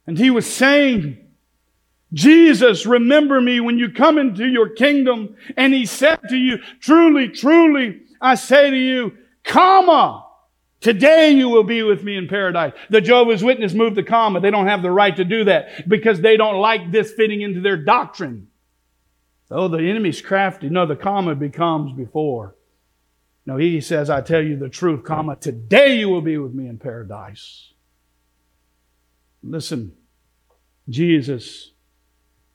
And 0.05 0.17
he 0.17 0.29
was 0.29 0.45
saying, 0.45 1.22
Jesus, 2.13 2.85
remember 2.85 3.41
me 3.41 3.59
when 3.59 3.79
you 3.79 3.91
come 3.91 4.17
into 4.17 4.45
your 4.45 4.69
kingdom. 4.69 5.35
And 5.57 5.73
he 5.73 5.85
said 5.85 6.19
to 6.29 6.37
you, 6.37 6.59
truly, 6.79 7.29
truly, 7.29 8.01
I 8.21 8.35
say 8.35 8.69
to 8.69 8.77
you, 8.77 9.17
comma, 9.43 10.25
today 10.79 11.31
you 11.31 11.49
will 11.49 11.63
be 11.63 11.81
with 11.81 12.03
me 12.03 12.15
in 12.15 12.27
paradise. 12.27 12.73
The 12.89 13.01
Jehovah's 13.01 13.43
Witness 13.43 13.73
moved 13.73 13.95
the 13.95 14.03
comma. 14.03 14.39
They 14.39 14.51
don't 14.51 14.67
have 14.67 14.83
the 14.83 14.91
right 14.91 15.15
to 15.15 15.25
do 15.25 15.45
that 15.45 15.89
because 15.89 16.21
they 16.21 16.37
don't 16.37 16.61
like 16.61 16.91
this 16.91 17.11
fitting 17.13 17.41
into 17.41 17.61
their 17.61 17.77
doctrine. 17.77 18.47
Oh, 19.49 19.67
the 19.67 19.77
enemy's 19.77 20.21
crafty. 20.21 20.69
No, 20.69 20.85
the 20.85 20.95
comma 20.95 21.35
becomes 21.35 21.93
before. 21.93 22.55
No, 23.45 23.57
he 23.57 23.81
says, 23.81 24.09
I 24.09 24.21
tell 24.21 24.41
you 24.41 24.55
the 24.55 24.69
truth, 24.69 25.03
comma, 25.03 25.35
today 25.35 25.95
you 25.95 26.09
will 26.09 26.21
be 26.21 26.37
with 26.37 26.53
me 26.53 26.67
in 26.67 26.77
paradise. 26.77 27.73
Listen, 29.43 29.91
Jesus 30.87 31.72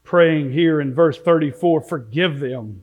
praying 0.08 0.50
here 0.50 0.80
in 0.80 0.94
verse 0.94 1.18
34 1.18 1.82
forgive 1.82 2.40
them. 2.40 2.82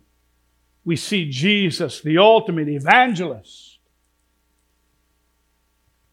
We 0.83 0.95
see 0.95 1.27
Jesus, 1.31 1.99
the 2.01 2.19
ultimate 2.19 2.69
evangelist, 2.69 3.79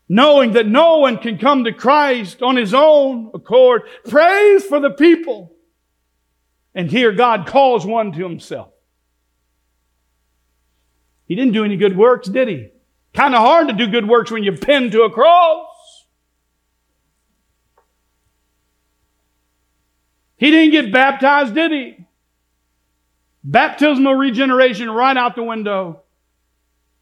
knowing 0.08 0.52
that 0.52 0.66
no 0.66 0.96
one 0.96 1.18
can 1.18 1.36
come 1.36 1.64
to 1.64 1.72
Christ 1.72 2.40
on 2.40 2.56
his 2.56 2.72
own 2.72 3.30
accord, 3.34 3.82
prays 4.08 4.64
for 4.64 4.80
the 4.80 4.88
people. 4.88 5.52
And 6.74 6.90
here 6.90 7.12
God 7.12 7.46
calls 7.46 7.84
one 7.84 8.12
to 8.12 8.22
himself. 8.22 8.72
He 11.26 11.34
didn't 11.34 11.52
do 11.52 11.66
any 11.66 11.76
good 11.76 11.94
works, 11.94 12.26
did 12.26 12.48
he? 12.48 12.68
Kind 13.12 13.34
of 13.34 13.40
hard 13.40 13.68
to 13.68 13.74
do 13.74 13.86
good 13.86 14.08
works 14.08 14.30
when 14.30 14.44
you're 14.44 14.56
pinned 14.56 14.92
to 14.92 15.02
a 15.02 15.10
cross. 15.10 15.66
He 20.42 20.50
didn't 20.50 20.72
get 20.72 20.92
baptized, 20.92 21.54
did 21.54 21.70
he? 21.70 22.04
Baptismal 23.44 24.16
regeneration 24.16 24.90
right 24.90 25.16
out 25.16 25.36
the 25.36 25.44
window. 25.44 26.02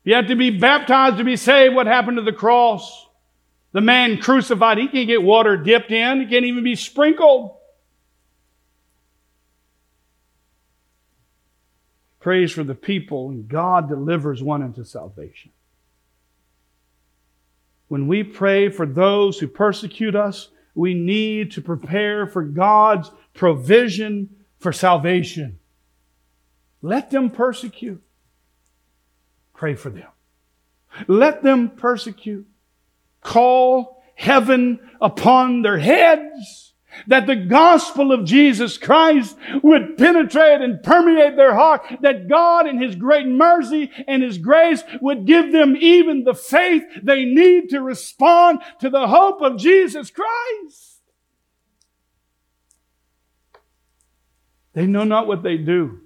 You 0.05 0.17
have 0.17 0.27
to 0.27 0.37
be 0.37 0.51
baptized 0.51 1.17
to 1.17 1.25
be 1.25 1.37
saved. 1.37 1.75
What 1.75 1.87
happened 1.87 2.19
to 2.19 2.23
the 2.23 2.35
cross? 2.35 3.09
The 3.73 3.81
man 3.81 4.19
crucified, 4.21 4.77
he 4.77 4.89
can't 4.89 5.07
get 5.07 5.23
water 5.23 5.57
dipped 5.57 5.91
in, 5.91 6.21
he 6.21 6.27
can't 6.27 6.45
even 6.45 6.63
be 6.63 6.77
sprinkled. 6.77 7.57
Praise 12.19 12.53
for 12.53 12.63
the 12.63 12.75
people, 12.75 13.31
and 13.31 13.49
God 13.49 13.89
delivers 13.89 14.43
one 14.43 14.61
into 14.61 14.85
salvation. 14.85 15.51
When 17.89 18.07
we 18.07 18.23
pray 18.23 18.69
for 18.69 18.85
those 18.85 19.39
who 19.39 19.49
persecute 19.49 20.15
us, 20.15 20.51
we 20.75 20.95
need 20.95 21.53
to 21.53 21.61
prepare 21.61 22.27
for 22.27 22.43
God's 22.43 23.11
provision 23.35 24.31
for 24.59 24.73
salvation. 24.73 25.59
Let 26.83 27.11
them 27.11 27.31
persecute. 27.31 28.03
Pray 29.55 29.75
for 29.75 29.91
them. 29.91 30.09
Let 31.07 31.43
them 31.43 31.71
persecute. 31.71 32.47
Call 33.21 34.03
heaven 34.15 34.81
upon 35.01 35.63
their 35.63 35.79
heads 35.79 36.70
that 37.07 37.27
the 37.27 37.37
gospel 37.37 38.13
of 38.13 38.25
Jesus 38.25 38.79
Christ 38.79 39.37
would 39.63 39.97
penetrate 39.97 40.61
and 40.61 40.83
permeate 40.83 41.37
their 41.37 41.55
heart, 41.55 41.83
that 42.01 42.29
God 42.29 42.67
in 42.67 42.81
His 42.81 42.97
great 42.97 43.27
mercy 43.27 43.91
and 44.07 44.23
His 44.23 44.39
grace 44.39 44.83
would 45.01 45.27
give 45.27 45.53
them 45.53 45.77
even 45.77 46.25
the 46.25 46.35
faith 46.35 46.83
they 47.03 47.25
need 47.25 47.71
to 47.71 47.81
respond 47.81 48.61
to 48.81 48.91
the 48.91 49.09
hope 49.09 49.41
of 49.41 49.59
Jesus 49.59 50.11
Christ. 50.11 51.01
They 54.73 54.87
know 54.87 55.05
not 55.05 55.27
what 55.27 55.43
they 55.43 55.57
do. 55.57 56.01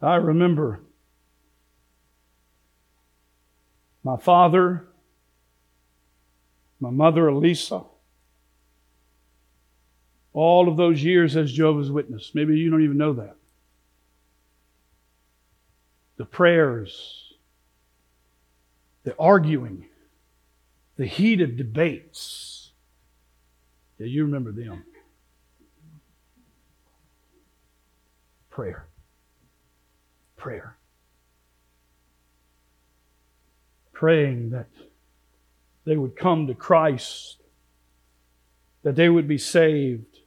I 0.00 0.14
remember 0.14 0.82
My 4.02 4.16
father, 4.16 4.88
my 6.80 6.90
mother 6.90 7.28
Elisa, 7.28 7.82
all 10.32 10.68
of 10.68 10.76
those 10.76 11.02
years 11.02 11.36
as 11.36 11.52
Jehovah's 11.52 11.90
Witness. 11.90 12.32
Maybe 12.34 12.56
you 12.58 12.70
don't 12.70 12.82
even 12.82 12.96
know 12.96 13.12
that. 13.14 13.36
The 16.16 16.24
prayers, 16.24 17.34
the 19.04 19.14
arguing, 19.18 19.86
the 20.96 21.06
heated 21.06 21.56
debates. 21.56 22.72
Yeah, 23.98 24.06
you 24.06 24.24
remember 24.24 24.52
them. 24.52 24.84
Prayer. 28.50 28.86
Prayer. 30.36 30.76
Praying 33.92 34.50
that 34.50 34.68
they 35.90 35.96
would 35.96 36.14
come 36.14 36.46
to 36.46 36.54
Christ, 36.54 37.38
that 38.84 38.94
they 38.94 39.08
would 39.08 39.26
be 39.26 39.38
saved. 39.38 40.20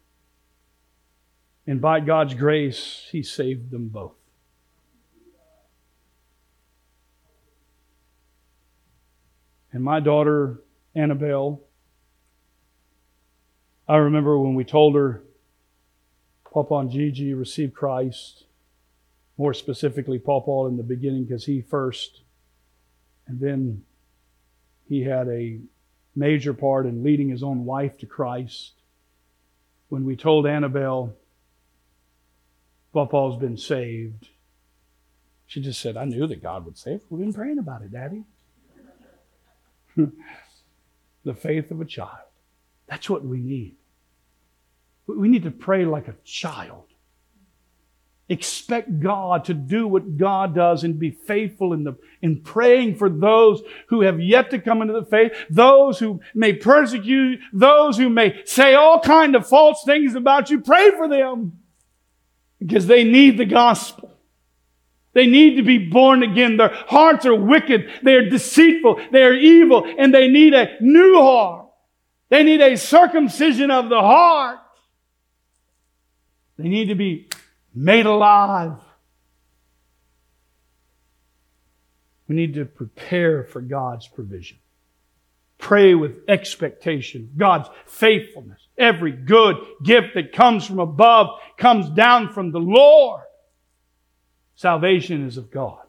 And 1.65 1.79
by 1.79 2.01
God's 2.01 2.33
grace, 2.33 3.07
He 3.13 3.23
saved 3.23 3.71
them 3.71 3.87
both. 3.87 4.11
And 9.71 9.81
my 9.81 10.01
daughter, 10.01 10.59
Annabelle, 10.95 11.61
I 13.87 13.95
remember 13.95 14.37
when 14.37 14.55
we 14.55 14.65
told 14.65 14.95
her 14.95 15.23
Papa 16.53 16.75
and 16.75 16.91
Gigi 16.91 17.33
received 17.33 17.73
Christ, 17.73 18.43
more 19.37 19.53
specifically, 19.53 20.19
Papa 20.19 20.65
in 20.67 20.75
the 20.75 20.83
beginning 20.83 21.23
because 21.23 21.45
he 21.45 21.61
first, 21.61 22.23
and 23.27 23.39
then 23.39 23.83
he 24.87 25.03
had 25.03 25.27
a 25.27 25.59
major 26.15 26.53
part 26.53 26.85
in 26.85 27.03
leading 27.03 27.29
his 27.29 27.43
own 27.43 27.65
wife 27.65 27.97
to 27.99 28.05
Christ. 28.05 28.73
When 29.89 30.05
we 30.05 30.15
told 30.15 30.47
Annabelle, 30.47 31.13
Papa's 32.93 33.37
been 33.37 33.57
saved, 33.57 34.29
she 35.47 35.61
just 35.61 35.81
said, 35.81 35.97
I 35.97 36.05
knew 36.05 36.27
that 36.27 36.41
God 36.41 36.65
would 36.65 36.77
save. 36.77 37.01
We've 37.09 37.21
been 37.21 37.33
praying 37.33 37.59
about 37.59 37.81
it, 37.81 37.91
Daddy. 37.91 38.23
the 41.23 41.33
faith 41.33 41.71
of 41.71 41.81
a 41.81 41.85
child. 41.85 42.27
That's 42.87 43.09
what 43.09 43.23
we 43.23 43.39
need. 43.39 43.75
We 45.05 45.27
need 45.27 45.43
to 45.43 45.51
pray 45.51 45.85
like 45.85 46.07
a 46.07 46.15
child. 46.23 46.85
Expect 48.29 49.01
God 49.01 49.45
to 49.45 49.53
do 49.53 49.85
what 49.85 50.17
God 50.17 50.55
does 50.55 50.85
and 50.85 50.97
be 50.97 51.11
faithful 51.11 51.73
in, 51.73 51.83
the, 51.83 51.95
in 52.21 52.41
praying 52.41 52.95
for 52.95 53.09
those 53.09 53.61
who 53.89 54.01
have 54.01 54.21
yet 54.21 54.49
to 54.51 54.59
come 54.59 54.81
into 54.81 54.93
the 54.93 55.05
faith, 55.05 55.33
those 55.49 55.99
who 55.99 56.21
may 56.33 56.53
persecute, 56.53 57.41
those 57.51 57.97
who 57.97 58.09
may 58.09 58.41
say 58.45 58.75
all 58.75 59.01
kind 59.01 59.35
of 59.35 59.47
false 59.47 59.83
things 59.83 60.15
about 60.15 60.49
you. 60.49 60.61
Pray 60.61 60.91
for 60.91 61.09
them 61.09 61.59
because 62.59 62.87
they 62.87 63.03
need 63.03 63.37
the 63.37 63.45
gospel. 63.45 64.09
They 65.11 65.27
need 65.27 65.57
to 65.57 65.63
be 65.63 65.77
born 65.77 66.23
again. 66.23 66.57
Their 66.57 66.73
hearts 66.73 67.25
are 67.25 67.35
wicked. 67.35 67.89
They 68.03 68.15
are 68.15 68.29
deceitful. 68.29 69.01
They 69.11 69.23
are 69.23 69.33
evil 69.33 69.85
and 69.97 70.13
they 70.13 70.29
need 70.29 70.53
a 70.53 70.77
new 70.81 71.15
heart. 71.21 71.67
They 72.29 72.41
need 72.41 72.61
a 72.61 72.77
circumcision 72.77 73.69
of 73.69 73.89
the 73.89 73.99
heart. 73.99 74.59
They 76.57 76.67
need 76.67 76.87
to 76.87 76.95
be 76.95 77.27
made 77.73 78.05
alive. 78.05 78.77
We 82.27 82.35
need 82.35 82.53
to 82.55 82.65
prepare 82.65 83.43
for 83.43 83.61
God's 83.61 84.07
provision. 84.07 84.57
Pray 85.57 85.95
with 85.95 86.23
expectation, 86.27 87.31
God's 87.37 87.69
faithfulness. 87.85 88.59
Every 88.77 89.11
good 89.11 89.55
gift 89.83 90.15
that 90.15 90.33
comes 90.33 90.65
from 90.65 90.79
above 90.79 91.27
comes 91.57 91.89
down 91.89 92.33
from 92.33 92.51
the 92.51 92.59
Lord. 92.59 93.21
Salvation 94.55 95.25
is 95.25 95.37
of 95.37 95.51
God. 95.51 95.79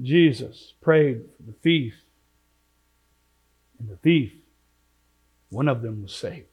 Jesus 0.00 0.72
prayed 0.80 1.22
for 1.36 1.42
the 1.42 1.52
thief, 1.52 1.94
and 3.78 3.88
the 3.88 3.96
thief, 3.96 4.32
one 5.50 5.68
of 5.68 5.82
them 5.82 6.02
was 6.02 6.14
saved. 6.14 6.49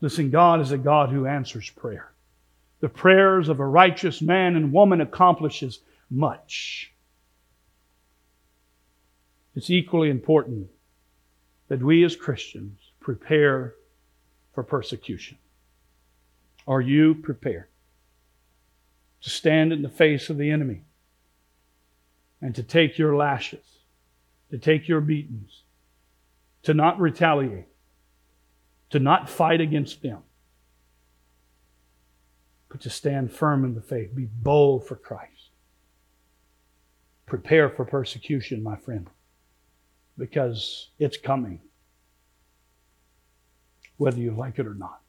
Listen, 0.00 0.30
God 0.30 0.60
is 0.60 0.70
a 0.70 0.78
God 0.78 1.10
who 1.10 1.26
answers 1.26 1.70
prayer. 1.70 2.12
The 2.80 2.88
prayers 2.88 3.48
of 3.48 3.58
a 3.58 3.66
righteous 3.66 4.22
man 4.22 4.54
and 4.54 4.72
woman 4.72 5.00
accomplishes 5.00 5.80
much. 6.10 6.92
It's 9.56 9.70
equally 9.70 10.08
important 10.08 10.68
that 11.66 11.82
we 11.82 12.04
as 12.04 12.14
Christians 12.14 12.78
prepare 13.00 13.74
for 14.54 14.62
persecution. 14.62 15.38
Are 16.66 16.80
you 16.80 17.14
prepared 17.14 17.68
to 19.22 19.30
stand 19.30 19.72
in 19.72 19.82
the 19.82 19.88
face 19.88 20.30
of 20.30 20.38
the 20.38 20.50
enemy 20.50 20.84
and 22.40 22.54
to 22.54 22.62
take 22.62 22.98
your 22.98 23.16
lashes, 23.16 23.64
to 24.50 24.58
take 24.58 24.86
your 24.86 25.00
beatings, 25.00 25.62
to 26.62 26.74
not 26.74 27.00
retaliate, 27.00 27.66
to 28.90 28.98
not 28.98 29.28
fight 29.28 29.60
against 29.60 30.02
them, 30.02 30.18
but 32.68 32.80
to 32.82 32.90
stand 32.90 33.32
firm 33.32 33.64
in 33.64 33.74
the 33.74 33.80
faith, 33.80 34.14
be 34.14 34.26
bold 34.26 34.86
for 34.86 34.96
Christ. 34.96 35.50
Prepare 37.26 37.68
for 37.68 37.84
persecution, 37.84 38.62
my 38.62 38.76
friend, 38.76 39.08
because 40.16 40.88
it's 40.98 41.18
coming, 41.18 41.60
whether 43.98 44.18
you 44.18 44.30
like 44.30 44.58
it 44.58 44.66
or 44.66 44.74
not. 44.74 45.00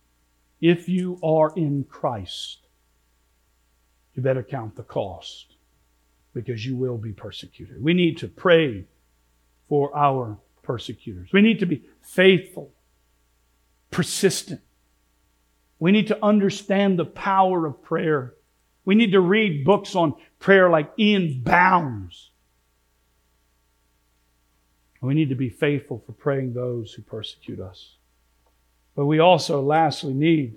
If 0.60 0.90
you 0.90 1.18
are 1.24 1.54
in 1.56 1.86
Christ, 1.86 2.60
you 4.14 4.22
better 4.22 4.44
count 4.44 4.76
the 4.76 4.84
cost 4.84 5.56
because 6.34 6.66
you 6.66 6.76
will 6.76 6.98
be 6.98 7.14
persecuted. 7.14 7.82
We 7.82 7.94
need 7.94 8.18
to 8.18 8.28
pray 8.28 8.86
for 9.70 9.96
our 9.96 10.38
persecutors. 10.64 11.30
We 11.32 11.42
need 11.42 11.60
to 11.60 11.66
be 11.66 11.86
faithful 12.02 12.74
persistent. 13.92 14.62
We 15.80 15.92
need 15.92 16.08
to 16.08 16.24
understand 16.24 17.00
the 17.00 17.06
power 17.06 17.66
of 17.66 17.82
prayer. 17.82 18.36
We 18.86 18.96
need 18.96 19.12
to 19.12 19.22
read 19.22 19.64
books 19.64 19.96
on 19.96 20.16
prayer 20.40 20.70
like 20.70 20.92
E.M. 21.00 21.42
Bounds. 21.44 22.32
We 25.02 25.14
need 25.14 25.30
to 25.30 25.36
be 25.36 25.50
faithful 25.50 26.04
for 26.06 26.12
praying 26.12 26.54
those 26.54 26.92
who 26.94 27.02
persecute 27.02 27.60
us. 27.60 27.96
But 28.96 29.06
we 29.06 29.20
also, 29.20 29.62
lastly, 29.62 30.14
need 30.14 30.56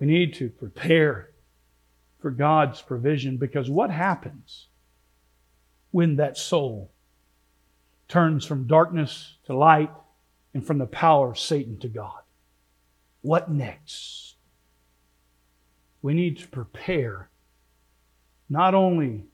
we 0.00 0.06
need 0.06 0.34
to 0.34 0.48
prepare 0.48 1.30
for 2.20 2.30
God's 2.30 2.80
provision 2.80 3.36
because 3.36 3.70
what 3.70 3.90
happens 3.90 4.66
when 5.90 6.16
that 6.16 6.38
soul 6.38 6.90
turns 8.08 8.46
from 8.46 8.66
darkness 8.66 9.36
to 9.44 9.54
light 9.54 9.90
and 10.54 10.66
from 10.66 10.78
the 10.78 10.86
power 10.86 11.30
of 11.30 11.38
Satan 11.38 11.78
to 11.80 11.88
God? 11.88 12.22
What 13.22 13.50
next? 13.50 14.36
We 16.02 16.14
need 16.14 16.38
to 16.38 16.48
prepare 16.48 17.30
not 18.48 18.74
only 18.74 19.26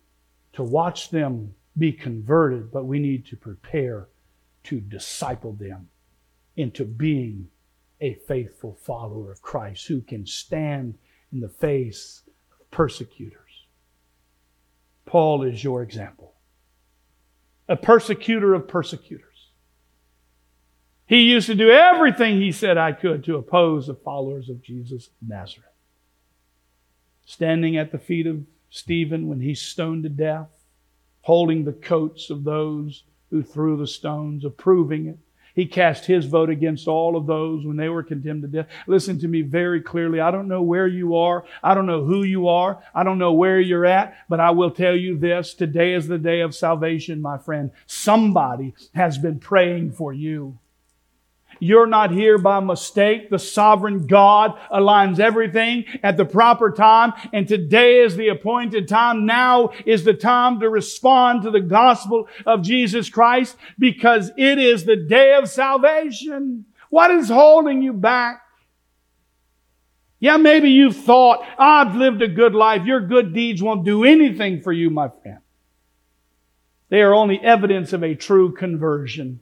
to 0.54 0.62
watch 0.62 1.10
them 1.10 1.54
be 1.78 1.92
converted, 1.92 2.70
but 2.72 2.84
we 2.84 2.98
need 2.98 3.26
to 3.26 3.36
prepare 3.36 4.08
to 4.64 4.80
disciple 4.80 5.52
them 5.52 5.88
into 6.56 6.84
being 6.84 7.48
a 8.00 8.14
faithful 8.26 8.74
follower 8.82 9.30
of 9.30 9.42
Christ 9.42 9.86
who 9.86 10.00
can 10.00 10.26
stand 10.26 10.98
in 11.32 11.40
the 11.40 11.48
face 11.48 12.22
of 12.60 12.70
persecutors. 12.70 13.66
Paul 15.04 15.44
is 15.44 15.62
your 15.62 15.82
example, 15.82 16.34
a 17.68 17.76
persecutor 17.76 18.54
of 18.54 18.66
persecutors. 18.66 19.35
He 21.06 21.20
used 21.20 21.46
to 21.46 21.54
do 21.54 21.70
everything 21.70 22.40
he 22.40 22.50
said 22.50 22.76
I 22.76 22.92
could 22.92 23.22
to 23.24 23.36
oppose 23.36 23.86
the 23.86 23.94
followers 23.94 24.48
of 24.48 24.62
Jesus 24.62 25.06
of 25.06 25.28
Nazareth. 25.28 25.70
Standing 27.24 27.76
at 27.76 27.92
the 27.92 27.98
feet 27.98 28.26
of 28.26 28.44
Stephen 28.70 29.28
when 29.28 29.40
he's 29.40 29.60
stoned 29.60 30.02
to 30.02 30.08
death, 30.08 30.48
holding 31.22 31.64
the 31.64 31.72
coats 31.72 32.28
of 32.28 32.44
those 32.44 33.04
who 33.30 33.42
threw 33.42 33.76
the 33.76 33.86
stones, 33.86 34.44
approving 34.44 35.06
it. 35.06 35.18
He 35.54 35.64
cast 35.64 36.04
his 36.04 36.26
vote 36.26 36.50
against 36.50 36.86
all 36.86 37.16
of 37.16 37.26
those 37.26 37.64
when 37.64 37.76
they 37.76 37.88
were 37.88 38.02
condemned 38.02 38.42
to 38.42 38.48
death. 38.48 38.66
Listen 38.86 39.18
to 39.20 39.28
me 39.28 39.40
very 39.40 39.80
clearly. 39.80 40.20
I 40.20 40.30
don't 40.30 40.48
know 40.48 40.60
where 40.60 40.86
you 40.86 41.16
are. 41.16 41.44
I 41.62 41.72
don't 41.72 41.86
know 41.86 42.04
who 42.04 42.24
you 42.24 42.48
are. 42.48 42.82
I 42.94 43.04
don't 43.04 43.18
know 43.18 43.32
where 43.32 43.58
you're 43.58 43.86
at, 43.86 44.16
but 44.28 44.38
I 44.38 44.50
will 44.50 44.70
tell 44.70 44.94
you 44.94 45.16
this. 45.16 45.54
Today 45.54 45.94
is 45.94 46.08
the 46.08 46.18
day 46.18 46.40
of 46.40 46.54
salvation, 46.54 47.22
my 47.22 47.38
friend. 47.38 47.70
Somebody 47.86 48.74
has 48.94 49.16
been 49.16 49.38
praying 49.38 49.92
for 49.92 50.12
you. 50.12 50.58
You're 51.58 51.86
not 51.86 52.10
here 52.10 52.38
by 52.38 52.60
mistake. 52.60 53.30
The 53.30 53.38
sovereign 53.38 54.06
God 54.06 54.58
aligns 54.72 55.18
everything 55.18 55.84
at 56.02 56.16
the 56.16 56.24
proper 56.24 56.70
time. 56.70 57.12
And 57.32 57.48
today 57.48 58.00
is 58.00 58.16
the 58.16 58.28
appointed 58.28 58.88
time. 58.88 59.26
Now 59.26 59.70
is 59.84 60.04
the 60.04 60.14
time 60.14 60.60
to 60.60 60.68
respond 60.68 61.42
to 61.42 61.50
the 61.50 61.60
gospel 61.60 62.28
of 62.44 62.62
Jesus 62.62 63.08
Christ 63.08 63.56
because 63.78 64.30
it 64.36 64.58
is 64.58 64.84
the 64.84 64.96
day 64.96 65.34
of 65.34 65.48
salvation. 65.48 66.66
What 66.90 67.10
is 67.10 67.28
holding 67.28 67.82
you 67.82 67.92
back? 67.92 68.42
Yeah, 70.18 70.38
maybe 70.38 70.70
you've 70.70 70.96
thought, 70.96 71.46
I've 71.58 71.94
lived 71.94 72.22
a 72.22 72.28
good 72.28 72.54
life. 72.54 72.86
Your 72.86 73.00
good 73.00 73.34
deeds 73.34 73.62
won't 73.62 73.84
do 73.84 74.04
anything 74.04 74.62
for 74.62 74.72
you, 74.72 74.88
my 74.88 75.10
friend. 75.22 75.38
They 76.88 77.02
are 77.02 77.14
only 77.14 77.38
evidence 77.40 77.92
of 77.92 78.02
a 78.02 78.14
true 78.14 78.52
conversion 78.52 79.40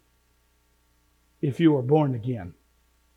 if 1.44 1.60
you 1.60 1.76
are 1.76 1.82
born 1.82 2.14
again. 2.14 2.54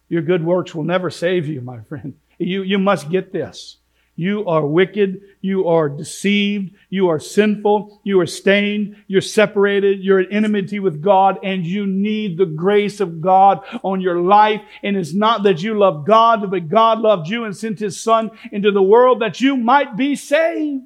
Your 0.09 0.21
good 0.21 0.43
works 0.43 0.75
will 0.75 0.83
never 0.83 1.09
save 1.09 1.47
you, 1.47 1.61
my 1.61 1.81
friend. 1.81 2.15
You, 2.37 2.61
you 2.61 2.77
must 2.77 3.09
get 3.09 3.31
this. 3.31 3.77
You 4.15 4.47
are 4.47 4.65
wicked. 4.65 5.21
You 5.41 5.67
are 5.67 5.89
deceived. 5.89 6.75
You 6.89 7.07
are 7.09 7.19
sinful. 7.19 8.01
You 8.03 8.19
are 8.19 8.25
stained. 8.25 8.95
You're 9.07 9.21
separated. 9.21 10.03
You're 10.03 10.21
in 10.21 10.45
enmity 10.45 10.79
with 10.79 11.01
God 11.01 11.39
and 11.43 11.65
you 11.65 11.85
need 11.87 12.37
the 12.37 12.45
grace 12.45 12.99
of 12.99 13.21
God 13.21 13.63
on 13.83 14.01
your 14.01 14.19
life. 14.19 14.61
And 14.83 14.97
it's 14.97 15.13
not 15.13 15.43
that 15.43 15.61
you 15.61 15.77
love 15.77 16.05
God, 16.05 16.49
but 16.49 16.67
God 16.67 16.99
loved 16.99 17.27
you 17.27 17.45
and 17.45 17.55
sent 17.55 17.79
his 17.79 17.99
son 17.99 18.31
into 18.51 18.71
the 18.71 18.83
world 18.83 19.21
that 19.21 19.39
you 19.39 19.55
might 19.55 19.95
be 19.95 20.15
saved. 20.15 20.83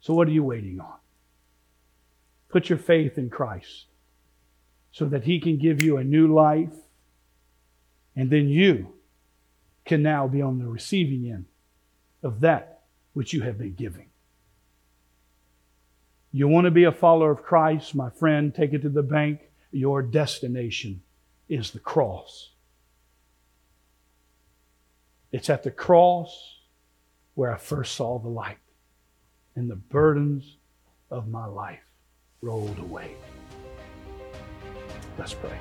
So 0.00 0.14
what 0.14 0.28
are 0.28 0.32
you 0.32 0.44
waiting 0.44 0.80
on? 0.80 0.94
Put 2.48 2.70
your 2.70 2.78
faith 2.78 3.18
in 3.18 3.28
Christ 3.28 3.86
so 4.96 5.04
that 5.04 5.24
he 5.24 5.38
can 5.38 5.58
give 5.58 5.82
you 5.82 5.98
a 5.98 6.04
new 6.04 6.32
life 6.32 6.72
and 8.16 8.30
then 8.30 8.48
you 8.48 8.94
can 9.84 10.02
now 10.02 10.26
be 10.26 10.40
on 10.40 10.58
the 10.58 10.66
receiving 10.66 11.30
end 11.30 11.44
of 12.22 12.40
that 12.40 12.84
which 13.12 13.34
you 13.34 13.42
have 13.42 13.58
been 13.58 13.74
giving. 13.74 14.06
You 16.32 16.48
want 16.48 16.64
to 16.64 16.70
be 16.70 16.84
a 16.84 16.92
follower 16.92 17.30
of 17.30 17.42
Christ, 17.42 17.94
my 17.94 18.08
friend, 18.08 18.54
take 18.54 18.72
it 18.72 18.80
to 18.82 18.88
the 18.88 19.02
bank. 19.02 19.40
Your 19.70 20.00
destination 20.00 21.02
is 21.46 21.72
the 21.72 21.78
cross. 21.78 22.52
It's 25.30 25.50
at 25.50 25.62
the 25.62 25.70
cross 25.70 26.60
where 27.34 27.52
I 27.52 27.58
first 27.58 27.96
saw 27.96 28.18
the 28.18 28.28
light 28.28 28.56
and 29.54 29.70
the 29.70 29.76
burdens 29.76 30.56
of 31.10 31.28
my 31.28 31.44
life 31.44 31.84
rolled 32.40 32.78
away. 32.78 33.14
Let's 35.18 35.34
pray. 35.34 35.58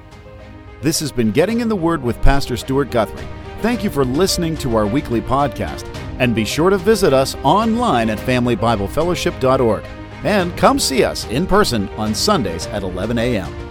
This 0.81 0.99
has 0.99 1.11
been 1.11 1.31
Getting 1.31 1.61
in 1.61 1.69
the 1.69 1.75
Word 1.75 2.03
with 2.03 2.21
Pastor 2.21 2.57
Stuart 2.57 2.91
Guthrie. 2.91 3.27
Thank 3.61 3.83
you 3.83 3.89
for 3.89 4.05
listening 4.05 4.57
to 4.57 4.75
our 4.75 4.85
weekly 4.85 5.21
podcast. 5.21 5.85
And 6.19 6.35
be 6.35 6.45
sure 6.45 6.69
to 6.69 6.77
visit 6.77 7.13
us 7.13 7.35
online 7.43 8.09
at 8.09 8.19
FamilyBibleFellowship.org. 8.19 9.83
And 10.23 10.55
come 10.57 10.79
see 10.79 11.03
us 11.03 11.25
in 11.27 11.45
person 11.47 11.89
on 11.89 12.13
Sundays 12.13 12.67
at 12.67 12.83
11 12.83 13.17
a.m. 13.17 13.64